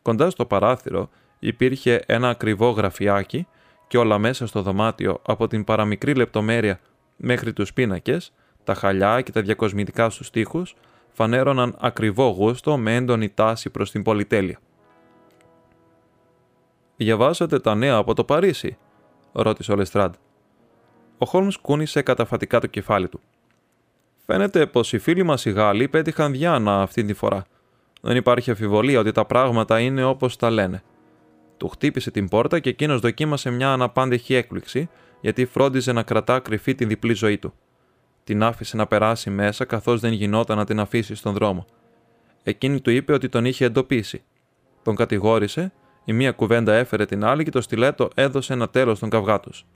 Κοντά 0.02 0.30
στο 0.30 0.46
παράθυρο 0.46 1.08
υπήρχε 1.46 2.02
ένα 2.06 2.28
ακριβό 2.28 2.70
γραφιάκι 2.70 3.46
και 3.86 3.98
όλα 3.98 4.18
μέσα 4.18 4.46
στο 4.46 4.62
δωμάτιο 4.62 5.20
από 5.26 5.46
την 5.46 5.64
παραμικρή 5.64 6.14
λεπτομέρεια 6.14 6.80
μέχρι 7.16 7.52
τους 7.52 7.72
πίνακες, 7.72 8.32
τα 8.64 8.74
χαλιά 8.74 9.20
και 9.20 9.32
τα 9.32 9.40
διακοσμητικά 9.40 10.10
στους 10.10 10.30
τοίχους 10.30 10.74
φανέρωναν 11.12 11.76
ακριβό 11.80 12.28
γούστο 12.28 12.76
με 12.76 12.94
έντονη 12.94 13.28
τάση 13.28 13.70
προς 13.70 13.90
την 13.90 14.02
πολυτέλεια. 14.02 14.58
«Διαβάσατε 16.96 17.58
τα 17.58 17.74
νέα 17.74 17.94
από 17.96 18.14
το 18.14 18.24
Παρίσι» 18.24 18.76
ρώτησε 19.32 19.72
ο 19.72 19.76
Λεστράντ. 19.76 20.14
Ο 21.18 21.26
Χόλμς 21.26 21.56
κούνησε 21.56 22.02
καταφατικά 22.02 22.60
το 22.60 22.66
κεφάλι 22.66 23.08
του. 23.08 23.20
«Φαίνεται 24.26 24.66
πως 24.66 24.92
οι 24.92 24.98
φίλοι 24.98 25.22
μας 25.22 25.44
οι 25.44 25.50
Γάλλοι 25.50 25.88
πέτυχαν 25.88 26.32
διάνα 26.32 26.82
αυτή 26.82 27.04
τη 27.04 27.14
φορά. 27.14 27.44
Δεν 28.00 28.16
υπάρχει 28.16 28.50
αφιβολία 28.50 29.00
ότι 29.00 29.12
τα 29.12 29.24
πράγματα 29.24 29.80
είναι 29.80 30.04
όπως 30.04 30.36
τα 30.36 30.50
λένε. 30.50 30.82
Του 31.56 31.68
χτύπησε 31.68 32.10
την 32.10 32.28
πόρτα 32.28 32.58
και 32.58 32.68
εκείνος 32.68 33.00
δοκίμασε 33.00 33.50
μια 33.50 33.72
αναπάντεχη 33.72 34.34
έκπληξη, 34.34 34.88
γιατί 35.20 35.44
φρόντιζε 35.44 35.92
να 35.92 36.02
κρατά 36.02 36.38
κρυφή 36.38 36.74
την 36.74 36.88
διπλή 36.88 37.12
ζωή 37.14 37.38
του. 37.38 37.52
Την 38.24 38.42
άφησε 38.42 38.76
να 38.76 38.86
περάσει 38.86 39.30
μέσα, 39.30 39.64
καθώς 39.64 40.00
δεν 40.00 40.12
γινόταν 40.12 40.56
να 40.56 40.64
την 40.64 40.80
αφήσει 40.80 41.14
στον 41.14 41.32
δρόμο. 41.32 41.66
Εκείνη 42.42 42.80
του 42.80 42.90
είπε 42.90 43.12
ότι 43.12 43.28
τον 43.28 43.44
είχε 43.44 43.64
εντοπίσει. 43.64 44.22
Τον 44.82 44.94
κατηγόρησε, 44.94 45.72
η 46.04 46.12
μία 46.12 46.32
κουβέντα 46.32 46.74
έφερε 46.74 47.06
την 47.06 47.24
άλλη 47.24 47.44
και 47.44 47.50
το 47.50 47.60
στιλέτο 47.60 48.08
έδωσε 48.14 48.52
ένα 48.52 48.68
τέλος 48.68 48.96
στον 48.96 49.10
καυγά 49.10 49.40
τους. 49.40 49.66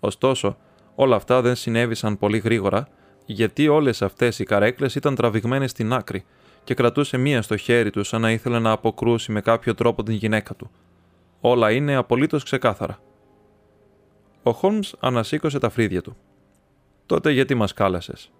Ωστόσο, 0.00 0.56
όλα 0.94 1.16
αυτά 1.16 1.40
δεν 1.40 1.54
συνέβησαν 1.54 2.18
πολύ 2.18 2.38
γρήγορα, 2.38 2.88
γιατί 3.26 3.68
όλες 3.68 4.02
αυτές 4.02 4.38
οι 4.38 4.44
καρέκλες 4.44 4.94
ήταν 4.94 5.14
τραβηγμένες 5.14 5.70
στην 5.70 5.92
άκρη 5.92 6.24
και 6.64 6.74
κρατούσε 6.74 7.16
μία 7.16 7.42
στο 7.42 7.56
χέρι 7.56 7.90
του 7.90 8.04
σαν 8.04 8.20
να 8.20 8.30
ήθελε 8.30 8.58
να 8.58 8.70
αποκρούσει 8.70 9.32
με 9.32 9.40
κάποιο 9.40 9.74
τρόπο 9.74 10.02
την 10.02 10.14
γυναίκα 10.14 10.54
του. 10.54 10.70
Όλα 11.44 11.70
είναι 11.72 11.94
απολύτως 11.94 12.44
ξεκάθαρα. 12.44 12.98
Ο 14.42 14.52
Χόλμς 14.52 14.94
ανασήκωσε 15.00 15.58
τα 15.58 15.70
φρύδια 15.70 16.02
του. 16.02 16.16
Τότε 17.06 17.30
γιατί 17.30 17.54
μας 17.54 17.72
κάλασες; 17.72 18.32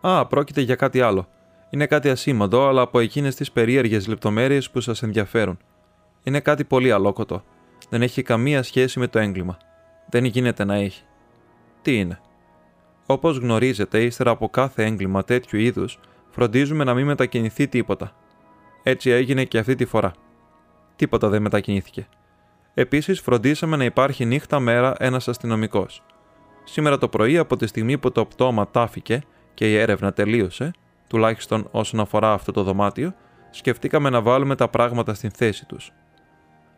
Α, 0.00 0.26
πρόκειται 0.26 0.60
για 0.60 0.74
κάτι 0.74 1.00
άλλο. 1.00 1.28
Είναι 1.70 1.86
κάτι 1.86 2.08
ασήμαντο, 2.08 2.66
αλλά 2.66 2.80
από 2.80 2.98
εκείνες 2.98 3.34
τις 3.34 3.52
περίεργες 3.52 4.06
λεπτομέρειες 4.06 4.70
που 4.70 4.80
σας 4.80 5.02
ενδιαφέρουν. 5.02 5.58
Είναι 6.22 6.40
κάτι 6.40 6.64
πολύ 6.64 6.92
αλόκοτο. 6.92 7.42
Δεν 7.88 8.02
έχει 8.02 8.22
καμία 8.22 8.62
σχέση 8.62 8.98
με 8.98 9.06
το 9.06 9.18
έγκλημα. 9.18 9.56
Δεν 10.08 10.24
γίνεται 10.24 10.64
να 10.64 10.74
έχει. 10.74 11.02
Τι 11.82 11.98
είναι; 11.98 12.20
Όπως 13.06 13.36
γνωρίζετε, 13.36 14.02
ύστερα 14.02 14.30
από 14.30 14.48
κάθε 14.48 14.84
έγκλημα 14.84 15.24
τέτοιου 15.24 15.58
είδους, 15.58 15.98
φροντίζουμε 16.30 16.84
να 16.84 16.94
μην 16.94 17.06
μετακινηθεί 17.06 17.68
τίποτα. 17.68 18.12
Έτσι 18.82 19.10
έγινε 19.10 19.44
και 19.44 19.58
αυτή 19.58 19.74
τη 19.74 19.84
φορά. 19.84 20.12
Τίποτα 20.96 21.28
δεν 21.28 21.42
μετακινήθηκε. 21.42 22.08
Επίσης, 22.78 23.20
φροντίσαμε 23.20 23.76
να 23.76 23.84
υπάρχει 23.84 24.24
νύχτα-μέρα 24.24 24.94
ένας 24.98 25.28
αστυνομικός. 25.28 26.02
Σήμερα 26.64 26.98
το 26.98 27.08
πρωί, 27.08 27.38
από 27.38 27.56
τη 27.56 27.66
στιγμή 27.66 27.98
που 27.98 28.12
το 28.12 28.26
πτώμα 28.26 28.68
τάφηκε 28.70 29.22
και 29.54 29.70
η 29.70 29.76
έρευνα 29.76 30.12
τελείωσε, 30.12 30.70
τουλάχιστον 31.06 31.68
όσον 31.70 32.00
αφορά 32.00 32.32
αυτό 32.32 32.52
το 32.52 32.62
δωμάτιο, 32.62 33.14
σκεφτήκαμε 33.50 34.10
να 34.10 34.20
βάλουμε 34.20 34.54
τα 34.54 34.68
πράγματα 34.68 35.14
στην 35.14 35.30
θέση 35.30 35.66
τους. 35.66 35.92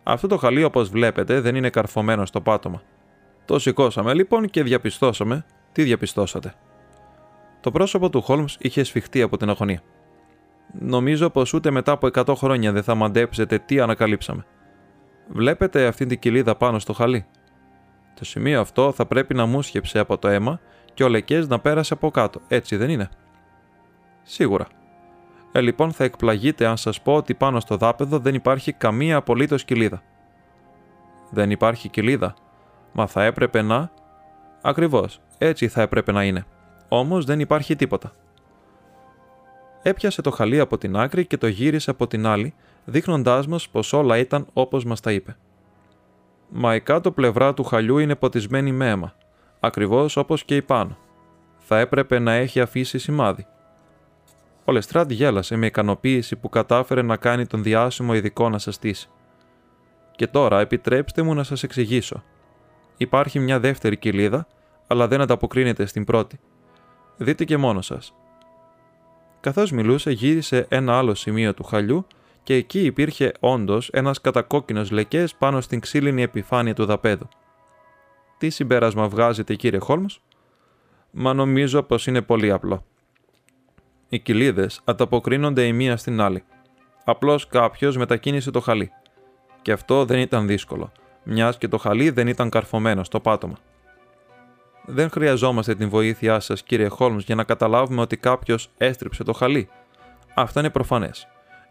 Αυτό 0.03 0.27
το 0.27 0.37
χαλί, 0.37 0.65
όπως 0.65 0.89
βλέπετε, 0.89 1.41
δεν 1.41 1.55
είναι 1.55 1.71
καρφωμένο 1.71 2.27
στο 2.27 2.41
πάτωμα. 2.41 2.83
Το 3.45 3.59
σηκώσαμε 3.59 4.15
λοιπόν 4.15 4.47
και 4.47 4.63
διαπιστώσαμε. 4.63 5.45
Τι 5.73 5.83
διαπιστώσατε. 5.83 6.55
Το 7.61 7.71
πρόσωπο 7.71 8.11
του 8.11 8.23
Χόλμς 8.23 8.57
είχε 8.59 8.83
σφιχτεί 8.83 9.23
από 9.23 9.37
την 9.37 9.49
αγωνία. 9.49 9.83
Νομίζω 10.79 11.31
πως 11.31 11.55
ούτε 11.55 11.71
μετά 11.71 11.93
από 11.93 12.09
100 12.13 12.35
χρόνια 12.37 12.73
δεν 12.73 12.83
θα 12.83 12.95
μαντέψετε 12.95 13.59
τι 13.59 13.81
ανακαλύψαμε. 13.81 14.47
Βλέπετε 15.29 15.87
αυτή 15.87 16.07
την 16.07 16.19
κοιλίδα 16.19 16.57
πάνω 16.57 16.79
στο 16.79 16.93
χαλί. 16.93 17.27
Το 18.15 18.25
σημείο 18.25 18.61
αυτό 18.61 18.93
θα 18.93 19.07
πρέπει 19.07 19.35
να 19.35 19.47
μουσχεψε 19.47 19.99
από 19.99 20.19
το 20.19 20.29
αίμα 20.29 20.61
και 20.95 21.05
ο 21.05 21.09
λεκές 21.09 21.49
να 21.49 21.59
πέρασε 21.59 21.95
από 21.95 22.11
κάτω, 22.11 22.41
έτσι 22.49 22.77
δεν 22.77 22.91
είναι. 22.91 23.09
Σίγουρα. 24.23 24.67
Ε, 25.53 25.61
λοιπόν 25.61 25.93
θα 25.93 26.05
εκπλαγείτε 26.05 26.67
αν 26.67 26.77
σας 26.77 27.03
πω 27.03 27.15
ότι 27.15 27.35
πάνω 27.35 27.61
στο 27.61 27.77
δάπεδο 27.77 28.19
δεν 28.19 28.35
υπάρχει 28.35 28.73
καμία 28.73 29.17
απολύτως 29.17 29.65
κοιλίδα. 29.65 30.03
Δεν 31.31 31.51
υπάρχει 31.51 31.89
κοιλίδα. 31.89 32.35
Μα 32.93 33.07
θα 33.07 33.25
έπρεπε 33.25 33.63
να... 33.63 33.91
Ακριβώς, 34.63 35.21
έτσι 35.39 35.69
θα 35.69 35.83
έπρεπε 35.83 36.13
να 36.13 36.25
είναι. 36.25 36.47
Όμως 36.89 37.25
δεν 37.25 37.41
υπάρχει 37.41 37.77
τίποτα. 37.77 38.13
Έπιασε 39.83 40.23
το 40.23 40.31
χαλί 40.31 40.61
από 40.61 40.79
την 40.79 40.97
άκρη 40.97 41.27
και 41.27 41.37
το 41.37 41.47
γύρισε 41.47 41.91
από 41.91 42.07
την 42.07 42.27
άλλη, 42.27 42.55
δείχνοντάς 42.89 43.47
μας 43.47 43.69
πως 43.69 43.93
όλα 43.93 44.19
ήταν 44.19 44.47
όπως 44.53 44.85
μας 44.85 45.01
τα 45.01 45.13
είπε. 45.13 45.37
Μα 46.49 46.75
η 46.75 46.81
κάτω 46.81 47.13
πλευρά 47.13 47.55
του 47.55 47.65
χαλιού 47.65 47.99
είναι 47.99 48.15
ποτισμένη 48.15 48.73
με 48.73 48.89
αίμα, 48.89 49.15
ακριβώς 49.61 50.17
όπως 50.17 50.45
και 50.45 50.57
η 50.57 50.63
πάνω. 50.63 50.97
Θα 51.59 51.79
έπρεπε 51.79 52.19
να 52.19 52.33
έχει 52.33 52.61
αφήσει 52.61 52.99
σημάδι. 52.99 53.47
Ο 54.65 54.73
Λεστράντ 54.73 55.11
γέλασε 55.11 55.57
με 55.57 55.67
ικανοποίηση 55.67 56.37
που 56.37 56.49
κατάφερε 56.49 57.03
να 57.03 57.17
κάνει 57.17 57.47
τον 57.47 57.63
διάσημο 57.63 58.15
ειδικό 58.15 58.49
να 58.49 58.59
σας 58.59 58.75
στήσει. 58.75 59.09
Και 60.17 60.27
τώρα 60.27 60.61
επιτρέψτε 60.61 61.23
μου 61.23 61.35
να 61.35 61.43
σας 61.43 61.63
εξηγήσω. 61.63 62.23
Υπάρχει 62.97 63.39
μια 63.39 63.61
δεύτερη 63.61 63.97
κοιλίδα, 63.97 64.47
αλλά 64.87 65.09
δεν 65.09 65.21
ανταποκρίνεται 65.21 65.87
στην 65.87 66.05
πρώτη. 66.05 66.39
Δείτε 67.17 67.45
και 67.45 67.57
μόνο 67.57 67.81
σας. 67.81 68.15
Καθώς 69.41 69.71
μιλούσε, 69.71 70.11
γύρισε 70.11 70.67
ένα 70.69 70.99
άλλο 70.99 71.15
σημείο 71.15 71.55
του 71.55 71.65
χαλιού 71.65 72.07
και 72.49 72.55
εκεί 72.55 72.85
υπήρχε 72.85 73.33
όντως 73.41 73.89
ένας 73.89 74.21
κατακόκκινος 74.21 74.91
λεκές 74.91 75.35
πάνω 75.35 75.61
στην 75.61 75.81
ξύλινη 75.81 76.23
επιφάνεια 76.23 76.75
του 76.75 76.85
δαπέδου. 76.85 77.29
Τι 78.39 78.51
συμπέρασμα 78.51 79.09
βγάζετε, 79.09 79.55
κύριε 79.55 79.79
Χόλμ, 79.79 80.05
Μα 81.11 81.33
νομίζω 81.33 81.83
πως 81.83 82.07
είναι 82.07 82.23
πολύ 82.23 82.51
απλό. 82.51 82.85
Οι 84.09 84.19
κοιλίδες 84.19 84.81
ανταποκρίνονται 84.85 85.67
η 85.67 85.73
μία 85.73 85.97
στην 85.97 86.21
άλλη. 86.21 86.45
Απλώς 87.05 87.47
κάποιος 87.47 87.97
μετακίνησε 87.97 88.51
το 88.51 88.61
χαλί. 88.61 88.91
Και 89.63 89.73
αυτό 89.73 90.05
δεν 90.05 90.19
ήταν 90.19 90.47
δύσκολο, 90.47 90.93
μιας 91.23 91.59
και 91.59 91.69
το 91.69 91.79
χαλί 91.79 92.11
δεν 92.11 92.27
ήταν 92.27 92.51
καρφωμένο 92.51 93.05
στο 93.05 93.21
πάτωμα. 93.21 93.59
Δεν 94.87 95.11
χρειαζόμαστε 95.11 95.75
την 95.75 95.89
βοήθειά 95.89 96.41
σας, 96.41 96.63
κύριε 96.63 96.89
Χόλμ, 96.89 97.19
για 97.19 97.35
να 97.35 97.45
καταλάβουμε 97.45 98.01
ότι 98.01 98.17
κάποιος 98.17 98.71
έστριψε 98.79 99.25
το 99.25 99.33
χαλί. 99.33 99.69
Αυτό 100.35 100.61
είναι 100.61 100.71
προφανές. 100.71 101.29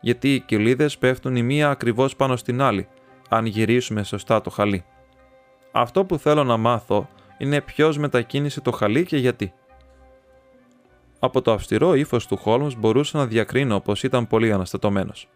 Γιατί 0.08 0.34
οι 0.34 0.40
κοιλίδες 0.40 0.98
πέφτουν 0.98 1.36
η 1.36 1.44
μία 1.44 1.70
ακριβώς 1.70 2.16
πάνω 2.16 2.36
στην 2.36 2.62
άλλη, 2.62 2.88
αν 3.30 3.46
γυρίσουμε 3.46 4.04
σωστά 4.04 4.42
το 4.42 4.50
χαλί. 4.50 4.86
Αυτό 5.72 6.06
που 6.06 6.18
θέλω 6.18 6.44
να 6.44 6.58
μάθω 6.58 7.10
είναι 7.38 7.62
ποιος 7.62 7.98
μετακίνησε 7.98 8.62
το 8.62 8.72
χαλί 8.72 9.06
και 9.06 9.18
γιατί. 9.18 9.54
Από 11.20 11.42
το 11.42 11.52
αυστηρό 11.52 11.94
ύφος 11.94 12.28
του 12.28 12.38
Χόλμς 12.38 12.76
μπορούσα 12.76 13.18
να 13.18 13.26
διακρίνω 13.26 13.80
πως 13.80 14.04
ήταν 14.04 14.28
πολύ 14.28 14.52
αναστατωμένος. 14.52 15.30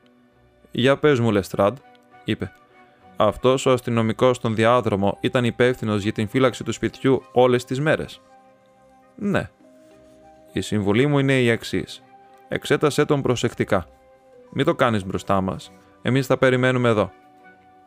Για 0.72 0.98
πες 0.98 1.20
μου, 1.20 1.32
Λεστράντ, 1.32 1.78
είπε. 2.24 2.52
Αυτός 3.16 3.66
ο 3.66 3.72
αστυνομικός 3.72 4.36
στον 4.36 4.56
διάδρομο 4.56 5.18
ήταν 5.22 5.46
υπεύθυνος 5.46 6.04
για 6.04 6.12
την 6.12 6.28
φύλαξη 6.28 6.64
του 6.64 6.72
σπιτιού 6.72 7.24
όλες 7.32 7.66
τις 7.66 7.80
μέρες. 7.80 8.22
Ναι. 9.16 9.50
Η 10.52 10.62
συμβουλή 10.62 11.08
μου 11.08 11.20
είναι 11.20 11.40
η 11.40 11.50
εξής. 11.50 12.04
Εξέτασέ 12.48 13.06
τον 13.06 13.22
προσεκτικά. 13.22 13.88
Μην 14.54 14.66
το 14.66 14.76
κάνεις 14.76 15.06
μπροστά 15.06 15.42
μας. 15.42 15.72
Εμείς 16.02 16.26
θα 16.26 16.38
περιμένουμε 16.38 16.90
εδώ. 16.90 17.12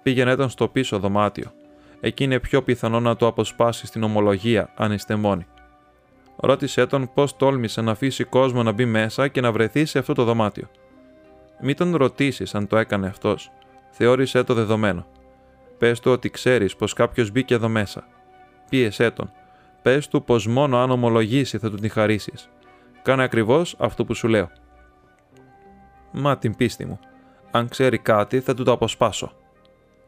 Πήγαινε 0.02 0.36
τον 0.36 0.48
στο 0.48 0.68
πίσω 0.68 0.98
δωμάτιο. 0.98 1.52
Εκεί 2.00 2.24
είναι 2.24 2.40
πιο 2.40 2.62
πιθανό 2.62 3.00
να 3.00 3.16
το 3.16 3.26
αποσπάσεις 3.26 3.88
στην 3.88 4.02
ομολογία, 4.02 4.72
αν 4.76 4.92
είστε 4.92 5.14
μόνοι. 5.16 5.46
Ρώτησε 6.36 6.86
τον 6.86 7.10
πώς 7.14 7.36
τόλμησε 7.36 7.80
να 7.80 7.90
αφήσει 7.90 8.24
κόσμο 8.24 8.62
να 8.62 8.72
μπει 8.72 8.84
μέσα 8.84 9.28
και 9.28 9.40
να 9.40 9.52
βρεθεί 9.52 9.84
σε 9.84 9.98
αυτό 9.98 10.12
το 10.12 10.24
δωμάτιο. 10.24 10.68
Μην 11.60 11.76
τον 11.76 11.96
ρωτήσεις 11.96 12.54
αν 12.54 12.66
το 12.66 12.76
έκανε 12.76 13.06
αυτός. 13.06 13.50
Θεώρησε 13.90 14.42
το 14.42 14.54
δεδομένο. 14.54 15.06
Πες 15.78 16.00
του 16.00 16.10
ότι 16.10 16.30
ξέρεις 16.30 16.76
πως 16.76 16.92
κάποιος 16.92 17.30
μπήκε 17.30 17.54
εδώ 17.54 17.68
μέσα. 17.68 18.06
Πίεσέ 18.68 19.10
τον. 19.10 19.32
Πες 19.82 20.08
του 20.08 20.24
πως 20.24 20.46
μόνο 20.46 20.78
αν 20.78 20.90
ομολογήσει 20.90 21.58
θα 21.58 21.70
του 21.70 21.76
την 21.76 21.90
χαρίσεις. 21.90 22.48
Κάνε 23.02 23.22
ακριβώς 23.22 23.76
αυτό 23.78 24.04
που 24.04 24.14
σου 24.14 24.28
λέω. 24.28 24.50
Μα 26.16 26.38
την 26.38 26.56
πίστη 26.56 26.84
μου. 26.84 26.98
Αν 27.50 27.68
ξέρει 27.68 27.98
κάτι, 27.98 28.40
θα 28.40 28.54
του 28.54 28.64
το 28.64 28.72
αποσπάσω. 28.72 29.32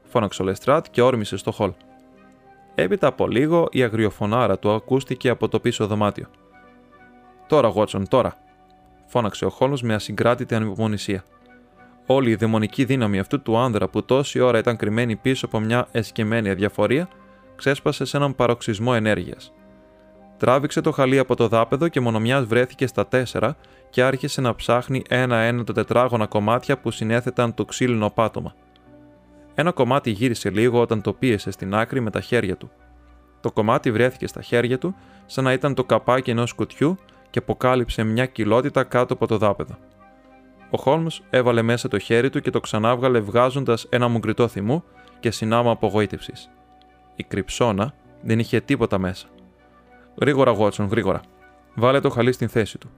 Φώναξε 0.02 0.42
ο 0.42 0.44
Λεστράτ 0.44 0.86
και 0.90 1.02
όρμησε 1.02 1.36
στο 1.36 1.52
χολ. 1.52 1.72
Έπειτα 2.74 3.06
από 3.06 3.26
λίγο 3.26 3.68
η 3.70 3.82
αγριοφωνάρα 3.82 4.58
του 4.58 4.70
ακούστηκε 4.70 5.28
από 5.28 5.48
το 5.48 5.60
πίσω 5.60 5.86
δωμάτιο. 5.86 6.26
Τώρα, 7.46 7.68
Γότσον, 7.68 8.08
τώρα, 8.08 8.36
φώναξε 9.06 9.44
ο 9.44 9.50
Χόλμ 9.50 9.72
με 9.82 9.94
ασυγκράτητη 9.94 10.54
ανυπομονησία. 10.54 11.24
Όλη 12.06 12.30
η 12.30 12.34
δαιμονική 12.34 12.84
δύναμη 12.84 13.18
αυτού 13.18 13.42
του 13.42 13.56
άνδρα 13.56 13.88
που 13.88 14.04
τόση 14.04 14.40
ώρα 14.40 14.58
ήταν 14.58 14.76
κρυμμένη 14.76 15.16
πίσω 15.16 15.46
από 15.46 15.60
μια 15.60 15.88
εσκεμμένη 15.92 16.50
αδιαφορία, 16.50 17.08
ξέσπασε 17.56 18.04
σε 18.04 18.16
έναν 18.16 18.34
παροξισμό 18.34 18.92
ενέργειας. 18.94 19.52
Τράβηξε 20.36 20.80
το 20.80 20.92
χαλί 20.92 21.18
από 21.18 21.36
το 21.36 21.48
δάπεδο 21.48 21.88
και 21.88 22.00
μονομιάς 22.00 22.44
βρέθηκε 22.44 22.86
στα 22.86 23.06
τέσσερα 23.06 23.56
και 23.90 24.02
άρχισε 24.02 24.40
να 24.40 24.54
ψάχνει 24.54 25.02
ένα-ένα 25.08 25.64
τα 25.64 25.72
τετράγωνα 25.72 26.26
κομμάτια 26.26 26.78
που 26.78 26.90
συνέθεταν 26.90 27.54
το 27.54 27.64
ξύλινο 27.64 28.10
πάτωμα. 28.10 28.54
Ένα 29.54 29.72
κομμάτι 29.72 30.10
γύρισε 30.10 30.50
λίγο 30.50 30.80
όταν 30.80 31.00
το 31.00 31.12
πίεσε 31.12 31.50
στην 31.50 31.74
άκρη 31.74 32.00
με 32.00 32.10
τα 32.10 32.20
χέρια 32.20 32.56
του. 32.56 32.70
Το 33.40 33.52
κομμάτι 33.52 33.92
βρέθηκε 33.92 34.26
στα 34.26 34.42
χέρια 34.42 34.78
του, 34.78 34.94
σαν 35.26 35.44
να 35.44 35.52
ήταν 35.52 35.74
το 35.74 35.84
καπάκι 35.84 36.30
ενός 36.30 36.52
κουτιού 36.52 36.98
και 37.30 37.38
αποκάλυψε 37.38 38.02
μια 38.04 38.26
κοιλότητα 38.26 38.84
κάτω 38.84 39.14
από 39.14 39.26
το 39.26 39.38
δάπεδο. 39.38 39.78
Ο 40.70 40.78
Χόλμς 40.78 41.22
έβαλε 41.30 41.62
μέσα 41.62 41.88
το 41.88 41.98
χέρι 41.98 42.30
του 42.30 42.40
και 42.40 42.50
το 42.50 42.60
ξανάβγαλε 42.60 43.20
βγάζοντας 43.20 43.86
ένα 43.88 44.08
μουγκριτό 44.08 44.48
θυμού 44.48 44.84
και 45.20 45.30
συνάμα 45.30 45.70
απογοήτευσης. 45.70 46.50
Η 47.16 47.22
κρυψώνα 47.22 47.94
δεν 48.22 48.38
είχε 48.38 48.60
τίποτα 48.60 48.98
μέσα. 48.98 49.26
Γρήγορα, 50.20 50.50
Γότσον, 50.50 50.86
γρήγορα. 50.86 51.20
Βάλε 51.74 52.00
το 52.00 52.10
χαλί 52.10 52.32
στην 52.32 52.48
θέση 52.48 52.78
του. 52.78 52.90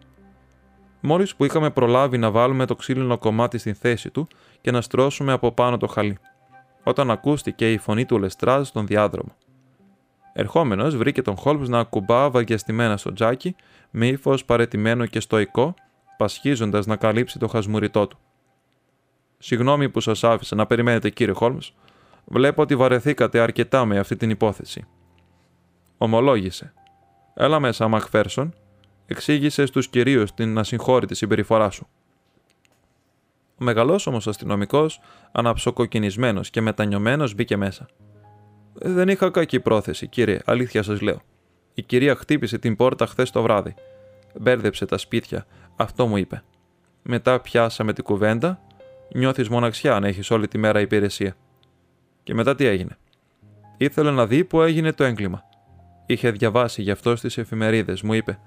Μόλις 1.00 1.34
που 1.34 1.44
είχαμε 1.44 1.70
προλάβει 1.70 2.18
να 2.18 2.30
βάλουμε 2.30 2.66
το 2.66 2.74
ξύλινο 2.74 3.18
κομμάτι 3.18 3.58
στην 3.58 3.74
θέση 3.74 4.10
του 4.10 4.28
και 4.60 4.70
να 4.70 4.80
στρώσουμε 4.80 5.32
από 5.32 5.52
πάνω 5.52 5.76
το 5.76 5.86
χαλί 5.86 6.18
όταν 6.88 7.10
ακούστηκε 7.10 7.72
η 7.72 7.78
φωνή 7.78 8.04
του 8.04 8.18
Λεστράζ 8.18 8.68
στον 8.68 8.86
διάδρομο. 8.86 9.36
Ερχόμενος, 10.32 10.96
βρήκε 10.96 11.22
τον 11.22 11.36
Χόλμς 11.36 11.68
να 11.68 11.78
ακουμπά 11.78 12.30
βαριαστημένα 12.30 12.96
στο 12.96 13.12
τζάκι, 13.12 13.56
με 13.90 14.06
ύφο 14.06 14.34
παρετημένο 14.46 15.06
και 15.06 15.20
στοικό, 15.20 15.74
πασχίζοντας 16.16 16.86
να 16.86 16.96
καλύψει 16.96 17.38
το 17.38 17.48
χασμουριτό 17.48 18.06
του. 18.06 18.18
Συγγνώμη 19.38 19.88
που 19.88 20.00
σας 20.00 20.24
άφησα 20.24 20.54
να 20.54 20.66
περιμένετε, 20.66 21.10
κύριε 21.10 21.34
Χόλμς. 21.34 21.74
Βλέπω 22.24 22.62
ότι 22.62 22.76
βαρεθήκατε 22.76 23.40
αρκετά 23.40 23.84
με 23.84 23.98
αυτή 23.98 24.16
την 24.16 24.30
υπόθεση. 24.30 24.86
Ομολόγησε. 25.98 26.72
Έλα 27.34 27.60
μέσα, 27.60 27.88
Μακφέρσον. 27.88 28.54
Εξήγησε 29.10 29.66
στους 29.66 29.88
κυρίους 29.88 30.34
την 30.34 30.58
ασυγχώρητη 30.58 31.14
συμπεριφορά 31.14 31.70
σου. 31.70 31.88
Ο 33.60 33.64
μεγαλόσωμο 33.64 34.20
αστυνομικός, 34.26 35.00
αναψοκοκκινισμένος 35.32 36.50
και 36.50 36.60
μετανιωμένος, 36.60 37.34
μπήκε 37.34 37.56
μέσα. 37.56 37.86
Δεν 38.74 39.08
είχα 39.08 39.30
κακή 39.30 39.60
πρόθεση, 39.60 40.06
κύριε, 40.06 40.38
αλήθεια 40.44 40.82
σας 40.82 41.00
λέω. 41.00 41.20
Η 41.74 41.82
κυρία 41.82 42.14
χτύπησε 42.14 42.58
την 42.58 42.76
πόρτα 42.76 43.06
χθες 43.06 43.30
το 43.30 43.42
βράδυ. 43.42 43.74
Μπέρδεψε 44.40 44.86
τα 44.86 44.98
σπίτια, 44.98 45.46
αυτό 45.76 46.06
μου 46.06 46.16
είπε. 46.16 46.42
Μετά 47.02 47.40
πιάσαμε 47.40 47.92
την 47.92 48.04
κουβέντα. 48.04 48.60
Νιώθεις 49.14 49.48
μοναξιά 49.48 49.94
αν 49.94 50.04
έχεις 50.04 50.30
όλη 50.30 50.48
τη 50.48 50.58
μέρα 50.58 50.80
υπηρεσία. 50.80 51.36
Και 52.22 52.34
μετά 52.34 52.54
τι 52.54 52.64
έγινε. 52.64 52.96
Ήθελε 53.76 54.10
να 54.10 54.26
δει 54.26 54.44
που 54.44 54.60
έγινε 54.60 54.92
το 54.92 55.04
έγκλημα. 55.04 55.42
Είχε 56.06 56.30
διαβάσει 56.30 56.82
γι' 56.82 56.90
αυτό 56.90 57.16
στις 57.16 57.38
εφημερίδες, 57.38 58.02
μου 58.02 58.12
είπε. 58.12 58.38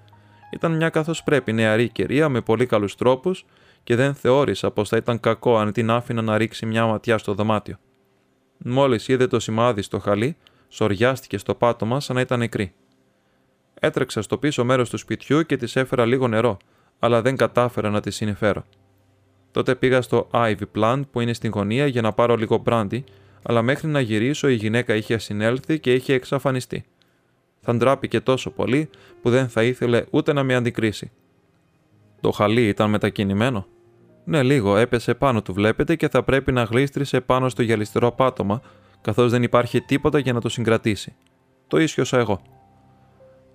Ήταν 0.52 0.76
μια 0.76 0.89
καθώς 0.89 1.24
πρέπει 1.24 1.54
νεαρή 1.54 1.89
κυρία 1.89 2.30
με 2.30 2.41
πολύ 2.41 2.66
καλούς 2.66 2.95
τρόπους 2.95 3.45
και 3.84 3.95
δεν 3.95 4.14
θεώρησα 4.14 4.72
πως 4.72 4.89
θα 4.89 4.97
ήταν 4.97 5.20
κακό 5.20 5.58
αν 5.58 5.72
την 5.72 5.89
άφηνα 5.89 6.22
να 6.22 6.38
ρίξει 6.38 6.66
μια 6.66 6.86
ματιά 6.86 7.18
στο 7.18 7.34
δωμάτιο. 7.34 7.78
Μόλις 8.58 9.08
είδε 9.08 9.28
το 9.28 9.39
σημάδι 9.39 9.82
στο 9.82 9.99
χαλί, 9.99 10.38
σοριάστηκε 10.68 11.38
στο 11.38 11.56
πάτωμα 11.56 11.99
σαν 11.99 12.16
να 12.16 12.22
ήταν 12.22 12.39
νεκρή. 12.39 12.74
Έτρεξα 13.74 14.22
στο 14.22 14.38
πίσω 14.38 14.66
μέρος 14.66 14.89
του 14.89 14.97
σπιτιού 14.97 15.41
και 15.41 15.58
της 15.58 15.76
έφερα 15.76 16.06
λίγο 16.06 16.28
νερό, 16.28 16.58
αλλά 16.99 17.22
δεν 17.22 17.36
κατάφερα 17.36 17.89
να 17.89 17.99
τη 17.99 18.12
συνεφέρω. 18.12 18.66
Τότε 19.52 19.76
πήγα 19.76 20.02
στο 20.02 20.28
Ivy 20.32 20.62
Plant 20.76 21.02
που 21.12 21.20
είναι 21.20 21.34
στην 21.34 21.52
γωνία 21.52 21.88
για 21.88 22.02
να 22.02 22.14
πάρω 22.14 22.36
λίγο 22.36 22.58
μπράντι, 22.58 23.04
αλλά 23.43 23.62
μέχρι 23.62 23.88
να 23.88 23.99
γυρίσω 23.99 24.49
η 24.49 24.54
γυναίκα 24.54 24.95
είχε 24.95 25.18
συνέλθει 25.18 25.80
και 25.80 25.93
είχε 25.93 26.14
εξαφανιστεί. 26.14 26.86
Θα 27.62 27.76
ντράπηκε 27.76 28.20
τόσο 28.20 28.51
πολύ 28.51 28.89
που 29.22 29.30
δεν 29.30 29.49
θα 29.49 29.64
ήθελε 29.64 30.05
ούτε 30.09 30.34
να 30.34 30.43
με 30.43 30.55
αντικρίσει. 30.55 31.12
Το 32.22 32.32
χαλί 32.32 32.68
ήταν 32.68 32.89
μετακινημένο. 32.89 33.66
Ναι, 34.24 34.43
λίγο, 34.43 34.78
έπεσε 34.78 35.14
πάνω 35.14 35.41
του, 35.41 35.53
βλέπετε, 35.53 35.95
και 35.95 36.09
θα 36.09 36.24
πρέπει 36.24 36.51
να 36.51 36.64
γλίστρισε 36.64 37.22
πάνω 37.22 37.49
στο 37.49 37.62
γυαλιστερό 37.62 38.12
πάτωμα, 38.12 38.62
καθώς 39.01 39.32
δεν 39.32 39.43
υπάρχει 39.43 39.82
τίποτα 39.82 40.20
για 40.20 40.34
να 40.34 40.41
το 40.41 40.49
συγκρατήσει. 40.49 41.16
Το 41.68 41.80
ίσιοσα 41.80 42.18
εγώ. 42.18 42.41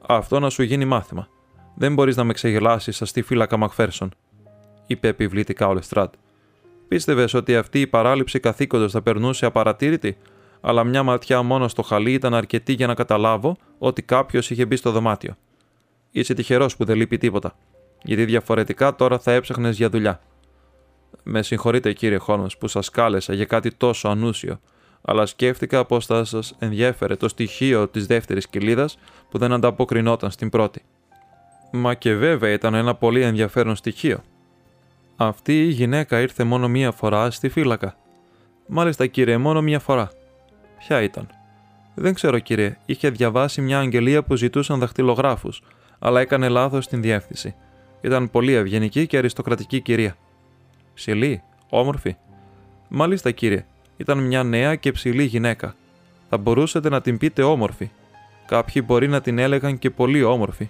Αυτό 0.07 0.41
να 0.41 0.51
σου 0.51 0.63
γίνει 0.63 0.85
μάθημα. 0.85 1.29
Δεν 1.75 1.95
μπορείς 1.95 2.17
να 2.17 2.25
με 2.25 2.33
ξεγελάσεις 2.33 2.97
σα 2.97 3.05
στη 3.05 3.23
φύλακα 3.23 3.57
Μακφέρσον, 3.57 4.11
είπε 4.87 5.09
επιβλητικά 5.09 5.69
ο 5.69 5.75
Λεστράτ. 5.75 6.15
Πίστευες 6.89 7.35
ότι 7.35 7.57
αυτή 7.57 7.81
η 7.81 7.87
παράληψη 7.87 8.41
καθήκοντος 8.41 8.93
θα 8.93 9.03
περνούσε 9.03 9.47
απαρατήρητη, 9.47 10.17
αλλά 10.61 10.85
μια 10.85 11.03
ματιά 11.03 11.43
μόνο 11.43 11.69
στο 11.69 11.83
χαλί 11.83 12.13
ήταν 12.13 12.35
αρκετή 12.35 12.73
για 12.73 12.87
να 12.87 12.95
καταλάβω 12.95 13.57
ότι 13.79 14.03
κάποιος 14.03 14.51
είχε 14.51 14.67
μπει 14.67 14.77
στο 14.77 14.91
δωμάτιο. 14.91 15.35
Είσαι 16.11 16.35
τυχερός 16.35 16.77
που 16.77 16.85
δεν 16.85 16.97
λείπει 16.97 17.19
τίποτα, 17.19 17.57
γιατί 18.03 18.25
διαφορετικά 18.25 18.95
τώρα 18.95 19.19
θα 19.19 19.33
έψαχνες 19.33 19.77
για 19.77 19.89
δουλειά. 19.89 20.21
Με 21.23 21.43
συγχωρείτε 21.43 21.93
κύριε 21.93 22.17
Χόλμ 22.17 22.47
που 22.59 22.69
σας 22.69 22.91
κάλεσα 22.91 23.35
για 23.35 23.45
κάτι 23.45 23.75
τόσο 23.75 24.09
ανούσιο, 24.09 24.61
αλλά 25.03 25.27
σκέφτηκα 25.27 25.85
πως 25.85 26.07
θα 26.07 26.25
σας 26.25 26.55
ενδιέφερε 26.59 27.17
το 27.17 27.29
στοιχείο 27.29 27.89
της 27.89 28.07
δεύτερης 28.07 28.49
κοιλίδας 28.49 28.99
που 29.31 29.39
δεν 29.39 29.53
ανταποκρινόταν 29.53 30.31
στην 30.31 30.49
πρώτη. 30.49 30.83
Μα 31.73 31.95
και 31.95 32.15
βέβαια 32.15 32.53
ήταν 32.53 32.75
ένα 32.75 32.95
πολύ 32.95 33.23
ενδιαφέρον 33.23 33.77
στοιχείο. 33.77 34.23
Αυτή 35.17 35.65
η 35.65 35.69
γυναίκα 35.69 36.21
ήρθε 36.21 36.45
μόνο 36.45 36.69
μία 36.69 36.91
φορά 36.93 37.31
στη 37.31 37.49
φύλακα. 37.49 37.97
Μάλιστα 38.67 39.07
κύριε, 39.07 39.39
μόνο 39.39 39.63
μία 39.63 39.79
φορά. 39.79 40.11
Ποια 40.87 41.03
ήταν; 41.03 41.29
Δεν 41.95 42.15
ξέρω 42.15 42.39
κύριε, 42.39 42.77
είχε 42.87 43.11
διαβάσει 43.11 43.61
μια 43.61 43.79
αγγελία 43.79 44.23
που 44.23 44.37
ζητούσαν 44.37 44.79
δαχτυλογράφους, 44.79 45.63
αλλά 45.99 46.21
έκανε 46.21 46.49
λάθος 46.49 46.85
στην 46.85 47.03
διεύθυνση. 47.03 47.55
Ήταν 48.01 48.31
πολύ 48.31 48.53
ευγενική 48.53 49.07
και 49.07 49.19
αριστοκρατική 49.19 49.81
κυρία. 49.81 50.17
Ψηλή, 50.95 51.43
όμορφη. 51.69 52.17
Μάλιστα 52.89 53.31
κύριε, 53.31 53.67
ήταν 53.97 54.19
μια 54.19 54.43
νέα 54.43 54.75
και 54.75 54.93
ψηλή 54.93 55.23
γυναίκα. 55.25 55.75
Θα 56.29 56.37
μπορούσατε 56.39 56.89
να 56.89 57.01
την 57.01 57.19
πείτε 57.19 57.43
όμορφη. 57.43 57.91
Κάποιοι 58.47 58.83
μπορεί 58.87 59.09
να 59.09 59.21
την 59.21 59.39
έλεγαν 59.39 59.79
και 59.79 59.91
πολύ 59.91 60.23
όμορφη. 60.23 60.69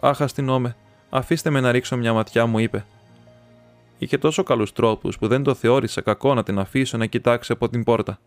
Αχ, 0.00 0.20
αστυνόμε, 0.20 0.76
αφήστε 1.10 1.50
με 1.50 1.60
να 1.60 1.72
ρίξω 1.72 1.96
μια 1.96 2.12
ματιά, 2.12 2.46
μου 2.46 2.58
είπε. 2.58 2.84
Είχε 3.98 4.18
τόσο 4.18 4.42
καλούς 4.42 4.72
τρόπους 4.72 5.18
που 5.18 5.26
δεν 5.28 5.42
το 5.42 5.54
θεώρησα 5.54 6.00
κακό 6.00 6.34
να 6.34 6.42
την 6.42 6.58
αφήσω 6.58 6.96
να 6.96 7.06
κοιτάξει 7.06 7.52
από 7.52 7.68
την 7.68 7.84
πόρτα. 7.84 8.18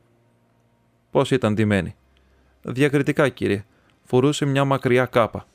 Πώς 1.12 1.32
ήταν 1.32 1.54
ντυμένη. 1.54 1.96
Διακριτικά, 2.62 3.30
κύριε, 3.30 3.66
φορούσε 4.04 4.46
μια 4.46 4.66
μακριά 4.66 5.06
κάπα. 5.06 5.46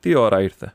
Τι 0.00 0.14
ώρα 0.14 0.42
ήρθε. 0.42 0.74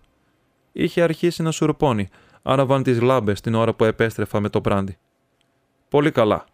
Είχε 0.71 1.01
αρχίσει 1.01 1.41
να 1.41 1.51
σουρπώνει, 1.51 2.09
άναβαν 2.41 2.83
τις 2.83 3.01
λάμπες 3.01 3.41
την 3.41 3.55
ώρα 3.55 3.73
που 3.73 3.83
επέστρεφα 3.83 4.39
με 4.39 4.49
το 4.49 4.59
μπράντι. 4.59 4.97
Πολύ 5.89 6.11
καλά, 6.11 6.45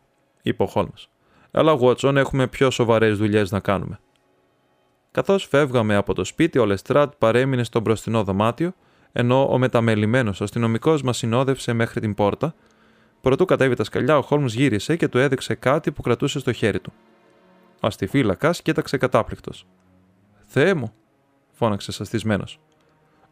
είπε 0.41 0.63
ο 0.63 0.65
Χόλμ. 0.65 0.89
Αλλά, 1.51 1.71
Γουότσον, 1.71 2.17
έχουμε 2.17 2.47
πιο 2.47 2.69
σοβαρές 2.69 3.17
δουλειές 3.17 3.51
να 3.51 3.59
κάνουμε. 3.59 3.99
Καθώς 5.11 5.45
φεύγαμε 5.45 5.95
από 5.95 6.13
το 6.13 6.23
σπίτι, 6.23 6.59
ο 6.59 6.65
Λεστράτ 6.65 7.13
παρέμεινε 7.17 7.63
στο 7.63 7.79
μπροστινό 7.79 8.23
δωμάτιο, 8.23 8.73
ενώ 9.11 9.47
ο 9.51 9.57
μεταμελημένος 9.57 10.41
αστυνομικός 10.41 11.01
μας 11.01 11.17
συνόδευσε 11.17 11.73
μέχρι 11.73 11.99
την 11.99 12.13
πόρτα. 12.13 12.55
Προτού 13.21 13.45
κατέβει 13.45 13.75
τα 13.75 13.83
σκαλιά, 13.83 14.17
ο 14.17 14.21
Χόλμ 14.21 14.45
γύρισε 14.45 14.95
και 14.95 15.07
του 15.07 15.17
έδειξε 15.17 15.55
κάτι 15.55 15.91
που 15.91 16.01
κρατούσε 16.01 16.39
στο 16.39 16.51
χέρι 16.51 16.79
του. 16.79 16.93
Ο 17.79 17.87
αστιφύλακα 17.87 18.51
κοίταξε 18.51 18.97
κατάπληκτος. 18.97 19.65
Θεέ 20.47 20.73
μου, 20.73 20.93
φώναξε 21.51 21.91
σαστισμένος. 21.91 22.59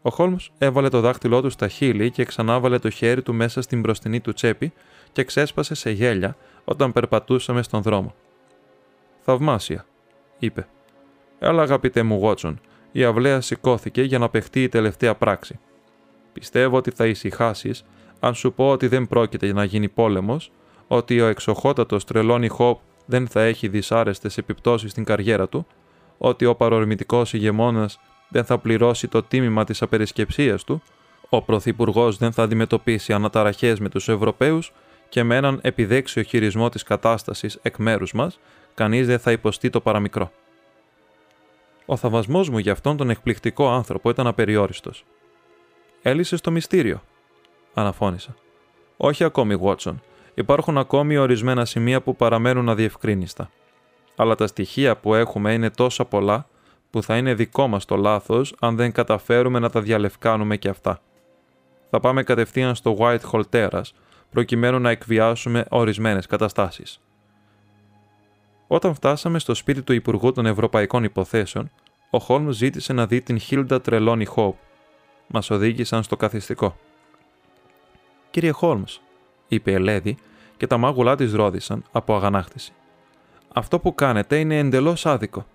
Ο 0.01 0.09
Χόλμς 0.09 0.51
έβαλε 0.57 0.89
το 0.89 0.99
δάχτυλό 0.99 1.41
του 1.41 1.49
στα 1.49 1.67
χείλη 1.67 2.11
και 2.11 2.25
ξανάβαλε 2.25 2.79
το 2.79 2.89
χέρι 2.89 3.21
του 3.21 3.33
μέσα 3.33 3.61
στην 3.61 3.79
μπροστινή 3.79 4.19
του 4.19 4.33
τσέπη 4.33 4.73
και 5.11 5.23
ξέσπασε 5.23 5.75
σε 5.75 5.91
γέλια 5.91 6.37
όταν 6.65 6.91
περπατούσαμε 6.91 7.63
στον 7.63 7.81
δρόμο. 7.81 8.15
Θαυμάσια, 9.21 9.85
είπε. 10.39 10.67
Αλλά 11.39 11.61
αγαπητέ 11.61 12.03
μου 12.03 12.17
Γότσον, 12.17 12.59
η 12.91 13.03
αυλαία 13.03 13.41
σηκώθηκε 13.41 14.01
για 14.01 14.19
να 14.19 14.29
παιχτεί 14.29 14.63
η 14.63 14.69
τελευταία 14.69 15.15
πράξη. 15.15 15.59
Πιστεύω 16.33 16.77
ότι 16.77 16.91
θα 16.91 17.05
ησυχάσεις 17.05 17.85
αν 18.19 18.35
σου 18.35 18.53
πω 18.53 18.69
ότι 18.69 18.87
δεν 18.87 19.07
πρόκειται 19.07 19.53
να 19.53 19.63
γίνει 19.63 19.89
πόλεμος, 19.89 20.51
ότι 20.87 21.21
ο 21.21 21.25
εξοχότατος 21.25 22.05
τρελόνι 22.05 22.47
Χόπ 22.47 22.79
δεν 23.05 23.27
θα 23.27 23.41
έχει 23.41 23.67
δυσάρεστες 23.67 24.37
επιπτώσεις 24.37 24.91
στην 24.91 25.03
καριέρα 25.03 25.47
του, 25.47 25.67
ότι 26.17 26.45
ο 26.45 26.55
παρορμητικός 26.55 27.33
ηγεμόνας 27.33 27.99
δεν 28.29 28.45
θα 28.45 28.57
πληρώσει 28.57 29.07
το 29.07 29.23
τίμημα 29.23 29.63
της 29.63 29.81
απερισκεψίας 29.81 30.63
του, 30.63 30.81
ο 31.29 31.41
Πρωθυπουργός 31.41 32.17
δεν 32.17 32.31
θα 32.31 32.43
αντιμετωπίσει 32.43 33.13
αναταραχές 33.13 33.79
με 33.79 33.89
τους 33.89 34.09
Ευρωπαίους 34.09 34.73
και 35.09 35.23
με 35.23 35.35
έναν 35.35 35.59
επιδέξιο 35.61 36.21
χειρισμό 36.21 36.69
της 36.69 36.83
κατάστασης 36.83 37.59
εκ 37.61 37.77
μέρους 37.77 38.13
μας, 38.13 38.39
κανείς 38.73 39.07
δεν 39.07 39.19
θα 39.19 39.31
υποστεί 39.31 39.69
το 39.69 39.81
παραμικρό. 39.81 40.31
Ο 41.85 41.95
θαυμασμός 41.95 42.49
μου 42.49 42.57
για 42.57 42.71
αυτόν 42.71 42.97
τον 42.97 43.09
εκπληκτικό 43.09 43.69
άνθρωπο 43.69 44.09
ήταν 44.09 44.27
απεριόριστος. 44.27 45.05
Έλυσες 46.01 46.41
το 46.41 46.51
μυστήριο, 46.51 47.01
αναφώνησα. 47.73 48.35
Όχι 48.97 49.23
ακόμη, 49.23 49.55
Βότσον. 49.55 50.01
Υπάρχουν 50.35 50.77
ακόμη 50.77 51.17
ορισμένα 51.17 51.65
σημεία 51.65 52.01
που 52.01 52.15
παραμένουν 52.15 52.69
αδιευκρίνιστα. 52.69 53.49
Αλλά 54.15 54.35
τα 54.35 54.47
στοιχεία 54.47 54.95
που 54.97 55.13
έχουμε 55.13 55.53
είναι 55.53 55.69
τόσα 55.69 56.05
πολλά 56.05 56.47
που 56.89 57.03
θα 57.03 57.17
είναι 57.17 57.33
δικό 57.33 57.67
μας 57.67 57.85
το 57.85 57.95
λάθος 57.95 58.55
αν 58.59 58.75
δεν 58.75 58.91
καταφέρουμε 58.91 59.59
να 59.59 59.69
τα 59.69 59.81
διαλευκάνουμε 59.81 60.57
και 60.57 60.69
αυτά. 60.69 60.99
Θα 61.89 61.99
πάμε 61.99 62.23
κατευθείαν 62.23 62.75
στο 62.75 62.97
Whitehall 62.99 63.41
Terrace 63.51 63.91
προκειμένου 64.31 64.79
να 64.79 64.89
εκβιάσουμε 64.89 65.65
ορισμένες 65.69 66.25
καταστάσεις. 66.25 66.99
Όταν 68.67 68.93
φτάσαμε 68.93 69.39
στο 69.39 69.53
σπίτι 69.53 69.81
του 69.81 69.93
Υπουργού 69.93 70.31
των 70.31 70.45
Ευρωπαϊκών 70.45 71.03
Υποθέσεων, 71.03 71.71
ο 72.09 72.19
Χόλμ 72.19 72.49
ζήτησε 72.49 72.93
να 72.93 73.05
δει 73.07 73.21
την 73.21 73.39
Χίλντα 73.39 73.81
Τρελόνι 73.81 74.25
Χόπ. 74.25 74.55
Μας 75.27 75.49
οδήγησαν 75.49 76.03
στο 76.03 76.15
καθιστικό. 76.15 76.77
Κύριε 78.31 78.51
Χόλμς, 78.51 78.99
είπε 79.47 79.71
η 79.71 79.73
Ελέδη 79.73 80.17
και 80.57 80.67
τα 80.67 80.77
μάγουλά 80.77 81.15
της 81.15 81.33
ρόδισαν 81.33 81.83
από 81.91 82.15
αγανάκτηση. 82.15 82.73
Αυτό 83.53 83.79
που 83.79 83.95
κάνετε 83.95 84.39
είναι 84.39 84.57
εντελώς 84.57 85.05
άδικο. 85.05 85.45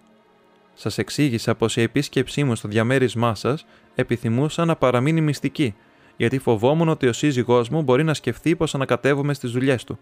Σας 0.74 0.98
εξήγησα 0.98 1.54
πως 1.54 1.76
η 1.76 1.82
επίσκεψή 1.82 2.44
μου 2.44 2.54
στο 2.54 2.68
διαμέρισμά 2.68 3.34
σας 3.34 3.66
επιθυμούσα 3.94 4.64
να 4.64 4.76
παραμείνει 4.76 5.20
μυστική, 5.20 5.74
γιατί 6.16 6.38
φοβόμουν 6.38 6.88
ότι 6.88 7.06
ο 7.06 7.12
σύζυγός 7.12 7.68
μου 7.68 7.82
μπορεί 7.82 8.04
να 8.04 8.14
σκεφτεί 8.14 8.56
πως 8.56 8.74
ανακατεύομαι 8.74 9.34
στις 9.34 9.50
δουλειές 9.50 9.84
του. 9.84 9.98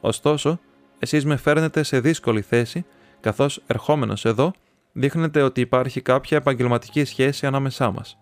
Ωστόσο, 0.00 0.58
εσείς 0.98 1.24
με 1.24 1.36
φέρνετε 1.36 1.82
σε 1.82 2.00
δύσκολη 2.00 2.42
θέση, 2.42 2.84
καθώς 3.20 3.62
ερχόμενος 3.66 4.24
εδώ, 4.24 4.52
δείχνετε 4.92 5.42
ότι 5.42 5.60
υπάρχει 5.60 6.00
κάποια 6.00 6.36
επαγγελματική 6.36 7.04
σχέση 7.04 7.46
ανάμεσά 7.46 7.90
μας. 7.90 8.18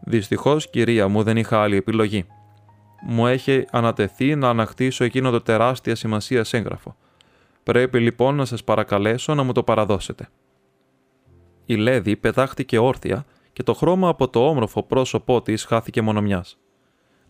Δυστυχώς, 0.00 0.70
κυρία 0.70 1.08
μου, 1.08 1.22
δεν 1.22 1.36
είχα 1.36 1.62
άλλη 1.62 1.76
επιλογή. 1.76 2.26
Μου 3.02 3.26
έχει 3.26 3.66
ανατεθεί 3.70 4.34
να 4.34 4.48
ανακτήσω 4.48 5.04
εκείνο 5.04 5.30
το 5.30 5.40
τεράστια 5.40 5.94
σημασία 5.94 6.44
έγγραφο. 6.50 6.96
Πρέπει 7.62 8.00
λοιπόν 8.00 8.34
να 8.34 8.44
σας 8.44 8.64
παρακαλέσω 8.64 9.34
να 9.34 9.42
μου 9.42 9.52
το 9.52 9.62
παραδώσετε. 9.62 10.28
Η 11.64 11.74
Λέδη 11.74 12.16
πετάχτηκε 12.16 12.78
όρθια 12.78 13.24
και 13.52 13.62
το 13.62 13.74
χρώμα 13.74 14.08
από 14.08 14.28
το 14.28 14.48
όμορφο 14.48 14.82
πρόσωπό 14.82 15.42
της 15.42 15.64
χάθηκε 15.64 16.02
μονομιάς. 16.02 16.58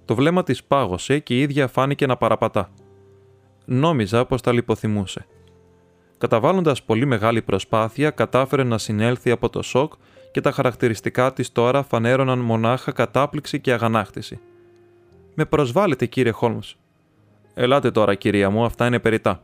Το 0.04 0.14
βλέμμα 0.14 0.42
της 0.42 0.64
πάγωσε 0.64 1.18
και 1.18 1.34
η 1.34 1.40
ίδια 1.40 1.66
φάνηκε 1.66 2.06
να 2.06 2.16
παραπατά. 2.16 2.70
Νόμιζα 3.64 4.24
πως 4.24 4.42
τα 4.42 4.52
λιποθυμούσε. 4.52 5.26
Καταβάλλοντας 6.18 6.82
πολύ 6.82 7.04
μεγάλη 7.04 7.42
προσπάθεια, 7.42 8.10
κατάφερε 8.10 8.64
να 8.64 8.78
συνέλθει 8.78 9.30
από 9.30 9.48
το 9.48 9.62
σοκ 9.62 9.92
και 10.30 10.40
τα 10.40 10.50
χαρακτηριστικά 10.50 11.32
της 11.32 11.52
τώρα 11.52 11.82
φανέρωναν 11.82 12.38
μονάχα 12.38 12.92
κατάπληξη 12.92 13.60
και 13.60 13.72
αγανάκτηση. 13.72 14.40
«Με 15.40 15.44
προσβάλλετε, 15.44 16.06
κύριε 16.06 16.32
Χόλμς». 16.32 16.76
«Ελάτε 17.54 17.90
τώρα, 17.90 18.14
κυρία 18.14 18.50
μου, 18.50 18.64
αυτά 18.64 18.86
είναι 18.86 18.98
περιτά. 18.98 19.42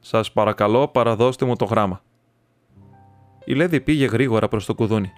Σας 0.00 0.32
παρακαλώ, 0.32 0.88
παραδώστε 0.88 1.44
μου 1.44 1.56
το 1.56 1.64
γράμμα». 1.64 2.02
Η 3.44 3.54
Λέδη 3.54 3.80
πήγε 3.80 4.06
γρήγορα 4.06 4.48
προς 4.48 4.66
το 4.66 4.74
κουδούνι. 4.74 5.12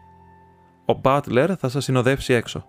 «Ο 0.85 0.93
Μπάτλερ 0.93 1.59
θα 1.59 1.69
σας 1.69 1.85
συνοδεύσει 1.85 2.33
έξω». 2.33 2.67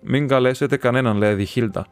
«Μην 0.00 0.28
καλέσετε 0.28 0.76
κανέναν, 0.76 1.16
Λέδη 1.16 1.44
Χίλτα. 1.44 1.86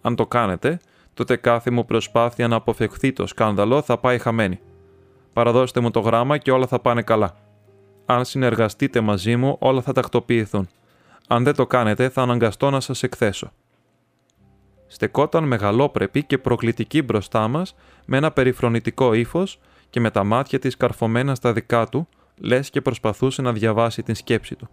Αν 0.00 0.14
το 0.14 0.26
κάνετε, 0.26 0.80
τότε 1.14 1.36
κάθε 1.36 1.70
μου 1.70 1.84
προσπάθεια 1.84 2.48
να 2.48 2.56
αποφευχθεί 2.56 3.12
το 3.12 3.26
σκάνδαλο 3.26 3.82
θα 3.82 3.98
πάει 3.98 4.18
χαμένη. 4.18 4.60
Παραδώστε 5.32 5.80
μου 5.80 5.90
το 5.90 6.00
γράμμα 6.00 6.38
και 6.38 6.50
όλα 6.50 6.66
θα 6.66 6.80
πάνε 6.80 7.02
καλά. 7.02 7.36
Αν 8.06 8.24
συνεργαστείτε 8.24 9.00
μαζί 9.00 9.36
μου, 9.36 9.56
όλα 9.58 9.80
θα 9.80 9.92
τακτοποιηθούν. 9.92 10.68
Αν 11.28 11.44
δεν 11.44 11.54
το 11.54 11.66
κάνετε, 11.66 12.08
θα 12.08 12.22
αναγκαστώ 12.22 12.70
να 12.70 12.80
σας 12.80 13.02
εκθέσω. 13.02 13.52
Στεκόταν 14.88 15.44
μεγαλόπρεπη 15.44 16.22
και 16.22 16.38
προκλητική 16.38 17.02
μπροστά 17.02 17.48
μας, 17.48 17.74
με 18.04 18.16
ένα 18.16 18.30
περιφρονητικό 18.30 19.14
ύφος 19.14 19.60
και 19.90 20.00
με 20.00 20.10
τα 20.10 20.24
μάτια 20.24 20.58
της 20.58 20.76
καρφωμένα 20.76 21.34
στα 21.34 21.52
δικά 21.52 21.86
του, 21.86 22.08
λες 22.36 22.70
και 22.70 22.80
προσπαθούσε 22.80 23.42
να 23.42 23.52
διαβάσει 23.52 24.02
την 24.02 24.14
σκέψη 24.14 24.54
του. 24.54 24.68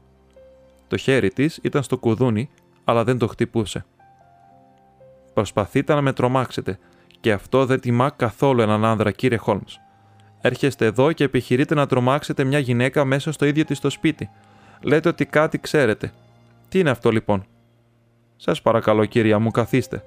Το 0.88 0.98
χέρι 0.98 1.30
της 1.30 1.60
ήταν 1.62 1.84
στο 1.84 1.98
κουδούνι, 1.98 2.50
αλλά 2.84 3.04
δεν 3.04 3.18
το 3.18 3.28
χτυπούσε. 3.28 3.86
Προσπαθείτε 5.34 5.94
να 5.94 6.02
με 6.02 6.14
τρομάξετε, 6.14 6.80
και 7.20 7.32
αυτό 7.32 7.66
δεν 7.66 7.80
τιμά 7.80 8.10
καθόλου 8.10 8.62
έναν 8.62 8.86
άνδρα, 8.86 9.12
κύριε 9.12 9.38
Χόλμς. 9.38 9.80
Έρχεστε 10.42 10.86
εδώ 10.86 11.12
και 11.12 11.24
επιχειρείτε 11.24 11.76
να 11.76 11.86
τρομάξετε 11.86 12.44
μια 12.44 12.60
γυναίκα 12.60 13.06
μέσα 13.06 13.32
στο 13.32 13.46
ίδιο 13.46 13.66
της 13.66 13.80
το 13.80 13.90
σπίτι. 13.90 14.30
Λέτε 14.82 15.10
ότι 15.10 15.26
κάτι 15.26 15.60
ξέρετε. 15.60 16.14
Τι 16.70 16.80
είναι 16.80 16.90
αυτό 16.90 17.12
λοιπόν; 17.12 17.46
Σας 18.38 18.62
παρακαλώ, 18.62 19.06
κυρία 19.06 19.40
μου, 19.40 19.52
καθίστε. 19.52 20.04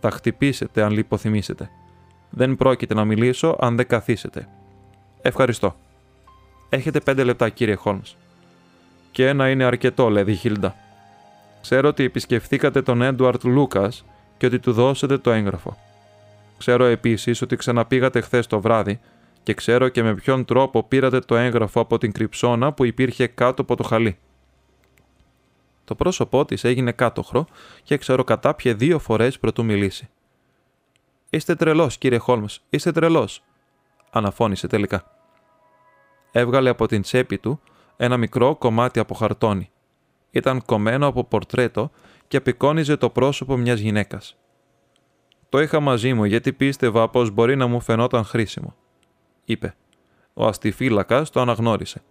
Θα 0.00 0.10
χτυπήσετε 0.10 0.82
αν 0.82 0.92
λιποθυμήσετε. 0.92 1.70
Δεν 2.30 2.56
πρόκειται 2.56 2.94
να 2.94 3.04
μιλήσω 3.04 3.56
αν 3.60 3.76
δεν 3.76 3.86
καθίσετε. 3.86 4.48
Ευχαριστώ. 5.22 5.76
Έχετε 6.68 7.00
πέντε 7.00 7.24
λεπτά, 7.24 7.48
κύριε 7.48 7.74
Χόλμς. 7.74 8.16
Και 9.10 9.28
ένα 9.28 9.50
είναι 9.50 9.64
αρκετό, 9.64 10.08
λέει 10.08 10.24
η 10.26 10.34
Χίλντα. 10.34 10.74
Ξέρω 11.60 11.88
ότι 11.88 12.04
επισκεφθήκατε 12.04 12.82
τον 12.82 13.02
Έντουαρτ 13.02 13.44
Λούκας 13.44 14.04
και 14.38 14.46
ότι 14.46 14.58
του 14.58 14.72
δώσετε 14.72 15.18
το 15.18 15.30
έγγραφο. 15.30 15.76
Ξέρω 16.58 16.84
επίσης 16.84 17.42
ότι 17.42 17.56
ξαναπήγατε 17.56 18.20
χθες 18.20 18.46
το 18.46 18.60
βράδυ 18.60 19.00
και 19.42 19.54
ξέρω 19.54 19.88
και 19.88 20.02
με 20.02 20.14
ποιον 20.14 20.44
τρόπο 20.44 20.82
πήρατε 20.82 21.18
το 21.18 21.36
έγγραφο 21.36 21.80
από 21.80 21.98
την 21.98 22.12
κρυψώνα 22.12 22.72
που 22.72 22.84
υπήρχε 22.84 23.26
κάτω 23.26 23.62
από 23.62 23.76
το 23.76 23.82
χαλί. 23.82 24.18
Το 25.92 25.98
πρόσωπό 25.98 26.44
της 26.44 26.64
έγινε 26.64 26.92
κάτοχρο 26.92 27.46
και 27.82 27.96
ξέρω 27.96 28.24
κατάπιε 28.24 28.74
δύο 28.74 28.98
φορές 28.98 29.38
προτού 29.38 29.64
μιλήσει. 29.64 30.08
Είστε 31.30 31.54
τρελός, 31.54 31.98
κύριε 31.98 32.18
Χόλμς, 32.18 32.60
είστε 32.70 32.92
τρελός, 32.92 33.42
αναφώνησε 34.10 34.66
τελικά. 34.66 35.04
Έβγαλε 36.32 36.68
από 36.68 36.86
την 36.86 37.02
τσέπη 37.02 37.38
του 37.38 37.60
ένα 37.96 38.16
μικρό 38.16 38.56
κομμάτι 38.56 38.98
από 38.98 39.14
χαρτόνι. 39.14 39.70
Ήταν 40.30 40.62
κομμένο 40.64 41.06
από 41.06 41.24
πορτρέτο 41.24 41.90
και 42.28 42.36
απεικόνιζε 42.36 42.96
το 42.96 43.10
πρόσωπο 43.10 43.56
μιας 43.56 43.80
γυναίκας. 43.80 44.36
Το 45.48 45.60
είχα 45.60 45.80
μαζί 45.80 46.14
μου 46.14 46.24
γιατί 46.24 46.52
πίστευα 46.52 47.08
πως 47.08 47.30
μπορεί 47.30 47.56
να 47.56 47.66
μου 47.66 47.80
φαινόταν 47.80 48.24
χρήσιμο 48.24 48.74
είπε. 49.44 49.74
Ο 50.34 50.46
αστιφύλακας 50.46 51.30
το 51.30 51.40
αναγνώρισε. 51.40 52.02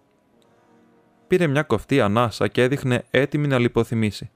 Πήρε 1.32 1.46
μια 1.46 1.62
κοφτή 1.62 2.00
ανάσα 2.00 2.48
και 2.48 2.62
έδειχνε 2.62 3.04
έτοιμη 3.10 3.46
να 3.46 3.58
λιποθυμήσει. 3.58 4.30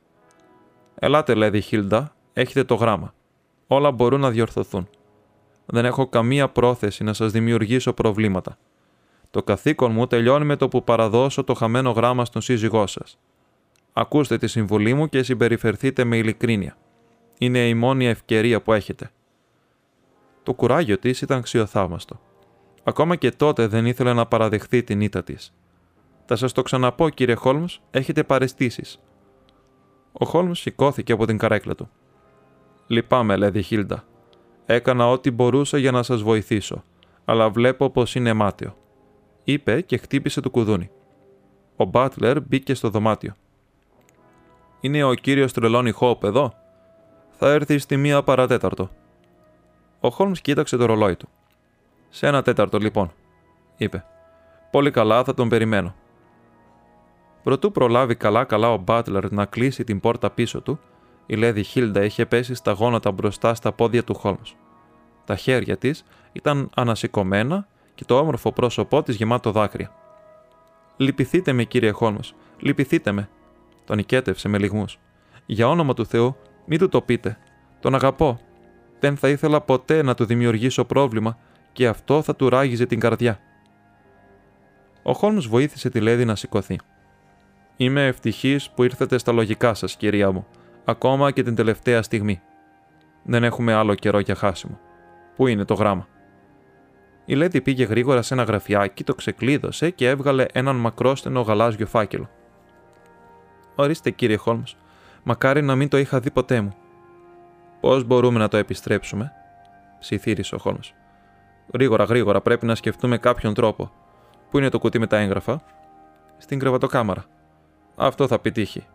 Ελάτε, 0.95 1.35
λέει 1.35 1.61
Χίλντα, 1.61 2.17
έχετε 2.33 2.65
το 2.65 2.75
γράμμα. 2.75 3.15
Όλα 3.67 3.91
μπορούν 3.91 4.21
να 4.21 4.31
διορθωθούν. 4.31 4.89
Δεν 5.67 5.85
έχω 5.85 6.07
καμία 6.07 6.49
πρόθεση 6.49 7.05
να 7.05 7.13
σας 7.13 7.33
δημιουργήσω 7.33 7.93
προβλήματα. 7.93 8.59
Το 9.31 9.43
καθήκον 9.43 9.93
μου 9.93 10.07
τελειώνει 10.07 10.45
με 10.45 10.57
το 10.57 10.69
που 10.69 10.85
παραδώσω 10.85 11.45
το 11.45 11.55
χαμένο 11.55 11.91
γράμμα 11.91 12.25
στον 12.25 12.43
σύζυγό 12.43 12.87
σας. 12.87 13.19
Ακούστε 13.93 14.39
τη 14.39 14.47
συμβουλή 14.47 14.95
μου 14.95 15.09
και 15.09 15.23
συμπεριφερθείτε 15.23 16.05
με 16.05 16.17
ειλικρίνεια. 16.17 16.77
Είναι 17.39 17.69
η 17.69 17.75
μόνη 17.75 18.07
ευκαιρία 18.07 18.63
που 18.63 18.73
έχετε. 18.73 19.11
Το 20.43 20.55
κουράγιο 20.55 20.99
της 20.99 21.21
ήταν 21.21 21.39
αξιοθαύμαστο. 21.39 22.21
Ακόμα 22.83 23.17
και 23.17 23.31
τότε 23.31 23.67
δεν 23.67 23.87
ήθελε 23.87 24.13
να 24.13 24.27
παραδεχθεί 24.27 24.83
την 24.83 25.01
ήττα 25.01 25.25
της. 25.25 25.53
Θα 26.27 26.37
σας 26.37 26.53
το 26.53 26.63
ξαναπώ, 26.63 27.09
κύριε 27.09 27.35
Χόλμς, 27.35 27.81
έχετε 27.91 28.25
παρεστήσεις. 28.25 29.01
Ο 30.13 30.27
Χόλμς 30.27 30.61
σηκώθηκε 30.61 31.13
από 31.13 31.27
την 31.27 31.39
καρέκλα 31.39 31.75
του. 31.75 31.91
Λυπάμαι, 32.87 33.37
λέει 33.37 33.51
η 33.55 33.63
Χίλντα. 33.63 34.05
Έκανα 34.67 35.11
ό,τι 35.11 35.31
μπορούσα 35.31 35.79
για 35.79 35.91
να 35.91 36.03
σας 36.03 36.23
βοηθήσω, 36.23 36.85
αλλά 37.25 37.51
βλέπω 37.51 37.91
πως 37.91 38.15
είναι 38.15 38.33
μάτιο. 38.33 38.77
Είπε 39.45 39.81
και 39.81 39.97
χτύπησε 39.97 40.41
το 40.41 40.51
κουδούνι. 40.51 40.91
Ο 41.77 41.85
Μπάτλερ 41.85 42.41
μπήκε 42.43 42.75
στο 42.75 42.89
δωμάτιο. 42.89 43.35
Είναι 44.81 45.05
ο 45.05 45.15
κύριος 45.15 45.53
Τρελόνι 45.53 45.91
Χόπ 45.91 46.25
εδώ; 46.25 46.53
Θα 47.31 47.51
έρθει 47.51 47.79
στη 47.79 47.97
μία 47.97 48.23
παρατέταρτο. 48.23 48.91
Ο 50.01 50.11
Χόλμς 50.11 50.41
κοίταξε 50.41 50.77
το 50.77 50.85
ρολόι 50.85 51.17
του. 51.17 51.29
Σε 52.09 52.27
ένα 52.27 52.43
τέταρτο, 52.43 52.79
λοιπόν, 52.79 53.13
είπε. 53.77 54.05
Πολύ 54.71 54.91
καλά, 54.91 55.25
θα 55.25 55.35
τον 55.35 55.49
περιμένω. 55.49 55.95
Προτού 57.47 57.73
προλάβει 57.73 58.15
καλά-καλά 58.15 58.73
ο 58.73 58.77
Μπάτλερ 58.77 59.33
να 59.33 59.45
κλείσει 59.45 59.85
την 59.85 60.01
πόρτα 60.01 60.31
πίσω 60.31 60.61
του, 60.61 60.79
η 61.27 61.37
Λέδη 61.37 61.63
Χίλντα 61.63 62.05
είχε 62.05 62.27
πέσει 62.27 62.55
στα 62.55 62.73
γόνατα 62.73 63.11
μπροστά 63.11 63.55
στα 63.55 63.73
πόδια 63.73 64.05
του 64.05 64.15
Χόλμς. 64.15 64.57
Τα 65.25 65.37
χέρια 65.37 65.77
της 65.77 66.05
ήταν 66.33 66.71
ανασηκωμένα 66.75 67.67
και 67.95 68.05
το 68.05 68.19
όμορφο 68.19 68.53
πρόσωπό 68.53 69.03
της 69.03 69.17
γεμάτο 69.17 69.51
δάκρυα. 69.53 69.93
Λυπηθείτε 70.97 71.53
με, 71.53 71.65
κύριε 71.65 71.91
Χόλμς, 71.91 72.35
λυπηθείτε 72.59 73.13
με, 73.13 73.29
τον 73.85 73.99
οικέτευσε 73.99 74.49
με 74.49 74.59
λιγμού. 74.59 74.85
Για 75.47 75.69
όνομα 75.69 75.95
του 75.95 76.07
Θεού, 76.07 76.37
μην 76.65 76.79
του 76.79 76.89
το 76.89 77.01
πείτε. 77.01 77.39
Τον 77.81 77.95
αγαπώ. 77.95 78.39
Δεν 79.01 79.17
θα 79.17 79.29
ήθελα 79.29 79.61
ποτέ 79.61 80.03
να 80.03 80.15
του 80.15 80.25
δημιουργήσω 80.25 80.85
πρόβλημα 80.85 81.39
και 81.73 81.87
αυτό 81.87 82.23
θα 82.23 82.37
του 82.37 82.49
ράγιζε 82.49 82.87
την 82.87 83.01
καρδιά. 83.01 83.39
Ο 85.03 85.13
Χόλμς 85.13 85.47
βοήθησε 85.47 85.91
τη 85.91 86.01
Λέδη 86.01 86.25
να 86.25 86.35
σηκωθεί. 86.35 86.79
Είμαι 87.77 88.07
ευτυχής 88.07 88.71
που 88.71 88.83
ήρθατε 88.83 89.19
στα 89.19 89.33
λογικά 89.33 89.75
σας, 89.75 89.97
κυρία 89.97 90.31
μου, 90.31 90.47
ακόμα 90.85 91.31
και 91.31 91.43
την 91.43 91.55
τελευταία 91.55 92.03
στιγμή. 92.03 92.41
Δεν 93.23 93.45
έχουμε 93.45 93.73
άλλο 93.73 93.95
καιρό 93.95 94.19
για 94.19 94.35
χάσιμο. 94.35 94.79
Πού 95.37 95.47
είναι 95.47 95.65
το 95.65 95.75
γράμμα; 95.75 96.09
Η 97.25 97.35
Λέδη 97.35 97.61
πήγε 97.61 97.85
γρήγορα 97.85 98.23
σε 98.23 98.35
ένα 98.35 98.43
γραφιάκι, 98.43 99.05
το 99.05 99.15
ξεκλείδωσε 99.15 99.91
και 99.91 100.09
έβγαλε 100.09 100.47
έναν 100.53 100.77
μακρόστενο 100.77 101.41
γαλάζιο 101.41 101.87
φάκελο. 101.87 102.31
Ορίστε, 103.75 104.11
κύριε 104.11 104.37
Χόλμς, 104.37 104.77
μακάρι 105.23 105.63
να 105.63 105.77
μην 105.77 105.89
το 105.89 105.97
είχα 105.99 106.21
δει 106.21 106.31
ποτέ 106.31 106.61
μου. 106.61 106.75
Πώς 107.81 108.05
μπορούμε 108.05 108.39
να 108.39 108.49
το 108.49 108.57
επιστρέψουμε, 108.57 109.33
ψιθύρισε 109.99 110.55
ο 110.55 110.59
Χόλμς. 110.59 110.95
Γρήγορα, 111.73 112.05
γρήγορα, 112.05 112.41
πρέπει 112.41 112.67
να 112.67 112.75
σκεφτούμε 112.75 113.19
κάποιον 113.19 113.55
τρόπο. 113.55 113.91
Πού 114.51 114.59
είναι 114.59 114.69
το 114.69 114.79
κουτί 114.79 114.99
με 114.99 115.07
τα 115.07 115.17
έγγραφα; 115.17 115.61
Στην 116.39 116.59
κρεβατοκάμαρα. 116.59 117.25
Αυτό 117.97 118.27
θα 118.27 118.39
πετύχει. 118.39 118.87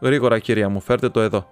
Γρήγορα, 0.00 0.38
κυρία 0.38 0.68
μου, 0.68 0.80
φέρτε 0.80 1.08
το 1.08 1.20
εδώ. 1.20 1.48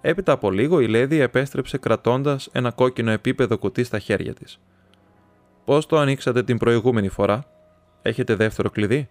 Έπειτα 0.00 0.32
από 0.32 0.50
λίγο 0.50 0.80
η 0.80 0.86
Λέδη 0.88 1.20
επέστρεψε 1.20 1.78
κρατώντας 1.78 2.48
ένα 2.52 2.70
κόκκινο 2.70 3.10
επίπεδο 3.10 3.58
κουτί 3.58 3.84
στα 3.84 3.98
χέρια 3.98 4.34
της. 4.34 4.60
Πώς 5.64 5.86
το 5.86 5.98
ανοίξατε 5.98 6.42
την 6.42 6.58
προηγούμενη 6.58 7.08
φορά, 7.08 7.44
Έχετε 8.06 8.34
δεύτερο 8.34 8.70
κλειδί; 8.70 9.08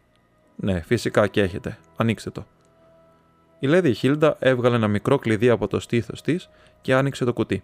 Ναι, 0.55 0.81
φυσικά 0.81 1.27
και 1.27 1.41
έχετε. 1.41 1.77
Ανοίξτε 1.95 2.29
το. 2.29 2.45
Η 3.59 3.67
Λέδη 3.67 3.93
Χίλντα 3.93 4.35
έβγαλε 4.39 4.75
ένα 4.75 4.87
μικρό 4.87 5.19
κλειδί 5.19 5.49
από 5.49 5.67
το 5.67 5.79
στήθος 5.79 6.21
της 6.21 6.49
και 6.81 6.93
άνοιξε 6.93 7.25
το 7.25 7.33
κουτί. 7.33 7.63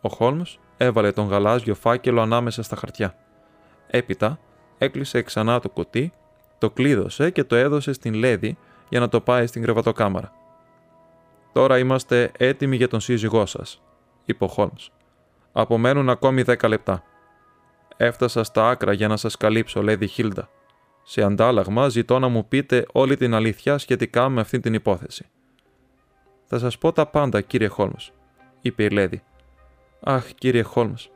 Ο 0.00 0.08
Χόλμς 0.08 0.58
έβαλε 0.76 1.12
τον 1.12 1.26
γαλάζιο 1.26 1.74
φάκελο 1.74 2.20
ανάμεσα 2.20 2.62
στα 2.62 2.76
χαρτιά. 2.76 3.14
Έπειτα 3.86 4.38
έκλεισε 4.78 5.22
ξανά 5.22 5.60
το 5.60 5.68
κουτί, 5.68 6.12
το 6.60 6.70
κλείδωσε 6.70 7.30
και 7.30 7.44
το 7.44 7.56
έδωσε 7.56 7.92
στην 7.92 8.14
Λέδη 8.14 8.56
για 8.88 9.00
να 9.00 9.08
το 9.08 9.20
πάει 9.20 9.46
στην 9.46 9.62
κρεβατοκάμαρα. 9.62 10.32
Τώρα 11.52 11.78
είμαστε 11.78 12.30
έτοιμοι 12.36 12.76
για 12.76 12.88
τον 12.88 13.00
σύζυγό 13.00 13.46
σας, 13.46 13.82
είπε 14.24 14.44
ο 14.44 14.46
Χόλμς. 14.46 14.90
Απομένουν 15.52 16.08
ακόμη 16.08 16.42
δέκα 16.42 16.68
λεπτά. 16.68 17.02
Έφτασα 17.96 18.44
στα 18.44 18.68
άκρα 18.68 18.92
για 18.92 19.08
να 19.08 19.16
σας 19.16 19.36
καλύψω, 19.36 19.82
Λέδη 19.82 20.06
Χίλντα. 20.06 20.48
Σε 21.02 21.22
αντάλλαγμα, 21.22 21.88
ζητώ 21.88 22.18
να 22.18 22.28
μου 22.28 22.48
πείτε 22.48 22.86
όλη 22.92 23.16
την 23.16 23.34
αλήθεια 23.34 23.78
σχετικά 23.78 24.28
με 24.28 24.40
αυτή 24.40 24.60
την 24.60 24.74
υπόθεση. 24.74 25.28
Θα 26.44 26.58
σας 26.58 26.78
πω 26.78 26.92
τα 26.92 27.06
πάντα, 27.06 27.40
κύριε 27.40 27.68
Χόλμς, 27.68 28.12
είπε 28.60 28.84
η 28.84 28.88
Λέδη. 28.88 29.22
Αχ, 30.00 30.24
κύριε 30.34 30.62
Χόλμς, 30.62 31.08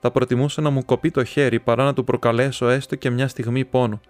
θα 0.00 0.10
προτιμούσα 0.10 0.60
να 0.60 0.70
μου 0.70 0.84
κοπεί 0.84 1.10
το 1.10 1.24
χέρι 1.24 1.60
παρά 1.60 1.84
να 1.84 1.94
του 1.94 2.04
προκαλέσω 2.04 2.68
έστω 2.68 2.96
και 2.96 3.10
μια 3.10 3.28
στιγμή 3.28 3.64
πόνο. 3.64 4.00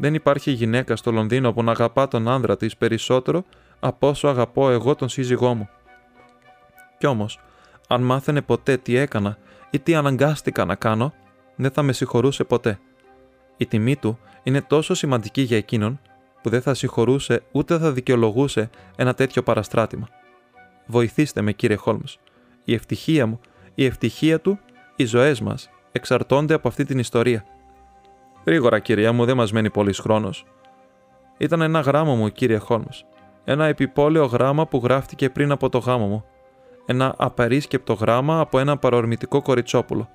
Δεν 0.00 0.14
υπάρχει 0.14 0.50
γυναίκα 0.50 0.96
στο 0.96 1.12
Λονδίνο 1.12 1.52
που 1.52 1.62
να 1.62 1.70
αγαπά 1.70 2.08
τον 2.08 2.28
άνδρα 2.28 2.56
της 2.56 2.76
περισσότερο 2.76 3.44
από 3.80 4.08
όσο 4.08 4.28
αγαπώ 4.28 4.70
εγώ 4.70 4.94
τον 4.94 5.08
σύζυγό 5.08 5.54
μου. 5.54 5.68
Κι 6.98 7.06
όμως, 7.06 7.40
αν 7.88 8.02
μάθαινε 8.02 8.42
ποτέ 8.42 8.76
τι 8.76 8.96
έκανα 8.96 9.38
ή 9.70 9.78
τι 9.78 9.94
αναγκάστηκα 9.94 10.64
να 10.64 10.74
κάνω, 10.74 11.14
δεν 11.56 11.70
θα 11.70 11.82
με 11.82 11.92
συγχωρούσε 11.92 12.44
ποτέ. 12.44 12.78
Η 13.56 13.66
τιμή 13.66 13.96
του 13.96 14.18
είναι 14.42 14.62
τόσο 14.62 14.94
σημαντική 14.94 15.42
για 15.42 15.56
εκείνον 15.56 16.00
που 16.42 16.50
δεν 16.50 16.62
θα 16.62 16.74
συγχωρούσε 16.74 17.42
ούτε 17.52 17.78
θα 17.78 17.92
δικαιολογούσε 17.92 18.70
ένα 18.96 19.14
τέτοιο 19.14 19.42
παραστράτημα. 19.42 20.08
Βοηθήστε 20.86 21.40
με, 21.42 21.52
κύριε 21.52 21.76
Χόλμς. 21.76 22.18
Η 22.64 22.74
ευτυχία 22.74 23.26
μου, 23.26 23.40
η 23.74 23.84
ευτυχία 23.84 24.40
του, 24.40 24.58
οι 24.96 25.04
ζωές 25.04 25.40
μας 25.40 25.70
εξαρτώνται 25.92 26.54
από 26.54 26.68
αυτή 26.68 26.84
την 26.84 26.98
ιστορία. 26.98 27.44
Γρήγορα, 28.48 28.78
κυρία 28.78 29.12
μου, 29.12 29.24
δεν 29.24 29.36
μας 29.36 29.52
μένει 29.52 29.70
πολύς 29.70 29.98
χρόνος. 29.98 30.44
Ήταν 31.38 31.60
ένα 31.60 31.80
γράμμα 31.80 32.14
μου, 32.14 32.28
κύριε 32.28 32.58
Χόλμς. 32.58 33.04
Ένα 33.44 33.66
επιπόλαιο 33.66 34.24
γράμμα 34.24 34.66
που 34.66 34.80
γράφτηκε 34.84 35.30
πριν 35.30 35.50
από 35.50 35.68
το 35.68 35.78
γάμο 35.78 36.06
μου. 36.06 36.24
Ένα 36.86 37.14
απαρίσκεπτο 37.18 37.92
γράμμα 37.92 38.40
από 38.40 38.58
ένα 38.58 38.76
παρορμητικό 38.76 39.42
κοριτσόπουλο. 39.42 40.08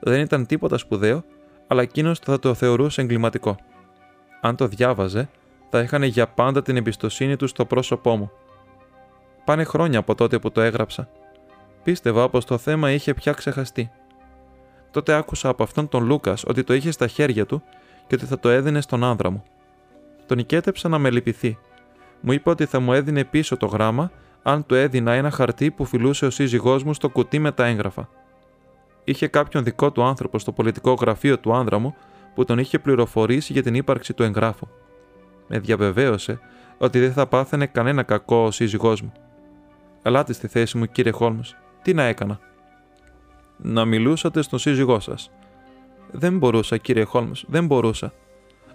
Δεν 0.00 0.20
ήταν 0.20 0.46
τίποτα 0.46 0.78
σπουδαίο, 0.78 1.24
αλλά 1.66 1.82
εκείνος 1.82 2.18
θα 2.18 2.38
το 2.38 2.54
θεωρούσε 2.54 3.00
εγκληματικό. 3.00 3.56
Αν 4.40 4.56
το 4.56 4.66
διάβαζε, 4.66 5.28
θα 5.70 5.78
έχανε 5.78 6.06
για 6.06 6.28
πάντα 6.28 6.62
την 6.62 6.76
εμπιστοσύνη 6.76 7.36
του 7.36 7.46
στο 7.46 7.64
πρόσωπό 7.64 8.16
μου. 8.16 8.30
Πάνε 9.44 9.64
χρόνια 9.64 9.98
από 9.98 10.14
τότε 10.14 10.38
που 10.38 10.52
το 10.52 10.60
έγραψα. 10.60 11.08
Πίστευα 11.82 12.28
πως 12.28 12.44
το 12.44 12.58
θέμα 12.58 12.90
είχε 12.90 13.14
πια 13.14 13.32
ξεχαστεί. 13.32 13.90
Τότε 14.92 15.14
άκουσα 15.14 15.48
από 15.48 15.62
αυτόν 15.62 15.88
τον 15.88 16.04
Λούκας 16.04 16.44
ότι 16.46 16.64
το 16.64 16.74
είχε 16.74 16.90
στα 16.90 17.06
χέρια 17.06 17.46
του 17.46 17.62
και 18.06 18.14
ότι 18.14 18.26
θα 18.26 18.38
το 18.38 18.48
έδινε 18.48 18.80
στον 18.80 19.04
άνδρα 19.04 19.30
μου. 19.30 19.42
Τον 20.26 20.38
οικέτεψα 20.38 20.88
να 20.88 20.98
με 20.98 21.10
λυπηθεί. 21.10 21.58
Μου 22.20 22.32
είπε 22.32 22.50
ότι 22.50 22.66
θα 22.66 22.80
μου 22.80 22.92
έδινε 22.92 23.24
πίσω 23.24 23.56
το 23.56 23.66
γράμμα 23.66 24.10
αν 24.42 24.66
του 24.66 24.74
έδινα 24.74 25.12
ένα 25.12 25.30
χαρτί 25.30 25.70
που 25.70 25.84
φιλούσε 25.84 26.26
ο 26.26 26.30
σύζυγός 26.30 26.84
μου 26.84 26.94
στο 26.94 27.08
κουτί 27.08 27.38
με 27.38 27.52
τα 27.52 27.66
έγγραφα. 27.66 28.08
Είχε 29.04 29.26
κάποιον 29.26 29.64
δικό 29.64 29.92
του 29.92 30.02
άνθρωπο 30.02 30.38
στο 30.38 30.52
πολιτικό 30.52 30.92
γραφείο 30.92 31.38
του 31.38 31.54
άνδρα 31.54 31.78
μου 31.78 31.94
που 32.34 32.44
τον 32.44 32.58
είχε 32.58 32.78
πληροφορήσει 32.78 33.52
για 33.52 33.62
την 33.62 33.74
ύπαρξη 33.74 34.12
του 34.14 34.22
εγγράφου. 34.22 34.66
Με 35.48 35.58
διαβεβαίωσε 35.58 36.40
ότι 36.78 37.00
δεν 37.00 37.12
θα 37.12 37.26
πάθαινε 37.26 37.66
κανένα 37.66 38.02
κακό 38.02 38.36
ο 38.36 38.50
σύζυγός 38.50 39.02
μου. 39.02 39.12
Ελάτε 40.02 40.32
στη 40.32 40.46
θέση 40.46 40.78
μου, 40.78 40.86
κύριε 40.86 41.12
Χόλμ, 41.12 41.40
τι 41.82 41.94
να 41.94 42.02
έκανα; 42.02 42.40
Να 43.62 43.84
μιλούσατε 43.84 44.42
στον 44.42 44.58
σύζυγό 44.58 45.00
σας. 45.00 45.30
Δεν 46.10 46.38
μπορούσα, 46.38 46.76
κύριε 46.76 47.04
Χόλμς, 47.04 47.44
δεν 47.48 47.66
μπορούσα. 47.66 48.12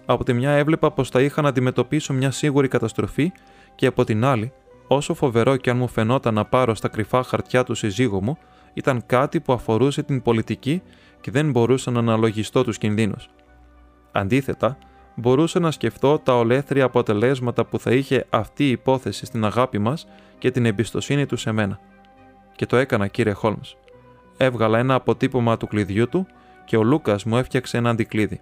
Από 0.06 0.24
τη 0.24 0.32
μια 0.32 0.50
έβλεπα 0.50 0.90
πως 0.90 1.08
θα 1.08 1.20
είχα 1.20 1.42
να 1.42 1.48
αντιμετωπίσω 1.48 2.12
μια 2.12 2.30
σίγουρη 2.30 2.68
καταστροφή 2.68 3.32
και 3.74 3.86
από 3.86 4.04
την 4.04 4.24
άλλη, 4.24 4.52
όσο 4.86 5.14
φοβερό 5.14 5.56
και 5.56 5.70
αν 5.70 5.76
μου 5.76 5.88
φαινόταν 5.88 6.34
να 6.34 6.44
πάρω 6.44 6.74
στα 6.74 6.88
κρυφά 6.88 7.22
χαρτιά 7.22 7.64
του 7.64 7.74
σύζυγου 7.74 8.22
μου, 8.22 8.38
ήταν 8.74 9.02
κάτι 9.06 9.40
που 9.40 9.52
αφορούσε 9.52 10.02
την 10.02 10.22
πολιτική 10.22 10.82
και 11.20 11.30
δεν 11.30 11.50
μπορούσα 11.50 11.90
να 11.90 11.98
αναλογιστώ 11.98 12.64
τους 12.64 12.78
κινδύνους. 12.78 13.28
Αντίθετα, 14.12 14.78
μπορούσα 15.14 15.60
να 15.60 15.70
σκεφτώ 15.70 16.18
τα 16.18 16.36
ολέθρια 16.38 16.84
αποτελέσματα 16.84 17.64
που 17.64 17.78
θα 17.78 17.92
είχε 17.92 18.26
αυτή 18.30 18.64
η 18.64 18.70
υπόθεση 18.70 19.26
στην 19.26 19.44
αγάπη 19.44 19.78
μας 19.78 20.06
και 20.38 20.50
την 20.50 20.66
εμπιστοσύνη 20.66 21.26
του 21.26 21.36
σε 21.36 21.52
μένα. 21.52 21.80
Και 22.56 22.66
το 22.66 22.76
έκανα, 22.76 23.06
κύριε 23.06 23.32
Χόλμς. 23.32 23.76
Έβγαλα 24.40 24.78
ένα 24.78 24.94
αποτύπωμα 24.94 25.56
του 25.56 25.66
κλειδιού 25.66 26.08
του 26.08 26.26
και 26.64 26.76
ο 26.76 26.82
Λούκας 26.82 27.24
μου 27.24 27.36
έφτιαξε 27.36 27.76
ένα 27.76 27.90
αντικλείδι. 27.90 28.40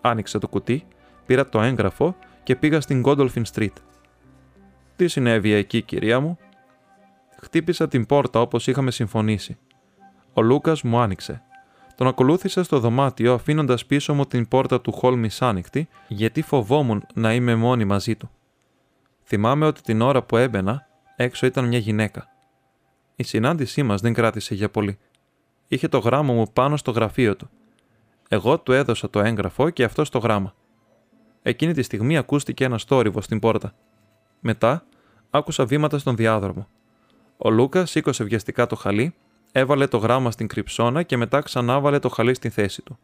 Άνοιξα 0.00 0.38
το 0.38 0.48
κουτί, 0.48 0.86
πήρα 1.26 1.48
το 1.48 1.60
έγγραφο 1.60 2.16
και 2.42 2.56
πήγα 2.56 2.80
στην 2.80 3.02
Gondolfin 3.06 3.42
Street. 3.54 3.72
Τι 4.96 5.08
συνέβη 5.08 5.52
εκεί, 5.52 5.82
κυρία 5.82 6.20
μου, 6.20 6.38
χτύπησα 7.40 7.88
την 7.88 8.06
πόρτα 8.06 8.40
όπως 8.40 8.66
είχαμε 8.66 8.90
συμφωνήσει. 8.90 9.58
Ο 10.32 10.42
Λούκας 10.42 10.82
μου 10.82 10.98
άνοιξε. 10.98 11.42
Τον 11.94 12.06
ακολούθησα 12.06 12.64
στο 12.64 12.78
δωμάτιο 12.78 13.34
αφήνοντας 13.34 13.86
πίσω 13.86 14.14
μου 14.14 14.26
την 14.26 14.48
πόρτα 14.48 14.80
του 14.80 14.92
χόλ 14.92 15.18
μισάνοιχτη, 15.18 15.88
γιατί 16.08 16.42
φοβόμουν 16.42 17.06
να 17.14 17.34
είμαι 17.34 17.54
μόνη 17.54 17.84
μαζί 17.84 18.16
του. 18.16 18.30
Θυμάμαι 19.24 19.66
ότι 19.66 19.82
την 19.82 20.00
ώρα 20.00 20.22
που 20.22 20.36
έμπαινα, 20.36 20.86
έξω 21.16 21.46
ήταν 21.46 21.64
μια 21.68 21.78
γυναίκα. 21.78 22.29
Η 23.20 23.22
συνάντησή 23.22 23.82
μας 23.82 24.00
δεν 24.00 24.12
κράτησε 24.12 24.54
για 24.54 24.70
πολύ. 24.70 24.98
Είχε 25.68 25.88
το 25.88 25.98
γράμμα 25.98 26.32
μου 26.32 26.46
πάνω 26.52 26.76
στο 26.76 26.90
γραφείο 26.90 27.36
του. 27.36 27.50
Εγώ 28.28 28.58
του 28.58 28.72
έδωσα 28.72 29.10
το 29.10 29.20
έγγραφο 29.20 29.70
και 29.70 29.84
αυτό 29.84 30.02
το 30.02 30.18
γράμμα. 30.18 30.54
Εκείνη 31.42 31.72
τη 31.72 31.82
στιγμή 31.82 32.16
ακούστηκε 32.16 32.64
ένα 32.64 32.78
θόρυβο 32.86 33.20
στην 33.20 33.38
πόρτα. 33.38 33.74
Μετά 34.40 34.84
άκουσα 35.30 35.64
βήματα 35.66 35.98
στον 35.98 36.16
διάδρομο. 36.16 36.68
Ο 37.36 37.50
Λούκα 37.50 37.86
σήκωσε 37.86 38.24
βιαστικά 38.24 38.66
το 38.66 38.76
χαλί, 38.76 39.14
έβαλε 39.52 39.86
το 39.86 39.96
γράμμα 39.96 40.30
στην 40.30 40.46
κρυψώνα 40.46 41.02
και 41.02 41.16
μετά 41.16 41.40
ξανάβαλε 41.40 41.98
το 41.98 42.08
χαλί 42.08 42.34
στη 42.34 42.48
θέση 42.48 42.82
του. 42.82 42.98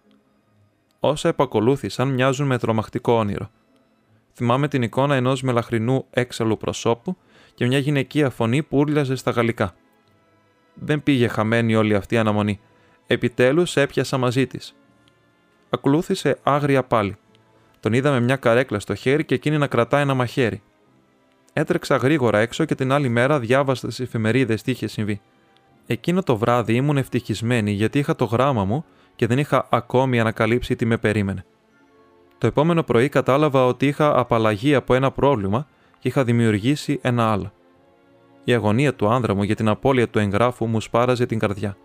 Όσα 1.01 1.29
επακολούθησαν 1.29 2.09
μοιάζουν 2.09 2.47
με 2.47 2.59
τρομακτικό 2.59 3.13
όνειρο. 3.13 3.51
Θυμάμαι 4.33 4.69
την 4.69 4.83
εικόνα 4.83 5.15
ενός 5.15 5.43
μελαχρινού 5.43 6.07
έξαλλου 6.11 6.57
προσώπου 6.57 7.17
και 7.55 7.67
μια 7.67 7.79
γυναικεία 7.79 8.31
φωνή 8.31 8.63
που 8.63 8.79
ούρλιαζε 8.79 9.15
στα 9.15 9.31
γαλλικά. 9.31 9.75
Δεν 10.81 11.03
πήγε 11.03 11.29
χαμένη 11.29 11.75
όλη 11.75 11.95
αυτή 11.95 12.15
η 12.15 12.19
αναμονή. 12.19 12.61
Επιτέλους 13.07 13.77
έπιασα 13.77 14.19
μαζί 14.19 14.47
της. 14.47 14.75
Ακολούθησε 15.71 16.39
άγρια 16.43 16.83
πάλι. 16.83 17.17
Τον 17.81 17.93
είδαμε 17.93 18.21
μια 18.21 18.37
καρέκλα 18.37 18.81
στο 18.81 18.95
χέρι 18.95 19.25
και 19.25 19.35
εκείνη 19.35 19.59
να 19.59 19.67
κρατάει 19.67 20.03
ένα 20.03 20.15
μαχαίρι. 20.15 20.63
Έτρεξα 21.53 21.97
γρήγορα 21.97 22.39
έξω 22.39 22.65
και 22.65 22.75
την 22.75 22.93
άλλη 22.93 23.09
μέρα 23.09 23.39
διάβασα 23.39 23.89
τι 23.89 24.03
εφημερίδες 24.03 24.63
τι 24.63 24.71
είχε 24.71 24.87
συμβεί. 24.87 25.21
Εκείνο 25.87 26.23
το 26.23 26.37
βράδυ 26.37 26.75
ήμουν 26.75 26.97
ευτυχισμένη 26.97 27.71
γιατί 27.71 27.99
είχα 27.99 28.17
το 28.17 28.25
γράμμα 28.25 28.65
μου 28.65 28.85
και 29.17 29.27
δεν 29.27 29.39
είχα 29.39 29.67
ακόμη 29.71 30.21
ανακαλύψει 30.21 30.77
τι 30.77 30.85
με 30.85 30.97
περίμενε. 30.97 31.45
Το 32.39 32.47
επόμενο 32.47 32.83
πρωί 32.83 33.09
κατάλαβα 33.09 33.67
ότι 33.67 33.87
είχα 33.87 34.19
απαλλαγή 34.19 34.75
από 34.75 34.95
ένα 34.95 35.11
πρόβλημα 35.11 35.67
και 35.99 36.09
είχα 36.09 36.25
δημιουργήσει 36.25 36.99
ένα 37.03 37.33
άλλο. 37.33 37.53
Η 38.49 38.55
αγωνία 38.55 38.95
του 38.95 39.09
άνδρα 39.09 39.35
μου 39.35 39.43
για 39.43 39.55
την 39.55 39.69
απώλεια 39.69 40.09
του 40.09 40.19
εγγράφου 40.19 40.67
μου 40.67 40.81
σπάραζε 40.81 41.27
την 41.27 41.39
καρδιά. 41.39 41.77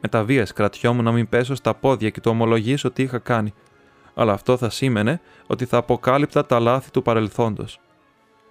Με 0.00 0.08
τα 0.08 0.24
βία 0.24 0.46
κρατιόμουν 0.54 1.04
να 1.04 1.12
μην 1.12 1.28
πέσω 1.28 1.54
στα 1.54 1.74
πόδια 1.74 2.10
και 2.10 2.20
το 2.20 2.30
ομολογήσω 2.30 2.90
τι 2.90 3.02
είχα 3.02 3.18
κάνει, 3.18 3.54
αλλά 4.14 4.32
αυτό 4.32 4.56
θα 4.56 4.70
σήμαινε 4.70 5.20
ότι 5.46 5.64
θα 5.64 5.76
αποκάλυπτα 5.76 6.46
τα 6.46 6.60
λάθη 6.60 6.90
του 6.90 7.02
παρελθόντος. 7.02 7.80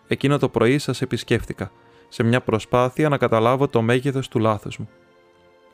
Εκείνο 0.07 0.37
το 0.37 0.49
πρωί 0.49 0.77
σας 0.77 1.01
επισκέφτηκα, 1.01 1.71
σε 2.09 2.23
μια 2.23 2.41
προσπάθεια 2.41 3.09
να 3.09 3.17
καταλάβω 3.17 3.67
το 3.67 3.81
μέγεθος 3.81 4.27
του 4.27 4.39
λάθος 4.39 4.77
μου. 4.77 4.89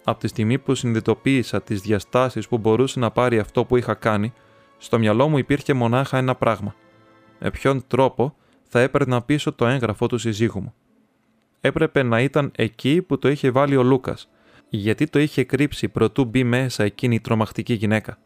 Από 0.04 0.20
τη 0.20 0.28
στιγμή 0.28 0.58
που 0.58 0.76
συνειδητοποίησα 0.76 1.62
τις 1.62 1.82
διαστάσεις 1.82 2.48
που 2.48 2.58
μπορούσε 2.58 3.00
να 3.00 3.12
πάρει 3.12 3.40
αυτό 3.40 3.66
που 3.66 3.78
είχα 3.78 3.94
κάνει, 3.94 4.34
στο 4.78 5.00
μυαλό 5.00 5.28
μου 5.28 5.38
υπήρχε 5.38 5.74
μονάχα 5.74 6.18
ένα 6.18 6.36
πράγμα. 6.36 6.76
Με 7.40 7.52
ποιον 7.52 7.88
τρόπο 7.88 8.36
θα 8.64 8.80
έπαιρνα 8.80 9.22
πίσω 9.22 9.54
το 9.54 9.66
έγγραφο 9.66 10.08
του 10.08 10.18
συζύγου 10.18 10.62
μου. 10.62 10.74
Έπρεπε 11.62 12.04
να 12.04 12.22
ήταν 12.22 12.52
εκεί 12.56 13.02
που 13.02 13.20
το 13.20 13.30
είχε 13.30 13.52
βάλει 13.52 13.76
ο 13.76 13.84
Λούκας, 13.84 14.30
γιατί 14.70 15.08
το 15.08 15.20
είχε 15.20 15.44
κρύψει 15.44 15.88
προτού 15.90 16.26
μπει 16.26 16.44
μέσα 16.44 16.84
εκείνη 16.84 17.16
η 17.16 17.20
τρομακτική 17.20 17.74
γυναίκα. 17.74 18.18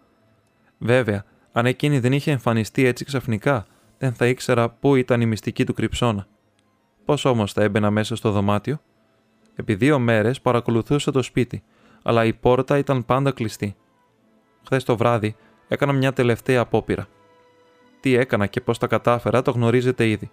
Βέβαια, 0.78 1.26
αν 1.52 1.66
εκείνη 1.66 2.00
δεν 2.00 2.14
είχε 2.14 2.32
εμφανιστεί 2.32 2.86
έτσι 2.86 3.06
ξαφνικά, 3.06 3.66
δεν 3.98 4.14
θα 4.14 4.28
ήξερα 4.28 4.70
πού 4.70 4.96
ήταν 4.96 5.22
η 5.22 5.26
μυστική 5.26 5.66
του 5.66 5.74
κρυψώνα. 5.74 6.28
Πώς 7.06 7.26
όμως 7.26 7.54
θα 7.54 7.64
έμπαινα 7.64 7.92
μέσα 7.92 8.16
στο 8.16 8.32
δωμάτιο; 8.32 8.82
Επί 9.56 9.76
δύο 9.76 10.00
μέρες 10.00 10.42
παρακολουθούσα 10.42 11.12
το 11.12 11.22
σπίτι, 11.22 11.64
αλλά 12.04 12.26
η 12.26 12.34
πόρτα 12.34 12.78
ήταν 12.78 13.06
πάντα 13.06 13.32
κλειστή. 13.32 13.76
Χθες 14.66 14.84
το 14.84 14.98
βράδυ 14.98 15.36
έκανα 15.68 15.94
μια 15.94 16.14
τελευταία 16.14 16.62
απόπειρα. 16.62 17.08
Τι 18.00 18.16
έκανα 18.16 18.48
και 18.48 18.62
πώς 18.62 18.78
τα 18.78 18.88
κατάφερα 18.88 19.42
το 19.42 19.52
γνωρίζετε 19.52 20.08
ήδη. 20.08 20.32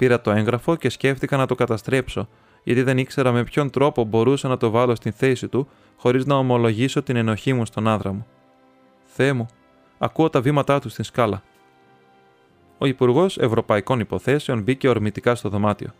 Πήρα 0.00 0.20
το 0.20 0.30
έγγραφο 0.30 0.76
και 0.76 0.88
σκέφτηκα 0.88 1.36
να 1.36 1.46
το 1.46 1.54
καταστρέψω, 1.54 2.28
γιατί 2.62 2.82
δεν 2.82 2.98
ήξερα 2.98 3.32
με 3.32 3.44
ποιον 3.44 3.70
τρόπο 3.70 4.04
μπορούσα 4.04 4.48
να 4.48 4.56
το 4.56 4.70
βάλω 4.70 4.94
στην 4.94 5.12
θέση 5.12 5.48
του 5.48 5.68
χωρίς 5.96 6.26
να 6.26 6.34
ομολογήσω 6.34 7.02
την 7.02 7.16
ενοχή 7.16 7.52
μου 7.52 7.64
στον 7.64 7.88
άντρα 7.88 8.12
μου. 8.12 8.26
Θεέ 9.04 9.32
μου, 9.32 9.46
ακούω 9.98 10.30
τα 10.30 10.40
βήματά 10.40 10.80
του 10.80 10.88
στην 10.88 11.04
σκάλα. 11.04 11.42
Ο 12.78 12.86
Υπουργός 12.86 13.38
Ευρωπαϊκών 13.38 14.00
Υποθέσεων 14.00 14.62
μπήκε 14.62 14.88
ορμητικά 14.88 15.34
στο 15.34 15.48
δωμάτιο. 15.48 15.90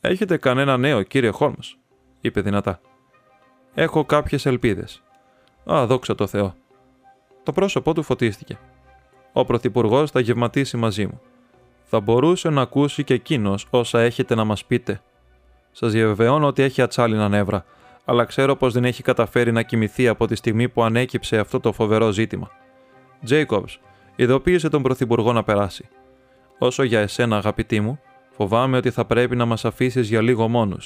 Έχετε 0.00 0.36
κανένα 0.36 0.76
νέο, 0.76 1.02
κύριε 1.02 1.30
Χόλμ, 1.30 1.54
είπε 2.20 2.40
δυνατά. 2.40 2.80
Έχω 3.74 4.04
κάποιες 4.04 4.46
ελπίδες. 4.46 5.02
Α, 5.72 5.86
δόξα 5.86 6.14
τω 6.14 6.26
Θεώ. 6.26 6.54
Το 7.42 7.52
πρόσωπό 7.52 7.94
του 7.94 8.02
φωτίστηκε. 8.02 8.58
Ο 9.32 9.44
Πρωθυπουργός 9.44 10.10
θα 10.10 10.20
γευματίσει 10.20 10.76
μαζί 10.76 11.06
μου. 11.06 11.20
Θα 11.92 12.00
μπορούσε 12.00 12.50
να 12.50 12.60
ακούσει 12.60 13.04
και 13.04 13.14
εκείνος 13.14 13.66
όσα 13.70 14.00
έχετε 14.00 14.34
να 14.34 14.44
μας 14.44 14.64
πείτε. 14.64 15.00
Σας 15.72 15.92
διαβεβαιώνω 15.92 16.46
ότι 16.46 16.62
έχει 16.62 16.82
ατσάλινα 16.82 17.28
νεύρα, 17.28 17.64
αλλά 18.04 18.24
ξέρω 18.24 18.56
πως 18.56 18.72
δεν 18.72 18.84
έχει 18.84 19.02
καταφέρει 19.02 19.52
να 19.52 19.62
κοιμηθεί 19.62 20.08
από 20.08 20.26
τη 20.26 20.34
στιγμή 20.34 20.68
που 20.68 20.82
ανέκυψε 20.82 21.38
αυτό 21.38 21.60
το 21.60 21.72
φοβερό 21.72 22.10
ζήτημα. 22.10 22.50
Τζέικομπς, 23.24 23.80
Ειδοποίησε 24.16 24.68
τον 24.68 24.82
Πρωθυπουργό 24.82 25.32
να 25.32 25.42
περάσει. 25.42 25.88
Όσο 26.58 26.82
για 26.82 27.00
εσένα, 27.00 27.36
αγαπητή 27.36 27.80
μου, 27.80 28.00
φοβάμαι 28.30 28.76
ότι 28.76 28.90
θα 28.90 29.04
πρέπει 29.04 29.36
να 29.36 29.44
μας 29.44 29.64
αφήσεις 29.64 30.08
για 30.08 30.20
λίγο 30.20 30.48
μόνου. 30.48 30.76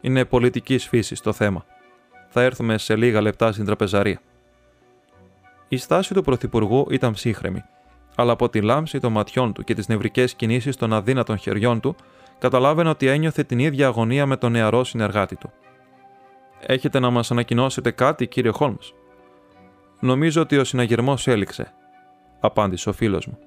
Είναι 0.00 0.24
πολιτικής 0.24 0.88
φύσης 0.88 1.20
το 1.20 1.32
θέμα. 1.32 1.64
Θα 2.28 2.42
έρθουμε 2.42 2.78
σε 2.78 2.96
λίγα 2.96 3.20
λεπτά 3.20 3.52
στην 3.52 3.64
τραπεζαρία. 3.64 4.20
Η 5.68 5.76
στάση 5.76 6.14
του 6.14 6.22
Πρωθυπουργού 6.22 6.86
ήταν 6.90 7.12
ψύχρεμη, 7.12 7.62
αλλά 8.20 8.32
από 8.32 8.48
τη 8.48 8.60
λάμψη 8.60 9.00
των 9.00 9.12
ματιών 9.12 9.52
του 9.52 9.64
και 9.64 9.74
τις 9.74 9.88
νευρικές 9.88 10.34
κινήσεις 10.34 10.76
των 10.76 10.92
αδύνατων 10.92 11.36
χεριών 11.36 11.80
του, 11.80 11.96
καταλάβαινε 12.38 12.88
ότι 12.88 13.06
ένιωθε 13.06 13.42
την 13.42 13.58
ίδια 13.58 13.86
αγωνία 13.86 14.26
με 14.26 14.36
τον 14.36 14.52
νεαρό 14.52 14.84
συνεργάτη 14.84 15.36
του. 15.36 15.52
Έχετε 16.60 16.98
να 16.98 17.10
μας 17.10 17.30
ανακοινώσετε 17.30 17.90
κάτι, 17.90 18.26
κύριε 18.26 18.50
Χόλμς; 18.50 18.92
Νομίζω 20.00 20.42
ότι 20.42 20.58
ο 20.58 20.64
συναγερμός 20.64 21.26
έληξε, 21.26 21.72
απάντησε 22.40 22.88
ο 22.88 22.92
φίλος 22.92 23.26
μου. 23.26 23.38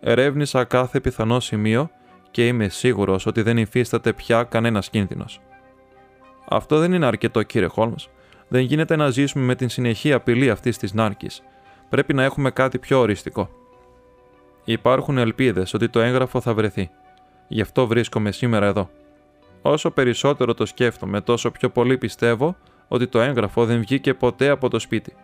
Ερεύνησα 0.00 0.64
κάθε 0.64 1.00
πιθανό 1.00 1.40
σημείο 1.40 1.90
και 2.30 2.46
είμαι 2.46 2.68
σίγουρος 2.68 3.26
ότι 3.26 3.42
δεν 3.42 3.56
υφίσταται 3.56 4.12
πια 4.12 4.42
κανένας 4.42 4.90
κίνδυνος. 4.90 5.40
Αυτό 6.48 6.78
δεν 6.78 6.92
είναι 6.92 7.06
αρκετό, 7.06 7.42
κύριε 7.42 7.68
Χόλμς. 7.68 8.08
Δεν 8.48 8.60
γίνεται 8.60 8.96
να 8.96 9.10
ζήσουμε 9.10 9.44
με 9.44 9.54
την 9.54 9.68
συνεχή 9.68 10.12
απειλή 10.12 10.50
αυτής 10.50 10.78
της 10.78 10.92
νάρκης. 10.92 11.42
Πρέπει 11.88 12.14
να 12.14 12.22
έχουμε 12.22 12.50
κάτι 12.50 12.78
πιο 12.78 12.98
οριστικό. 12.98 13.61
Υπάρχουν 14.64 15.18
ελπίδες 15.18 15.74
ότι 15.74 15.88
το 15.88 16.00
έγγραφο 16.00 16.40
θα 16.40 16.54
βρεθεί. 16.54 16.90
Γι' 17.48 17.60
αυτό 17.60 17.86
βρίσκομαι 17.86 18.32
σήμερα 18.32 18.66
εδώ. 18.66 18.90
Όσο 19.62 19.90
περισσότερο 19.90 20.54
το 20.54 20.66
σκέφτομαι, 20.66 21.20
τόσο 21.20 21.50
πιο 21.50 21.70
πολύ 21.70 21.98
πιστεύω 21.98 22.56
ότι 22.88 23.06
το 23.06 23.20
έγγραφο 23.20 23.64
δεν 23.64 23.80
βγήκε 23.80 24.14
ποτέ 24.14 24.48
από 24.48 24.68
το 24.68 24.78
σπίτι. 24.78 25.14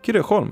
Κύριε 0.00 0.20
Χόλμ, 0.20 0.50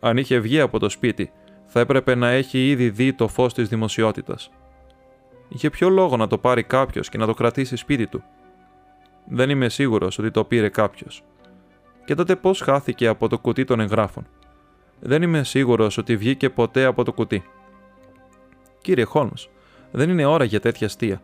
αν 0.00 0.16
είχε 0.16 0.38
βγει 0.38 0.60
από 0.60 0.78
το 0.78 0.88
σπίτι, 0.88 1.32
θα 1.66 1.80
έπρεπε 1.80 2.14
να 2.14 2.28
έχει 2.28 2.68
ήδη 2.68 2.90
δει 2.90 3.12
το 3.12 3.28
φως 3.28 3.54
της 3.54 3.68
δημοσιότητας. 3.68 4.50
Είχε 5.48 5.70
ποιο 5.70 5.88
λόγο 5.88 6.16
να 6.16 6.26
το 6.26 6.38
πάρει 6.38 6.62
κάποιος 6.62 7.08
και 7.08 7.18
να 7.18 7.26
το 7.26 7.34
κρατήσει 7.34 7.76
σπίτι 7.76 8.06
του; 8.06 8.22
Δεν 9.26 9.50
είμαι 9.50 9.68
σίγουρος 9.68 10.18
ότι 10.18 10.30
το 10.30 10.44
πήρε 10.44 10.68
κάποιος. 10.68 11.22
Και 12.04 12.14
τότε 12.14 12.36
πώς 12.36 12.60
χάθηκε 12.60 13.06
από 13.06 13.28
το 13.28 13.38
κουτί 13.38 13.64
των 13.64 13.80
εγγράφων; 13.80 14.26
Δεν 15.00 15.22
είμαι 15.22 15.44
σίγουρος 15.44 15.98
ότι 15.98 16.16
βγήκε 16.16 16.50
ποτέ 16.50 16.84
από 16.84 17.04
το 17.04 17.12
κουτί. 17.12 17.44
Κύριε 18.80 19.04
Χόλμς, 19.04 19.48
δεν 19.90 20.10
είναι 20.10 20.24
ώρα 20.24 20.44
για 20.44 20.60
τέτοια 20.60 20.86
αστεία. 20.86 21.22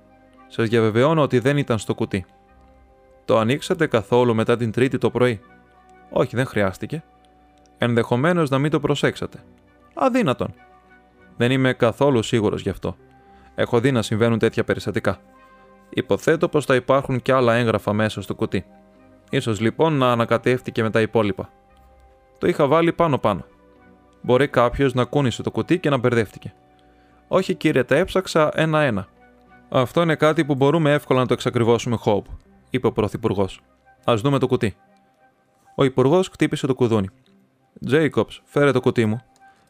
Σας 0.48 0.68
διαβεβαιώνω 0.68 1.22
ότι 1.22 1.38
δεν 1.38 1.56
ήταν 1.56 1.78
στο 1.78 1.94
κουτί. 1.94 2.24
Το 3.24 3.38
ανοίξατε 3.38 3.86
καθόλου 3.86 4.34
μετά 4.34 4.56
την 4.56 4.72
Τρίτη 4.72 4.98
το 4.98 5.10
πρωί; 5.10 5.40
Όχι, 6.10 6.36
δεν 6.36 6.46
χρειάστηκε. 6.46 7.02
Ενδεχομένως 7.78 8.50
να 8.50 8.58
μην 8.58 8.70
το 8.70 8.80
προσέξατε. 8.80 9.44
Αδύνατον. 9.94 10.54
Δεν 11.36 11.50
είμαι 11.50 11.72
καθόλου 11.72 12.22
σίγουρος 12.22 12.62
γι' 12.62 12.68
αυτό. 12.68 12.96
Έχω 13.54 13.80
δει 13.80 13.92
να 13.92 14.02
συμβαίνουν 14.02 14.38
τέτοια 14.38 14.64
περιστατικά. 14.64 15.18
Υποθέτω 15.90 16.48
πως 16.48 16.64
θα 16.64 16.74
υπάρχουν 16.74 17.22
και 17.22 17.32
άλλα 17.32 17.54
έγγραφα 17.54 17.92
μέσα 17.92 18.22
στο 18.22 18.34
κουτί. 18.34 18.64
σω 19.40 19.52
λοιπόν 19.58 19.92
να 19.92 20.12
ανακατεύτηκε 20.12 20.82
με 20.82 20.90
τα 20.90 21.00
υπόλοιπα. 21.00 21.50
Το 22.38 22.46
είχα 22.46 22.66
βάλει 22.66 22.92
πάνω-πάνω. 22.92 23.44
Μπορεί 24.24 24.48
κάποιος 24.48 24.94
να 24.94 25.04
κούνησε 25.04 25.42
το 25.42 25.50
κουτί 25.50 25.78
και 25.78 25.90
να 25.90 25.96
μπερδεύτηκε. 25.96 26.54
Όχι 27.28 27.54
κύριε, 27.54 27.84
τα 27.84 27.96
έψαξα 27.96 28.50
ένα-ένα. 28.54 29.06
Αυτό 29.68 30.02
είναι 30.02 30.14
κάτι 30.14 30.44
που 30.44 30.54
μπορούμε 30.54 30.92
εύκολα 30.92 31.20
να 31.20 31.26
το 31.26 31.32
εξακριβώσουμε, 31.32 31.96
Χόμπ, 31.96 32.24
είπε 32.70 32.86
ο 32.86 32.92
Πρωθυπουργός. 32.92 33.60
Α 34.04 34.14
δούμε 34.16 34.38
το 34.38 34.46
κουτί. 34.46 34.76
Ο 35.74 35.84
Υπουργός 35.84 36.28
χτύπησε 36.28 36.66
το 36.66 36.74
κουδούνι. 36.74 37.08
Τζέικοπ, 37.86 38.28
φέρε 38.44 38.70
το 38.70 38.80
κουτί 38.80 39.06
μου. 39.06 39.20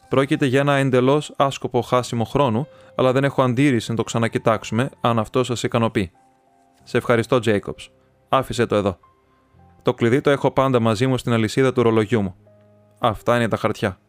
Πρόκειται 0.09 0.45
για 0.45 0.59
ένα 0.59 0.73
εντελώς 0.73 1.33
άσκοπο 1.35 1.81
χάσιμο 1.81 2.23
χρόνου, 2.23 2.67
αλλά 2.95 3.11
δεν 3.11 3.23
έχω 3.23 3.41
αντίρρηση 3.41 3.89
να 3.89 3.97
το 3.97 4.03
ξανακοιτάξουμε, 4.03 4.89
αν 5.01 5.19
αυτό 5.19 5.43
σας 5.43 5.63
ικανοποιεί. 5.63 6.11
Σε 6.83 6.97
ευχαριστώ, 6.97 7.39
Τζέικοπ. 7.39 7.77
Άφησε 8.29 8.65
το 8.65 8.75
εδώ. 8.75 8.97
Το 9.81 9.93
κλειδί 9.93 10.21
το 10.21 10.29
έχω 10.29 10.51
πάντα 10.51 10.79
μαζί 10.79 11.07
μου 11.07 11.17
στην 11.17 11.33
αλυσίδα 11.33 11.73
του 11.73 11.83
ρολογιού 11.83 12.21
μου. 12.21 12.35
Αυτά 12.99 13.35
είναι 13.35 13.47
τα 13.47 13.57
χαρτιά. 13.57 13.99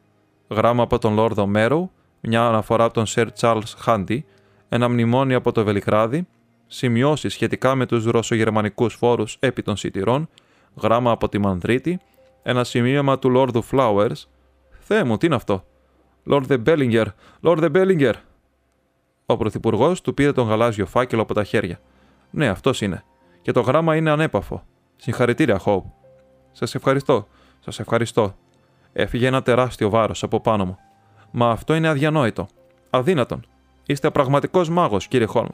Γράμμα 0.49 0.83
από 0.83 0.99
τον 0.99 1.15
Λόρδο 1.15 1.47
Μέρου, 1.47 1.91
μια 2.21 2.47
αναφορά 2.47 2.85
από 2.85 2.95
τον 2.95 3.07
Σερ 3.07 3.33
Τσάρλς 3.33 3.75
Χάντι, 3.79 4.27
ένα 4.69 4.89
μνημόνιο 4.89 5.37
από 5.37 5.53
το 5.53 5.65
Βελιγράδι, 5.65 6.27
σημειώσεις 6.67 7.33
σχετικά 7.33 7.75
με 7.75 7.87
τους 7.87 8.05
ρωσογερμανικούς 8.05 8.95
φόρους 8.95 9.37
επί 9.41 9.63
των 9.63 9.77
σιτηρών, 9.77 10.29
γράμμα 10.75 11.11
από 11.11 11.29
τη 11.29 11.39
Μανδρίτη, 11.39 12.01
ένα 12.43 12.65
σημείωμα 12.65 13.19
του 13.19 13.31
Λόρδου 13.31 13.65
Flowers. 13.71 14.25
Θεέ 14.79 15.05
μου, 15.05 15.17
τι 15.17 15.27
είναι 15.27 15.35
αυτό; 15.35 15.65
Λόρδε 16.25 16.59
Μπέλιγκερ, 16.59 17.07
Λόρδε 17.41 17.69
Μπέλιγκερ. 17.69 18.15
Ο 19.27 19.37
πρωθυπουργός 19.37 20.01
του 20.01 20.15
πήρε 20.15 20.33
τον 20.33 20.47
γαλάζιο 20.47 20.87
φάκελο 20.87 21.23
από 21.23 21.35
τα 21.35 21.45
χέρια. 21.45 21.81
Ναι, 22.31 22.49
αυτός 22.49 22.81
είναι. 22.81 23.05
Και 23.43 23.53
το 23.53 23.61
γράμμα 23.61 23.97
είναι 23.97 24.11
ανέπαφο. 24.11 24.65
Συγχαρητήρια, 24.97 25.59
Χόου. 25.59 25.93
Σας 26.53 26.75
ευχαριστώ. 26.75 27.27
Σας 27.61 27.79
ευχαριστώ. 27.79 28.35
Έφυγε 28.99 29.27
ένα 29.27 29.43
τεράστιο 29.43 29.91
βάρος 29.91 30.23
από 30.23 30.41
πάνω 30.41 30.65
μου. 30.65 30.79
Μα 31.31 31.51
αυτό 31.51 31.75
είναι 31.75 31.89
αδιανόητο. 31.89 32.49
Αδύνατον. 32.91 33.47
Είστε 33.87 34.11
πραγματικός 34.11 34.69
μάγος, 34.69 35.07
κύριε 35.07 35.27
Χόλμ. 35.27 35.49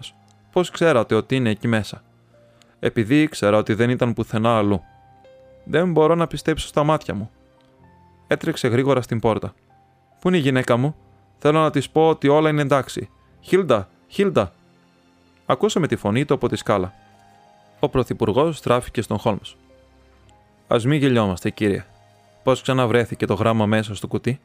Πώς 0.52 0.70
ξέρατε 0.70 1.14
ότι 1.14 1.36
είναι 1.36 1.50
εκεί 1.50 1.68
μέσα; 1.68 2.02
Επειδή 2.80 3.22
ήξερα 3.22 3.56
ότι 3.56 3.74
δεν 3.74 3.90
ήταν 3.90 4.14
πουθενά 4.14 4.56
αλλού. 4.56 4.82
Δεν 5.64 5.92
μπορώ 5.92 6.14
να 6.14 6.26
πιστέψω 6.26 6.66
στα 6.66 6.84
μάτια 6.84 7.14
μου. 7.14 7.30
Έτρεξε 8.26 8.68
γρήγορα 8.68 9.02
στην 9.02 9.20
πόρτα. 9.20 9.54
Πού 10.20 10.28
είναι 10.28 10.36
η 10.36 10.40
γυναίκα 10.40 10.76
μου, 10.76 10.96
Θέλω 11.38 11.60
να 11.60 11.70
της 11.70 11.90
πω 11.90 12.08
ότι 12.08 12.28
όλα 12.28 12.48
είναι 12.48 12.62
εντάξει. 12.62 13.08
Χίλντα, 13.40 13.88
Χίλντα. 14.08 14.52
Ακούσαμε 15.46 15.86
τη 15.86 15.96
φωνή 15.96 16.24
του 16.24 16.34
από 16.34 16.48
τη 16.48 16.56
σκάλα. 16.56 16.94
Ο 17.80 17.88
πρωθυπουργός 17.88 18.56
στράφηκε 18.56 19.02
στον 19.02 19.18
Χόλμ. 19.18 19.38
Α 20.66 20.76
μην 20.84 20.98
γελιόμαστε, 20.98 21.50
κύριε. 21.50 21.84
Πώς 22.42 22.62
ξαναβρέθηκε 22.62 23.26
το 23.26 23.34
γράμμα 23.34 23.66
μέσα 23.66 23.94
στο 23.94 24.06
κουτί; 24.06 24.40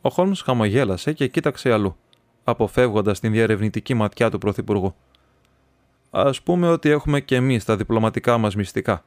Ο 0.00 0.08
Χόλμς 0.08 0.40
χαμογέλασε 0.40 1.12
και 1.12 1.28
κοίταξε 1.28 1.72
αλλού, 1.72 1.96
αποφεύγοντας 2.44 3.20
την 3.20 3.32
διαρευνητική 3.32 3.94
ματιά 3.94 4.30
του 4.30 4.38
πρωθυπουργού. 4.38 4.94
Α 6.10 6.30
πούμε 6.44 6.68
ότι 6.68 6.88
έχουμε 6.88 7.20
και 7.20 7.36
εμείς 7.36 7.64
τα 7.64 7.76
διπλωματικά 7.76 8.38
μας 8.38 8.54
μυστικά, 8.54 9.04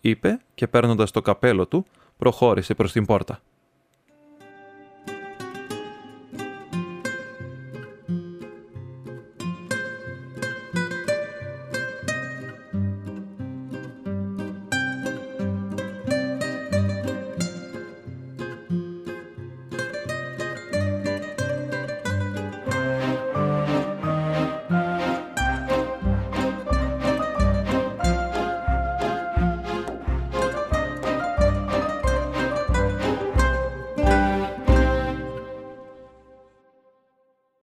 είπε 0.00 0.40
και 0.54 0.66
παίρνοντας 0.66 1.10
το 1.10 1.22
καπέλο 1.22 1.66
του, 1.66 1.86
προχώρησε 2.18 2.74
προς 2.74 2.92
την 2.92 3.06
πόρτα. 3.06 3.40